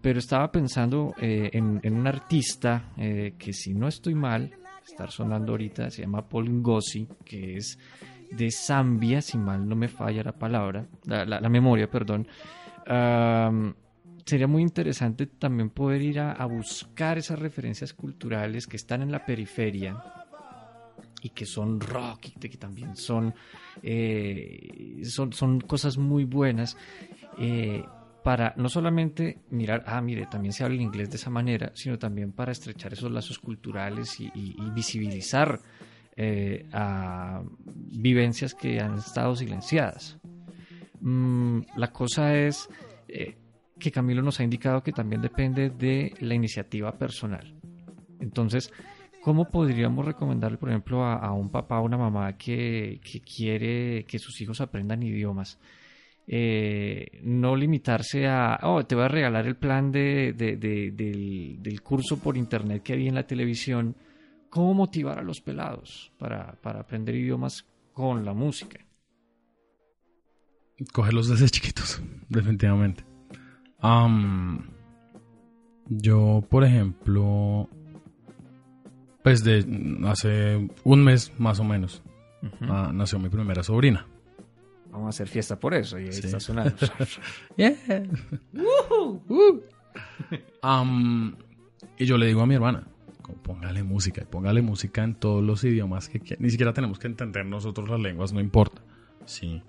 Pero 0.00 0.18
estaba 0.18 0.50
pensando 0.52 1.14
eh, 1.20 1.50
en, 1.52 1.80
en 1.82 1.94
un 1.94 2.06
artista 2.06 2.92
eh, 2.96 3.34
que 3.38 3.52
si 3.52 3.74
no 3.74 3.88
estoy 3.88 4.14
mal, 4.14 4.50
estar 4.84 5.10
sonando 5.10 5.52
ahorita, 5.52 5.90
se 5.90 6.02
llama 6.02 6.28
Paul 6.28 6.48
Ngozi, 6.50 7.08
que 7.24 7.56
es 7.56 7.78
de 8.30 8.50
Zambia, 8.50 9.20
si 9.22 9.36
mal 9.38 9.68
no 9.68 9.74
me 9.74 9.88
falla 9.88 10.22
la 10.22 10.32
palabra, 10.32 10.86
la, 11.06 11.24
la- 11.24 11.40
la 11.40 11.48
memoria, 11.48 11.88
perdón. 11.90 12.26
Am, 12.86 13.74
sería 14.24 14.46
muy 14.46 14.62
interesante 14.62 15.26
también 15.26 15.70
poder 15.70 16.02
ir 16.02 16.20
a, 16.20 16.32
a 16.32 16.46
buscar 16.46 17.18
esas 17.18 17.38
referencias 17.38 17.92
culturales 17.92 18.66
que 18.66 18.76
están 18.76 19.02
en 19.02 19.10
la 19.12 19.24
periferia 19.24 19.96
y 21.22 21.30
que 21.30 21.46
son 21.46 21.80
rock 21.80 22.26
y 22.26 22.48
que 22.48 22.56
también 22.56 22.96
son, 22.96 23.34
eh, 23.82 25.00
son, 25.04 25.32
son 25.32 25.60
cosas 25.60 25.98
muy 25.98 26.24
buenas 26.24 26.76
eh, 27.38 27.84
para 28.22 28.54
no 28.56 28.68
solamente 28.68 29.40
mirar, 29.50 29.84
ah, 29.86 30.00
mire, 30.00 30.26
también 30.26 30.52
se 30.52 30.64
habla 30.64 30.76
el 30.76 30.82
inglés 30.82 31.10
de 31.10 31.16
esa 31.16 31.30
manera, 31.30 31.70
sino 31.74 31.98
también 31.98 32.32
para 32.32 32.52
estrechar 32.52 32.92
esos 32.92 33.10
lazos 33.10 33.38
culturales 33.38 34.18
y, 34.20 34.30
visibilizar 34.74 35.60
eh, 36.16 36.66
a 36.72 37.42
vivencias 37.64 38.54
que 38.54 38.80
han 38.80 38.98
estado 38.98 39.36
silenciadas. 39.36 40.18
Mm, 41.00 41.60
la 41.76 41.92
cosa 41.92 42.34
es 42.34 42.68
que 43.78 43.92
Camilo 43.92 44.22
nos 44.22 44.40
ha 44.40 44.44
indicado 44.44 44.82
que 44.82 44.92
también 44.92 45.22
depende 45.22 45.70
de 45.70 46.14
la 46.20 46.34
iniciativa 46.34 46.92
personal. 46.98 47.54
Entonces, 48.20 48.72
¿cómo 49.26 49.50
podríamos 49.50 50.06
recomendarle, 50.06 50.56
por 50.56 50.68
ejemplo, 50.68 51.04
a, 51.04 51.32
un 51.32 51.50
papá 51.50 51.80
o 51.80 51.84
una 51.84 51.98
mamá 51.98 52.36
que, 52.36 53.00
quiere 53.24 54.04
que 54.04 54.20
sus 54.20 54.40
hijos 54.40 54.60
aprendan 54.60 55.02
idiomas? 55.02 55.58
Eh, 56.28 57.18
no 57.24 57.56
limitarse 57.56 58.28
a, 58.28 58.60
oh, 58.62 58.86
te 58.86 58.94
voy 58.94 59.02
a 59.02 59.08
regalar 59.08 59.48
el 59.48 59.56
plan 59.56 59.90
de, 59.90 60.32
de- 60.32 60.56
de- 60.56 60.92
del, 61.58 61.82
curso 61.82 62.20
por 62.20 62.36
internet 62.36 62.84
que 62.84 62.94
vi 62.94 63.08
en 63.08 63.16
la 63.16 63.26
televisión. 63.26 63.96
¿Cómo 64.48 64.74
motivar 64.74 65.18
a 65.18 65.24
los 65.24 65.40
pelados 65.40 66.12
para, 66.18 66.56
aprender 66.62 67.16
idiomas 67.16 67.66
con 67.92 68.24
la 68.24 68.32
música? 68.32 68.78
cogerlos 70.92 71.26
desde 71.26 71.48
chiquitos, 71.48 72.00
definitivamente. 72.28 73.04
Am, 73.80 74.70
yo, 75.88 76.46
por 76.48 76.62
ejemplo, 76.62 77.68
pues 79.26 79.42
de 79.42 79.66
hace 80.06 80.68
un 80.84 81.02
mes 81.02 81.32
más 81.36 81.58
o 81.58 81.64
menos, 81.64 82.00
ah, 82.60 82.92
nació 82.94 83.18
mi 83.18 83.28
primera 83.28 83.64
sobrina. 83.64 84.06
Vamos 84.92 85.06
a 85.06 85.08
hacer 85.08 85.26
fiesta 85.26 85.58
por 85.58 85.74
eso. 85.74 85.98
Y 85.98 86.04
ahí 86.04 86.12
Sí. 86.12 86.26
está 86.26 86.38
sonando. 86.38 86.76
Yeah. 87.56 87.74
Uh. 88.54 89.60
Am, 90.62 91.34
y 91.98 92.04
yo 92.06 92.16
le 92.18 92.26
digo 92.26 92.40
a 92.42 92.46
mi 92.46 92.54
hermana, 92.54 92.86
póngale 93.42 93.82
música, 93.82 94.24
póngale 94.30 94.62
música 94.62 95.02
en 95.02 95.16
todos 95.16 95.42
los 95.42 95.64
idiomas 95.64 96.08
que. 96.08 96.36
Ni 96.38 96.50
siquiera 96.50 96.72
tenemos 96.72 97.00
que 97.00 97.08
entender 97.08 97.44
nosotros 97.46 97.88
las 97.88 97.98
lenguas, 97.98 98.32
no 98.32 98.38
importa. 98.40 98.80
Sí. 99.24 99.60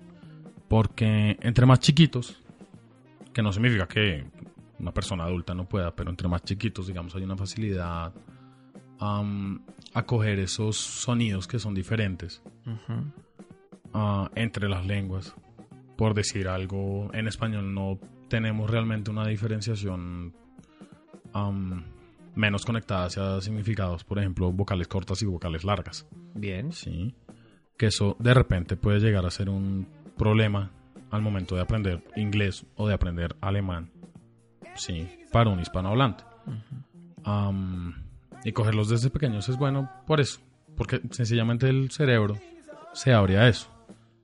Porque 0.68 1.36
entre 1.40 1.66
más 1.66 1.80
chiquitos, 1.80 2.40
que 3.32 3.42
no 3.42 3.52
significa 3.52 3.88
que 3.88 4.24
una 4.78 4.92
persona 4.94 5.24
adulta 5.24 5.52
no 5.52 5.68
pueda, 5.68 5.96
pero 5.96 6.10
entre 6.10 6.28
más 6.28 6.42
chiquitos, 6.42 6.86
digamos, 6.86 7.12
hay 7.16 7.24
una 7.24 7.36
facilidad 7.36 8.12
am, 8.98 9.62
a 9.94 10.02
coger 10.04 10.38
esos 10.38 10.76
sonidos 10.76 11.46
que 11.46 11.58
son 11.58 11.74
diferentes 11.74 12.42
ah, 13.92 14.30
entre 14.34 14.68
las 14.68 14.86
lenguas. 14.86 15.34
Por 15.96 16.14
decir 16.14 16.48
algo, 16.48 17.10
en 17.12 17.26
español 17.26 17.74
no 17.74 17.98
tenemos 18.28 18.70
realmente 18.70 19.10
una 19.10 19.26
diferenciación 19.26 20.34
am, 21.32 21.84
menos 22.34 22.64
conectada 22.64 23.06
hacia 23.06 23.40
significados, 23.40 24.04
por 24.04 24.18
ejemplo, 24.18 24.52
vocales 24.52 24.86
cortas 24.86 25.20
y 25.22 25.26
vocales 25.26 25.64
largas. 25.64 26.06
Bien. 26.34 26.72
Sí. 26.72 27.14
Que 27.76 27.86
eso 27.86 28.16
de 28.18 28.34
repente 28.34 28.76
puede 28.76 29.00
llegar 29.00 29.26
a 29.26 29.30
ser 29.30 29.48
un 29.48 29.88
problema 30.16 30.70
al 31.10 31.22
momento 31.22 31.54
de 31.54 31.62
aprender 31.62 32.04
inglés 32.16 32.66
o 32.76 32.86
de 32.86 32.94
aprender 32.94 33.36
alemán. 33.40 33.90
Sí, 34.74 35.08
para 35.32 35.50
un 35.50 35.60
hispanohablante. 35.60 36.24
Y 38.44 38.52
cogerlos 38.52 38.88
desde 38.88 39.10
pequeños 39.10 39.48
es 39.48 39.56
bueno 39.56 39.90
por 40.06 40.20
eso. 40.20 40.40
Porque 40.76 41.00
sencillamente 41.10 41.68
el 41.68 41.90
cerebro 41.90 42.38
se 42.92 43.12
abre 43.12 43.38
a 43.38 43.48
eso. 43.48 43.70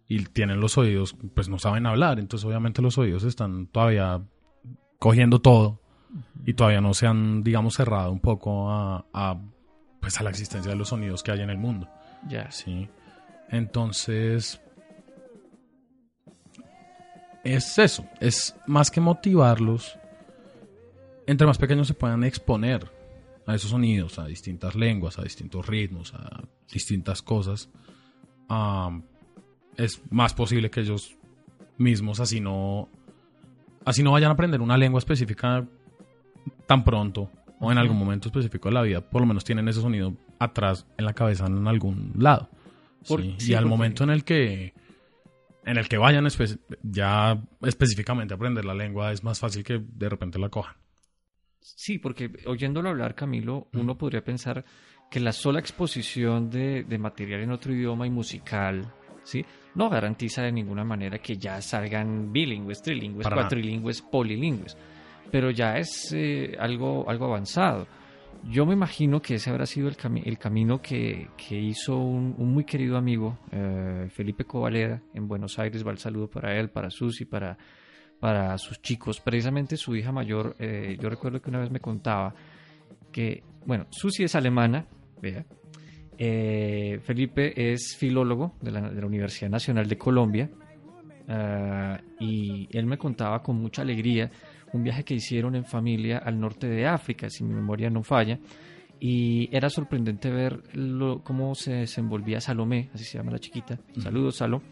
Y 0.06 0.24
tienen 0.24 0.60
los 0.60 0.78
oídos, 0.78 1.16
pues 1.34 1.48
no 1.48 1.58
saben 1.58 1.86
hablar. 1.86 2.18
Entonces 2.18 2.46
obviamente 2.46 2.82
los 2.82 2.98
oídos 2.98 3.24
están 3.24 3.66
todavía 3.66 4.22
cogiendo 4.98 5.40
todo. 5.40 5.80
Y 6.46 6.54
todavía 6.54 6.80
no 6.80 6.94
se 6.94 7.06
han, 7.06 7.42
digamos, 7.42 7.74
cerrado 7.74 8.12
un 8.12 8.20
poco 8.20 8.70
a, 8.70 9.04
a, 9.12 9.40
pues 10.00 10.20
a 10.20 10.22
la 10.22 10.30
existencia 10.30 10.70
de 10.70 10.76
los 10.76 10.88
sonidos 10.88 11.22
que 11.22 11.32
hay 11.32 11.40
en 11.40 11.50
el 11.50 11.58
mundo. 11.58 11.88
Ya. 12.28 12.50
Sí. 12.52 12.88
Entonces, 13.48 14.60
es 17.44 17.78
eso, 17.78 18.06
es 18.20 18.56
más 18.66 18.90
que 18.90 19.00
motivarlos, 19.00 19.98
entre 21.26 21.46
más 21.46 21.58
pequeños 21.58 21.86
se 21.86 21.94
puedan 21.94 22.24
exponer 22.24 22.90
a 23.46 23.54
esos 23.54 23.70
sonidos, 23.70 24.18
a 24.18 24.26
distintas 24.26 24.74
lenguas, 24.74 25.18
a 25.18 25.22
distintos 25.22 25.66
ritmos, 25.66 26.14
a 26.14 26.42
distintas 26.72 27.22
cosas, 27.22 27.68
ah, 28.48 29.00
es 29.76 30.00
más 30.10 30.34
posible 30.34 30.70
que 30.70 30.80
ellos 30.80 31.16
mismos 31.78 32.20
así 32.20 32.40
no, 32.40 32.88
así 33.84 34.02
no 34.02 34.12
vayan 34.12 34.30
a 34.30 34.34
aprender 34.34 34.60
una 34.60 34.76
lengua 34.78 34.98
específica 34.98 35.66
tan 36.66 36.84
pronto 36.84 37.30
o 37.60 37.70
en 37.72 37.78
algún 37.78 37.96
momento 37.98 38.28
específico 38.28 38.68
de 38.68 38.74
la 38.74 38.82
vida, 38.82 39.00
por 39.00 39.20
lo 39.22 39.26
menos 39.26 39.44
tienen 39.44 39.68
ese 39.68 39.80
sonido 39.80 40.14
atrás 40.38 40.86
en 40.98 41.04
la 41.04 41.12
cabeza 41.14 41.46
en 41.46 41.66
algún 41.66 42.12
lado. 42.18 42.48
Por- 43.06 43.20
Sí, 43.22 43.34
sí, 43.38 43.52
y 43.52 43.54
al 43.54 43.66
momento 43.66 44.04
en 44.04 44.10
el 44.10 44.24
que 44.24 44.74
en 45.66 45.78
el 45.78 45.88
que 45.88 45.96
vayan 45.96 46.24
espe- 46.26 46.58
ya 46.82 47.42
específicamente 47.62 48.34
a 48.34 48.36
aprender 48.36 48.64
la 48.66 48.74
lengua 48.74 49.12
es 49.12 49.24
más 49.24 49.40
fácil 49.40 49.64
que 49.64 49.78
de 49.82 50.08
repente 50.10 50.38
la 50.38 50.50
cojan. 50.50 50.74
Sí, 51.66 51.98
porque 51.98 52.30
oyéndolo 52.46 52.90
hablar, 52.90 53.14
Camilo, 53.14 53.68
uno 53.72 53.96
podría 53.96 54.22
pensar 54.22 54.62
que 55.10 55.18
la 55.18 55.32
sola 55.32 55.60
exposición 55.60 56.50
de, 56.50 56.84
de 56.84 56.98
material 56.98 57.40
en 57.40 57.50
otro 57.52 57.72
idioma 57.72 58.06
y 58.06 58.10
musical, 58.10 58.84
¿sí? 59.24 59.42
No 59.74 59.88
garantiza 59.88 60.42
de 60.42 60.52
ninguna 60.52 60.84
manera 60.84 61.18
que 61.18 61.36
ya 61.38 61.60
salgan 61.62 62.30
bilingües, 62.32 62.82
trilingües, 62.82 63.24
Para 63.24 63.36
nada. 63.36 63.48
cuatrilingües, 63.48 64.02
polilingües. 64.02 64.76
Pero 65.32 65.50
ya 65.50 65.78
es 65.78 66.12
eh, 66.12 66.54
algo, 66.58 67.08
algo 67.08 67.24
avanzado. 67.26 67.86
Yo 68.52 68.66
me 68.66 68.74
imagino 68.74 69.22
que 69.22 69.36
ese 69.36 69.48
habrá 69.48 69.64
sido 69.64 69.88
el, 69.88 69.96
cami- 69.96 70.22
el 70.26 70.36
camino 70.38 70.82
que, 70.82 71.28
que 71.48 71.58
hizo 71.58 71.96
un, 71.96 72.34
un 72.36 72.52
muy 72.52 72.64
querido 72.64 72.98
amigo, 72.98 73.38
eh, 73.52 74.06
Felipe 74.10 74.44
Covaleda, 74.44 75.00
en 75.14 75.26
Buenos 75.26 75.58
Aires. 75.58 75.84
Va 75.86 75.92
el 75.92 75.98
saludo 75.98 76.28
para 76.28 76.54
él, 76.60 76.68
para 76.68 76.90
Susi, 76.90 77.24
para, 77.24 77.56
para 78.20 78.56
sus 78.58 78.80
chicos. 78.80 79.20
Precisamente 79.20 79.76
su 79.76 79.94
hija 79.96 80.12
mayor, 80.12 80.56
eh, 80.58 80.96
yo 81.00 81.08
recuerdo 81.10 81.40
que 81.40 81.50
una 81.50 81.60
vez 81.60 81.70
me 81.70 81.80
contaba 81.80 82.34
que, 83.12 83.42
bueno, 83.66 83.86
Susi 83.90 84.24
es 84.24 84.34
alemana, 84.34 84.86
vea. 85.20 85.44
Eh, 86.16 87.00
Felipe 87.02 87.72
es 87.72 87.96
filólogo 87.96 88.54
de 88.60 88.70
la, 88.70 88.80
de 88.88 89.00
la 89.00 89.06
Universidad 89.06 89.50
Nacional 89.50 89.88
de 89.88 89.98
Colombia. 89.98 90.48
ah, 91.28 91.98
y 92.20 92.68
él 92.70 92.86
me 92.86 92.98
contaba 92.98 93.42
con 93.42 93.56
mucha 93.56 93.82
alegría 93.82 94.30
un 94.72 94.82
viaje 94.82 95.04
que 95.04 95.14
hicieron 95.14 95.54
en 95.54 95.64
familia 95.64 96.18
al 96.18 96.38
norte 96.40 96.66
de 96.68 96.86
África, 96.86 97.28
si 97.30 97.44
mi 97.44 97.54
memoria 97.54 97.90
no 97.90 98.02
falla. 98.02 98.38
Y 99.00 99.48
era 99.54 99.68
sorprendente 99.70 100.30
ver 100.30 100.62
lo- 100.76 101.22
cómo 101.22 101.54
se 101.54 101.72
desenvolvía 101.72 102.40
Salomé, 102.40 102.90
así 102.94 103.04
se 103.04 103.18
llama 103.18 103.32
la 103.32 103.38
chiquita. 103.38 103.78
Saludos, 103.98 104.36
Salo. 104.36 104.62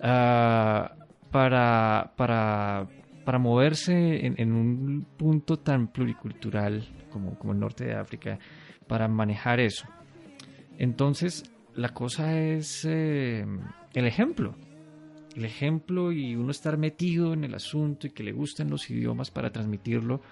Ah, 0.00 0.92
para, 1.36 2.14
para, 2.16 2.88
para 3.26 3.38
moverse 3.38 4.24
en, 4.24 4.36
en 4.38 4.52
un 4.52 5.06
punto 5.18 5.58
tan 5.58 5.88
pluricultural 5.88 6.88
como, 7.10 7.38
como 7.38 7.52
el 7.52 7.60
norte 7.60 7.84
de 7.84 7.94
África, 7.94 8.38
para 8.88 9.06
manejar 9.06 9.60
eso. 9.60 9.86
Entonces, 10.78 11.44
la 11.74 11.90
cosa 11.90 12.40
es 12.40 12.86
eh, 12.88 13.44
el 13.92 14.06
ejemplo. 14.06 14.54
El 15.34 15.44
ejemplo 15.44 16.10
y 16.10 16.36
uno 16.36 16.50
estar 16.52 16.78
metido 16.78 17.34
en 17.34 17.44
el 17.44 17.54
asunto 17.54 18.06
y 18.06 18.12
que 18.12 18.22
le 18.22 18.32
gusten 18.32 18.70
los 18.70 18.88
idiomas 18.88 19.30
para 19.30 19.50
transmitirlo. 19.50 20.22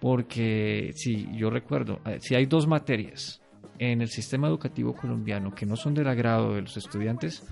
Porque, 0.00 0.90
si 0.96 1.28
yo 1.32 1.48
recuerdo, 1.48 2.00
eh, 2.06 2.18
si 2.20 2.34
hay 2.34 2.46
dos 2.46 2.66
materias 2.66 3.40
en 3.78 4.00
el 4.02 4.08
sistema 4.08 4.48
educativo 4.48 4.94
colombiano 4.94 5.54
que 5.54 5.64
no 5.64 5.76
son 5.76 5.94
del 5.94 6.08
agrado 6.08 6.56
de 6.56 6.62
los 6.62 6.76
estudiantes, 6.76 7.46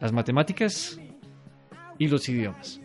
las 0.00 0.10
matemáticas 0.10 0.98
y 2.00 2.08
los 2.08 2.28
idiomas. 2.28 2.80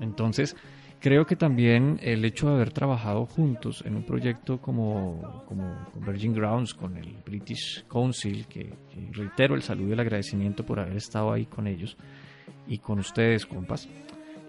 Entonces, 0.00 0.54
creo 1.00 1.26
que 1.26 1.34
también 1.34 1.98
el 2.02 2.24
hecho 2.24 2.48
de 2.48 2.54
haber 2.54 2.72
trabajado 2.72 3.24
juntos 3.26 3.82
en 3.86 3.96
un 3.96 4.04
proyecto 4.04 4.60
como, 4.60 5.42
como 5.46 5.78
Virgin 6.06 6.34
Grounds, 6.34 6.74
con 6.74 6.96
el 6.96 7.16
British 7.24 7.84
Council, 7.88 8.46
que, 8.46 8.74
que 8.90 9.08
reitero 9.12 9.54
el 9.54 9.62
saludo 9.62 9.88
y 9.88 9.92
el 9.92 10.00
agradecimiento 10.00 10.64
por 10.64 10.78
haber 10.78 10.96
estado 10.96 11.32
ahí 11.32 11.46
con 11.46 11.66
ellos 11.66 11.96
y 12.68 12.78
con 12.78 12.98
ustedes, 12.98 13.46
compas, 13.46 13.88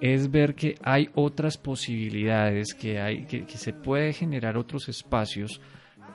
es 0.01 0.30
ver 0.30 0.53
que 0.53 0.76
hay 0.84 1.09
otras 1.16 1.57
posibilidades, 1.57 2.74
que, 2.74 2.99
hay, 2.99 3.26
que, 3.26 3.45
que 3.45 3.57
se 3.57 3.72
puede 3.72 4.11
generar 4.11 4.57
otros 4.57 4.89
espacios 4.89 5.61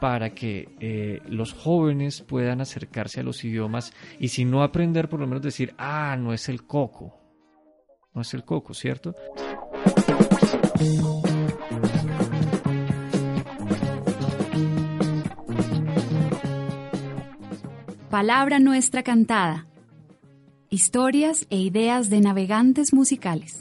para 0.00 0.30
que 0.30 0.68
eh, 0.80 1.20
los 1.28 1.52
jóvenes 1.52 2.22
puedan 2.22 2.60
acercarse 2.60 3.20
a 3.20 3.22
los 3.22 3.44
idiomas 3.44 3.92
y 4.18 4.28
si 4.28 4.44
no 4.44 4.62
aprender, 4.62 5.08
por 5.08 5.20
lo 5.20 5.26
menos 5.26 5.42
decir, 5.42 5.74
ah, 5.78 6.16
no 6.18 6.32
es 6.32 6.48
el 6.48 6.66
coco, 6.66 7.14
no 8.14 8.22
es 8.22 8.34
el 8.34 8.44
coco, 8.44 8.74
¿cierto? 8.74 9.14
Palabra 18.10 18.58
nuestra 18.58 19.02
cantada. 19.02 19.66
Historias 20.68 21.46
e 21.50 21.58
ideas 21.58 22.10
de 22.10 22.20
navegantes 22.20 22.92
musicales. 22.92 23.60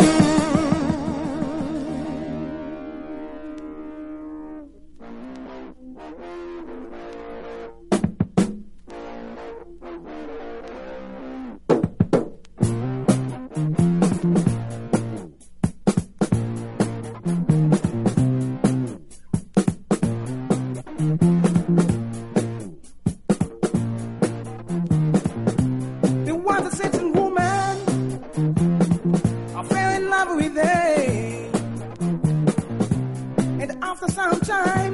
And 34.23 34.90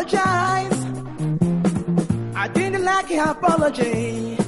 apologize. 0.00 0.84
I 2.34 2.48
didn't 2.48 2.84
like 2.84 3.10
your 3.10 3.28
apology. 3.28 4.38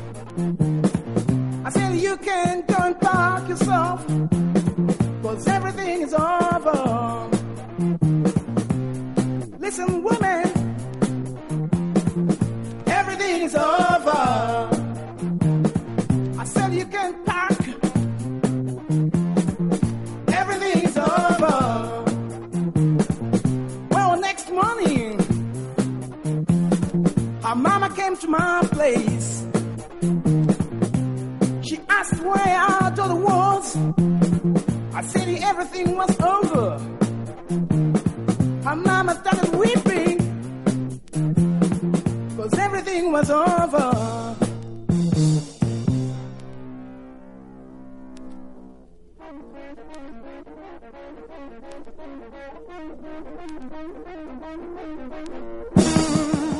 I 1.64 1.70
said 1.70 1.96
you 1.96 2.16
can 2.16 2.64
go 2.66 2.76
and 2.78 3.00
park 3.00 3.48
yourself. 3.48 4.06
Cause 5.22 5.46
everything 5.48 6.02
is 6.02 6.14
over. 6.14 7.28
Listen, 9.58 10.02
woman, 10.02 10.21
my 28.32 28.62
place. 28.76 29.46
She 31.66 31.78
asked 31.98 32.18
where 32.22 32.54
I 32.70 32.90
thought 32.96 33.10
it 33.16 33.22
was. 33.30 33.76
I 34.94 35.02
said 35.02 35.28
everything 35.50 35.96
was 35.96 36.12
over. 36.34 36.66
Her 38.66 38.76
mama 38.76 39.12
started 39.22 39.50
weeping. 39.62 40.18
Cause 42.36 42.54
everything 42.58 43.12
was 43.12 43.30
over. 43.30 43.88
Mm. 55.76 56.51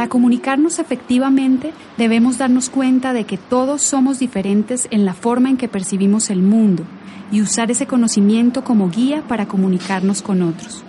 Para 0.00 0.08
comunicarnos 0.08 0.78
efectivamente 0.78 1.74
debemos 1.98 2.38
darnos 2.38 2.70
cuenta 2.70 3.12
de 3.12 3.24
que 3.24 3.36
todos 3.36 3.82
somos 3.82 4.18
diferentes 4.18 4.88
en 4.90 5.04
la 5.04 5.12
forma 5.12 5.50
en 5.50 5.58
que 5.58 5.68
percibimos 5.68 6.30
el 6.30 6.40
mundo 6.40 6.84
y 7.30 7.42
usar 7.42 7.70
ese 7.70 7.86
conocimiento 7.86 8.64
como 8.64 8.88
guía 8.88 9.22
para 9.28 9.46
comunicarnos 9.46 10.22
con 10.22 10.40
otros. 10.40 10.82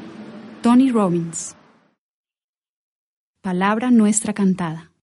Tony 0.61 0.91
Robbins. 0.91 1.57
Palabra 3.41 3.91
nuestra 3.91 4.31
cantada. 4.31 4.93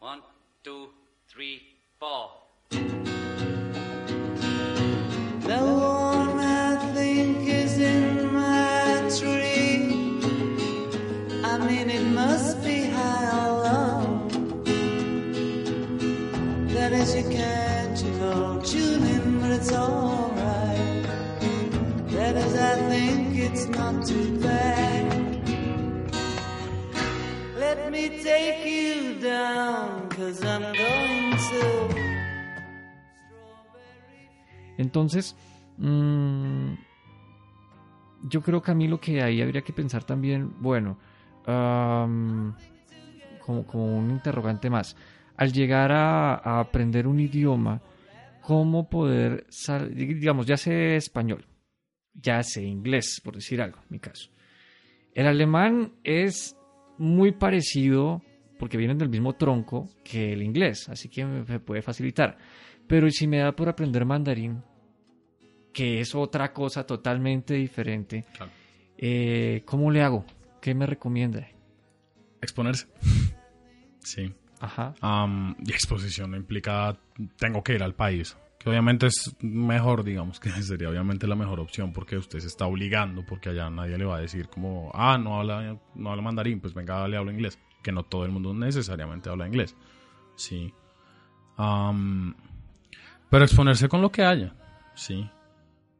One, 0.00 0.22
two, 0.64 0.92
three, 1.32 1.62
four. 2.00 2.30
It's 23.52 23.68
not 23.68 24.06
too 24.06 24.38
bad. 24.40 25.12
Let 27.58 27.90
me 27.90 28.22
take 28.22 28.64
you 28.64 29.20
down, 29.20 30.08
cause 30.08 30.42
I'm 30.44 30.62
going 30.62 31.36
to. 31.36 31.88
Entonces, 34.78 35.36
yo 38.28 38.42
creo, 38.42 38.62
Camilo, 38.62 38.98
que 39.00 39.22
ahí 39.22 39.42
habría 39.42 39.62
que 39.62 39.72
pensar 39.72 40.04
también, 40.04 40.54
bueno, 40.60 40.98
como, 41.44 42.54
un 43.74 44.10
interrogante 44.10 44.70
más. 44.70 44.96
Al 45.36 45.52
llegar 45.52 45.92
a, 45.92 46.34
a 46.34 46.60
aprender 46.60 47.06
un 47.06 47.20
idioma, 47.20 47.80
¿cómo 48.40 48.88
poder, 48.88 49.46
digamos, 49.94 50.46
ya 50.46 50.56
sé 50.56 50.96
español, 50.96 51.44
ya 52.14 52.42
sé 52.42 52.62
inglés, 52.62 53.20
por 53.22 53.34
decir 53.34 53.60
algo, 53.62 53.78
en 53.78 53.86
mi 53.90 53.98
caso. 53.98 54.30
El 55.14 55.26
alemán 55.26 55.92
es 56.04 56.56
muy 56.98 57.32
parecido, 57.32 58.22
porque 58.58 58.76
vienen 58.76 58.98
del 58.98 59.08
mismo 59.08 59.34
tronco, 59.34 59.88
que 60.04 60.32
el 60.32 60.42
inglés, 60.42 60.88
así 60.88 61.08
que 61.08 61.24
me 61.24 61.60
puede 61.60 61.82
facilitar. 61.82 62.38
Pero 62.86 63.08
si 63.10 63.26
me 63.26 63.38
da 63.38 63.52
por 63.52 63.68
aprender 63.68 64.04
mandarín, 64.04 64.62
que 65.72 66.00
es 66.00 66.14
otra 66.14 66.52
cosa 66.52 66.84
totalmente 66.86 67.54
diferente, 67.54 68.24
Claro. 68.36 68.52
eh, 68.98 69.62
¿cómo 69.64 69.90
le 69.90 70.02
hago? 70.02 70.24
¿Qué 70.60 70.74
me 70.74 70.86
recomienda? 70.86 71.46
Exponerse. 72.40 72.86
Sí. 74.00 74.32
Ajá. 74.60 74.94
Am, 75.00 75.56
y 75.64 75.70
exposición 75.72 76.34
implica 76.34 76.96
tengo 77.36 77.62
que 77.62 77.74
ir 77.74 77.82
al 77.82 77.94
país. 77.94 78.36
Que 78.62 78.70
obviamente 78.70 79.06
es 79.06 79.34
mejor, 79.40 80.04
digamos 80.04 80.38
que 80.38 80.50
sería 80.62 80.88
obviamente 80.88 81.26
la 81.26 81.34
mejor 81.34 81.58
opción 81.58 81.92
porque 81.92 82.16
usted 82.16 82.38
se 82.38 82.46
está 82.46 82.66
obligando, 82.66 83.26
porque 83.26 83.48
allá 83.48 83.68
nadie 83.70 83.98
le 83.98 84.04
va 84.04 84.18
a 84.18 84.20
decir 84.20 84.48
como, 84.48 84.90
ah, 84.94 85.18
no 85.18 85.40
habla, 85.40 85.78
no 85.94 86.10
habla 86.10 86.22
mandarín, 86.22 86.60
pues 86.60 86.72
venga, 86.72 87.06
le 87.08 87.16
hablo 87.16 87.32
inglés. 87.32 87.58
Que 87.82 87.90
no 87.90 88.04
todo 88.04 88.24
el 88.24 88.30
mundo 88.30 88.54
necesariamente 88.54 89.28
habla 89.28 89.48
inglés. 89.48 89.74
Sí. 90.36 90.72
Am, 91.56 92.36
pero 93.28 93.44
exponerse 93.44 93.88
con 93.88 94.00
lo 94.00 94.12
que 94.12 94.22
haya. 94.22 94.54
Sí. 94.94 95.28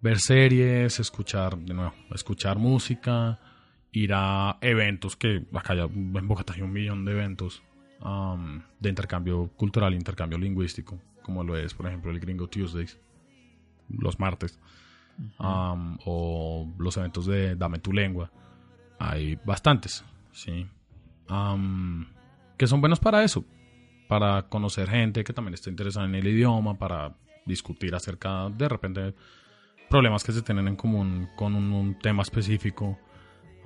Ver 0.00 0.20
series, 0.20 1.00
escuchar, 1.00 1.58
de 1.58 1.74
nuevo, 1.74 1.94
escuchar 2.14 2.58
música, 2.58 3.40
ir 3.90 4.12
a 4.14 4.58
eventos 4.60 5.16
que 5.16 5.44
acá 5.52 5.74
ya 5.74 5.84
en 5.84 6.28
Bogotá 6.28 6.54
hay 6.54 6.62
un 6.62 6.72
millón 6.72 7.04
de 7.04 7.12
eventos 7.12 7.62
um, 8.00 8.62
de 8.78 8.88
intercambio 8.88 9.50
cultural, 9.56 9.94
intercambio 9.94 10.38
lingüístico, 10.38 11.00
como 11.22 11.44
lo 11.44 11.56
es, 11.56 11.74
por 11.74 11.86
ejemplo, 11.86 12.10
el 12.10 12.20
Gringo 12.20 12.48
Tuesdays, 12.48 12.98
los 13.88 14.18
martes, 14.18 14.58
um, 15.38 15.98
o 16.04 16.68
los 16.78 16.96
eventos 16.96 17.26
de 17.26 17.56
Dame 17.56 17.78
tu 17.78 17.92
lengua. 17.92 18.30
Hay 18.98 19.36
bastantes, 19.44 20.04
sí. 20.32 20.66
Um, 21.28 22.06
que 22.56 22.66
son 22.66 22.80
buenos 22.80 23.00
para 23.00 23.24
eso, 23.24 23.44
para 24.08 24.42
conocer 24.48 24.88
gente 24.88 25.24
que 25.24 25.32
también 25.32 25.54
está 25.54 25.70
interesada 25.70 26.06
en 26.06 26.14
el 26.14 26.26
idioma, 26.26 26.78
para 26.78 27.14
discutir 27.46 27.94
acerca 27.94 28.48
de 28.50 28.68
repente 28.68 29.14
problemas 29.88 30.24
que 30.24 30.32
se 30.32 30.42
tienen 30.42 30.68
en 30.68 30.76
común 30.76 31.28
con 31.36 31.54
un, 31.54 31.72
un 31.72 31.98
tema 31.98 32.22
específico. 32.22 32.98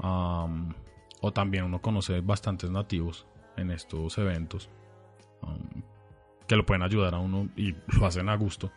um, 0.02 0.72
o 1.20 1.32
también 1.32 1.64
uno 1.64 1.80
conoce 1.80 2.20
bastantes 2.20 2.70
nativos 2.70 3.26
en 3.56 3.70
estos 3.70 4.18
eventos. 4.18 4.68
Um, 5.42 5.82
que 6.46 6.56
lo 6.56 6.64
pueden 6.64 6.82
ayudar 6.82 7.14
a 7.14 7.18
uno 7.18 7.48
y 7.56 7.74
lo 7.98 8.06
hacen 8.06 8.28
a 8.28 8.36
gusto, 8.36 8.70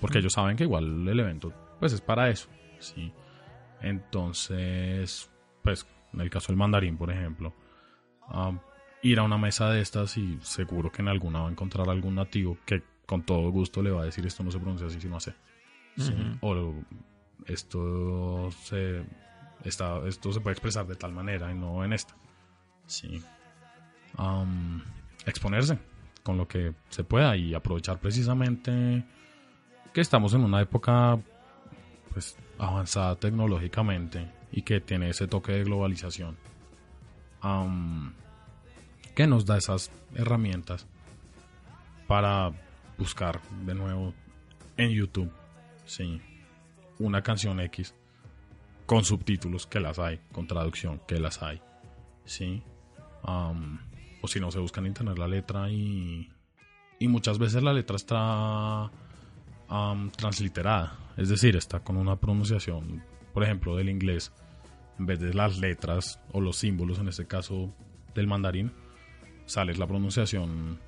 porque 0.00 0.18
ellos 0.18 0.32
saben 0.32 0.56
que 0.56 0.64
igual 0.64 1.08
el 1.08 1.20
evento 1.20 1.52
pues 1.78 1.92
es 1.92 2.00
para 2.00 2.28
eso, 2.28 2.48
¿sí? 2.78 3.12
Entonces, 3.80 5.30
pues 5.62 5.86
en 6.12 6.20
el 6.20 6.30
caso 6.30 6.48
del 6.48 6.56
mandarín, 6.56 6.96
por 6.96 7.10
ejemplo, 7.10 7.54
um, 8.32 8.58
ir 9.02 9.18
a 9.20 9.22
una 9.22 9.38
mesa 9.38 9.70
de 9.70 9.80
estas 9.80 10.16
y 10.16 10.38
seguro 10.42 10.90
que 10.90 11.02
en 11.02 11.08
alguna 11.08 11.40
va 11.40 11.48
a 11.48 11.50
encontrar 11.50 11.88
algún 11.88 12.16
nativo 12.16 12.58
que 12.66 12.82
con 13.06 13.22
todo 13.22 13.50
gusto 13.50 13.82
le 13.82 13.90
va 13.90 14.02
a 14.02 14.04
decir 14.04 14.26
esto 14.26 14.42
no 14.42 14.50
se 14.50 14.58
pronuncia 14.58 14.86
así, 14.86 15.00
sino 15.00 15.16
hace. 15.16 15.34
¿sí? 15.96 16.12
O 16.40 16.74
esto 17.46 18.50
se, 18.50 19.04
está, 19.64 20.06
esto 20.06 20.32
se 20.32 20.40
puede 20.40 20.52
expresar 20.52 20.86
de 20.86 20.96
tal 20.96 21.12
manera 21.12 21.50
y 21.50 21.54
no 21.54 21.84
en 21.84 21.92
esta. 21.92 22.14
Sí. 22.86 23.22
Um, 24.18 24.82
exponerse 25.26 25.78
con 26.28 26.36
lo 26.36 26.46
que 26.46 26.74
se 26.90 27.04
pueda 27.04 27.34
y 27.38 27.54
aprovechar 27.54 27.98
precisamente 28.00 29.02
que 29.94 30.02
estamos 30.02 30.34
en 30.34 30.42
una 30.42 30.60
época 30.60 31.18
pues 32.12 32.36
avanzada 32.58 33.16
tecnológicamente 33.16 34.30
y 34.52 34.60
que 34.60 34.82
tiene 34.82 35.08
ese 35.08 35.26
toque 35.26 35.52
de 35.52 35.64
globalización 35.64 36.36
um, 37.42 38.12
que 39.14 39.26
nos 39.26 39.46
da 39.46 39.56
esas 39.56 39.90
herramientas 40.14 40.86
para 42.06 42.52
buscar 42.98 43.40
de 43.64 43.74
nuevo 43.74 44.12
en 44.76 44.90
YouTube 44.90 45.32
sí 45.86 46.20
una 46.98 47.22
canción 47.22 47.58
X 47.60 47.94
con 48.84 49.02
subtítulos 49.02 49.66
que 49.66 49.80
las 49.80 49.98
hay 49.98 50.20
con 50.30 50.46
traducción 50.46 51.00
que 51.08 51.18
las 51.18 51.42
hay 51.42 51.62
sí 52.26 52.62
o 54.20 54.28
si 54.28 54.40
no 54.40 54.50
se 54.50 54.58
busca 54.58 54.80
en 54.80 54.86
internet 54.86 55.18
la 55.18 55.28
letra 55.28 55.70
y 55.70 56.28
y 56.98 57.08
muchas 57.08 57.38
veces 57.38 57.62
la 57.62 57.72
letra 57.72 57.96
está 57.96 58.90
um, 59.70 60.10
transliterada. 60.10 60.98
Es 61.16 61.28
decir 61.28 61.56
está 61.56 61.80
con 61.80 61.96
una 61.96 62.16
pronunciación 62.16 63.02
por 63.32 63.44
ejemplo 63.44 63.76
del 63.76 63.88
inglés 63.88 64.32
en 64.98 65.06
vez 65.06 65.20
de 65.20 65.32
las 65.34 65.58
letras 65.58 66.20
o 66.32 66.40
los 66.40 66.56
símbolos 66.56 66.98
en 66.98 67.08
este 67.08 67.26
caso 67.26 67.72
del 68.14 68.26
mandarín 68.26 68.72
sale 69.46 69.74
la 69.74 69.86
pronunciación 69.86 70.80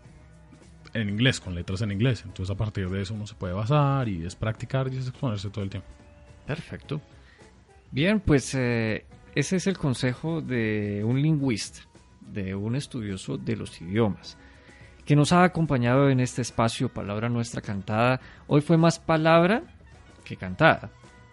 en 0.92 1.08
inglés 1.08 1.40
con 1.40 1.54
letras 1.54 1.82
en 1.82 1.92
inglés. 1.92 2.22
Entonces 2.24 2.52
a 2.52 2.56
partir 2.56 2.88
de 2.90 3.02
eso 3.02 3.14
uno 3.14 3.26
se 3.26 3.34
puede 3.34 3.54
basar 3.54 4.08
y 4.08 4.24
es 4.24 4.34
practicar 4.34 4.92
y 4.92 4.96
es 4.96 5.08
exponerse 5.08 5.50
todo 5.50 5.64
el 5.64 5.70
tiempo. 5.70 5.88
Perfecto. 6.46 7.00
Bien, 7.92 8.20
pues 8.20 8.54
eh, 8.54 9.04
ese 9.34 9.56
es 9.56 9.66
el 9.66 9.78
consejo 9.78 10.40
de 10.40 11.02
un 11.04 11.20
lingüista, 11.20 11.80
de 12.32 12.54
un 12.54 12.76
estudioso 12.76 13.36
de 13.36 13.56
los 13.56 13.80
idiomas, 13.80 14.36
que 15.04 15.16
nos 15.16 15.32
ha 15.32 15.42
acompañado 15.44 16.10
en 16.10 16.20
este 16.20 16.42
espacio 16.42 16.88
Palabra 16.88 17.28
Nuestra 17.28 17.60
Cantada. 17.60 18.20
Hoy 18.46 18.60
fue 18.60 18.76
más 18.76 18.98
palabra 18.98 19.62
que 20.24 20.36
cantada, 20.36 20.90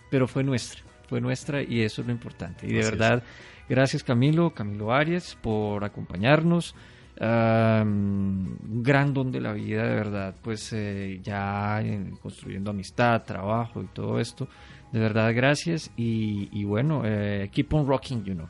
pero 0.09 0.27
fue 0.27 0.43
nuestra, 0.43 0.81
fue 1.07 1.21
nuestra 1.21 1.61
y 1.61 1.81
eso 1.81 2.01
es 2.01 2.07
lo 2.07 2.13
importante. 2.13 2.65
Y 2.67 2.73
de 2.73 2.79
es. 2.79 2.89
verdad, 2.89 3.23
gracias 3.69 4.03
Camilo, 4.03 4.51
Camilo 4.53 4.91
Arias, 4.93 5.37
por 5.41 5.83
acompañarnos. 5.83 6.73
Um, 7.19 8.47
un 8.47 8.83
gran 8.83 9.11
don 9.13 9.31
de 9.31 9.41
la 9.41 9.51
vida, 9.53 9.83
de 9.87 9.95
verdad, 9.95 10.35
pues 10.43 10.71
eh, 10.73 11.19
ya 11.23 11.81
en- 11.81 12.15
construyendo 12.17 12.69
amistad, 12.69 13.23
trabajo 13.23 13.81
y 13.81 13.87
todo 13.87 14.19
esto. 14.19 14.47
De 14.91 14.99
verdad, 14.99 15.33
gracias. 15.35 15.91
Y, 15.97 16.47
y 16.51 16.63
bueno, 16.63 17.01
eh, 17.05 17.49
keep 17.51 17.73
on 17.73 17.87
rocking, 17.87 18.23
you 18.23 18.33
know. 18.35 18.47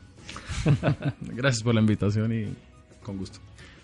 gracias 1.20 1.62
por 1.62 1.74
la 1.74 1.80
invitación 1.80 2.32
y 2.32 2.54
con 3.02 3.18
gusto 3.18 3.40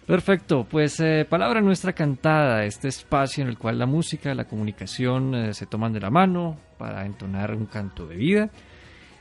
Perfecto, 0.06 0.66
pues 0.68 1.00
eh, 1.00 1.24
palabra 1.26 1.62
nuestra 1.62 1.94
cantada, 1.94 2.66
este 2.66 2.88
espacio 2.88 3.42
en 3.42 3.48
el 3.48 3.56
cual 3.56 3.78
la 3.78 3.86
música, 3.86 4.34
la 4.34 4.44
comunicación 4.44 5.34
eh, 5.34 5.54
se 5.54 5.64
toman 5.64 5.94
de 5.94 6.00
la 6.00 6.10
mano 6.10 6.58
para 6.76 7.06
entonar 7.06 7.54
un 7.54 7.64
canto 7.64 8.06
de 8.06 8.16
vida. 8.16 8.50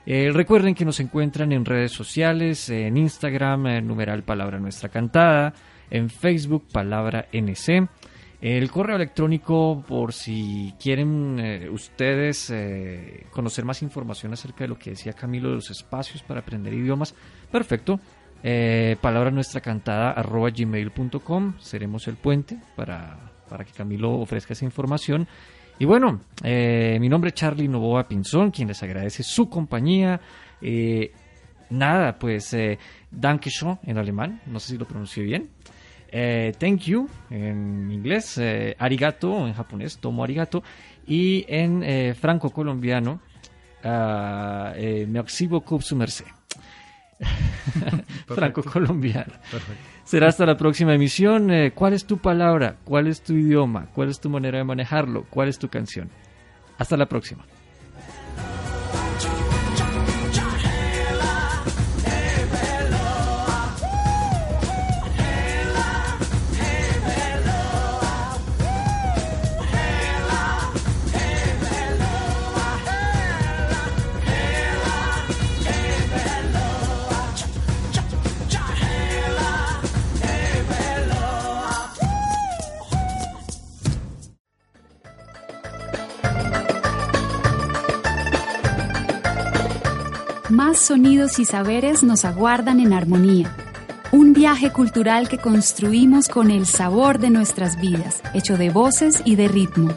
Eh, 0.06 0.30
recuerden 0.34 0.76
que 0.76 0.84
nos 0.84 1.00
encuentran 1.00 1.54
en 1.54 1.64
redes 1.64 1.94
sociales, 1.94 2.70
en 2.70 2.98
Instagram, 2.98 3.86
numeral 3.86 4.24
palabra 4.24 4.60
nuestra 4.60 4.90
cantada, 4.90 5.54
en 5.90 6.10
Facebook 6.10 6.68
palabra 6.70 7.28
NC. 7.32 7.88
El 8.42 8.70
correo 8.70 8.98
electrónico 8.98 9.86
por 9.88 10.12
si 10.12 10.74
quieren 10.78 11.70
ustedes 11.72 12.54
conocer 13.32 13.64
más 13.64 13.82
información 13.82 14.34
acerca 14.34 14.66
de 14.66 14.68
lo 14.68 14.78
que 14.78 14.90
decía 14.90 15.14
Camilo 15.14 15.48
de 15.48 15.56
los 15.56 15.72
espacios 15.72 16.22
para 16.24 16.42
aprender 16.42 16.74
idiomas, 16.74 17.16
perfecto. 17.54 18.00
Eh, 18.44 18.98
palabra 19.00 19.32
nuestra 19.32 19.62
cantada 19.62 20.12
arroba 20.12 20.50
gmail.com 20.50 21.54
seremos 21.60 22.10
el 22.10 22.18
puente 22.18 22.58
para, 22.76 23.32
para 23.48 23.64
que 23.64 23.72
Camilo 23.72 24.20
ofrezca 24.20 24.52
esa 24.52 24.66
información 24.66 25.30
y 25.80 25.86
bueno, 25.86 26.22
eh, 26.44 26.98
mi 27.00 27.10
nombre 27.10 27.30
es 27.30 27.36
Charlie 27.36 27.68
Novoa 27.68 28.08
Pinzón, 28.08 28.52
quien 28.52 28.68
les 28.68 28.82
agradece 28.84 29.24
su 29.24 29.50
compañía. 29.50 30.20
Eh, 30.62 31.12
nada, 31.70 32.18
pues 32.18 32.54
eh, 32.54 32.78
Danke 33.10 33.50
schön 33.50 33.80
en 33.84 33.98
alemán, 33.98 34.42
no 34.46 34.60
sé 34.60 34.74
si 34.74 34.78
lo 34.78 34.86
pronuncié 34.86 35.24
bien. 35.24 35.50
Thank 36.60 36.82
you 36.82 37.10
en 37.32 37.90
inglés, 37.92 38.40
arigato 38.78 39.48
en 39.48 39.54
japonés, 39.54 39.98
tomo 39.98 40.24
arigato. 40.24 40.64
Y 41.08 41.44
en 41.48 41.84
eh, 41.84 42.14
franco-colombiano, 42.14 43.20
ah, 43.84 44.74
me 44.76 45.20
exhibo 45.20 45.62
con 45.62 45.82
su 45.82 45.96
merced. 45.96 46.26
franco-colombiano. 48.28 49.34
Será 50.04 50.28
hasta 50.28 50.46
la 50.46 50.58
próxima 50.58 50.94
emisión. 50.94 51.52
Eh, 51.52 51.72
¿Cuál 51.74 51.94
es 51.94 52.06
tu 52.06 52.18
palabra? 52.18 52.78
¿Cuál 52.84 53.08
es 53.08 53.22
tu 53.22 53.34
idioma? 53.34 53.88
¿Cuál 53.94 54.10
es 54.10 54.20
tu 54.20 54.30
manera 54.30 54.58
de 54.58 54.64
manejarlo? 54.64 55.26
¿Cuál 55.30 55.48
es 55.50 55.60
tu 55.60 55.70
canción? 55.70 56.10
Hasta 56.78 56.98
la 56.98 57.06
próxima. 57.06 57.46
Sonidos 90.84 91.40
y 91.40 91.46
saberes 91.46 92.04
nos 92.04 92.26
aguardan 92.26 92.80
en 92.80 92.94
armonía. 92.94 93.56
Un 94.12 94.34
viaje 94.34 94.72
cultural 94.72 95.28
que 95.28 95.38
construimos 95.38 96.28
con 96.28 96.52
el 96.52 96.66
sabor 96.66 97.20
de 97.20 97.30
nuestras 97.30 97.80
vidas, 97.80 98.22
hecho 98.34 98.58
de 98.58 98.70
voces 98.70 99.22
y 99.26 99.36
de 99.36 99.48
ritmo. 99.48 99.94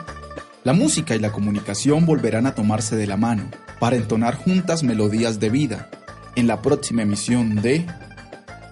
La 0.65 0.73
música 0.73 1.15
y 1.15 1.19
la 1.19 1.33
comunicación 1.33 2.07
volverán 2.07 2.47
a 2.47 2.55
tomarse 2.55 2.97
de 2.97 3.07
la 3.07 3.17
mano 3.17 3.45
para 3.79 3.97
entonar 3.97 4.37
juntas 4.37 4.83
melodías 4.83 5.39
de 5.39 5.51
vida 5.51 5.91
en 6.35 6.47
la 6.47 6.63
próxima 6.63 7.03
emisión 7.03 7.57
de 7.57 7.87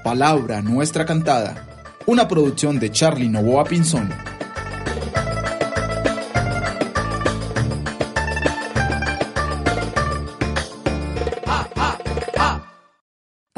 Palabra 0.03 0.63
Nuestra 0.63 1.05
Cantada, 1.05 1.67
una 2.07 2.29
producción 2.29 2.79
de 2.79 2.91
Charlie 2.91 3.29
Novoa 3.29 3.65
Pinzón. 3.65 4.11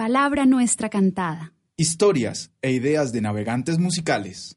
Palabra 0.07 0.47
nuestra 0.47 0.89
cantada. 0.89 1.53
Historias 1.77 2.53
e 2.63 2.71
ideas 2.71 3.11
de 3.11 3.21
navegantes 3.21 3.77
musicales. 3.79 4.57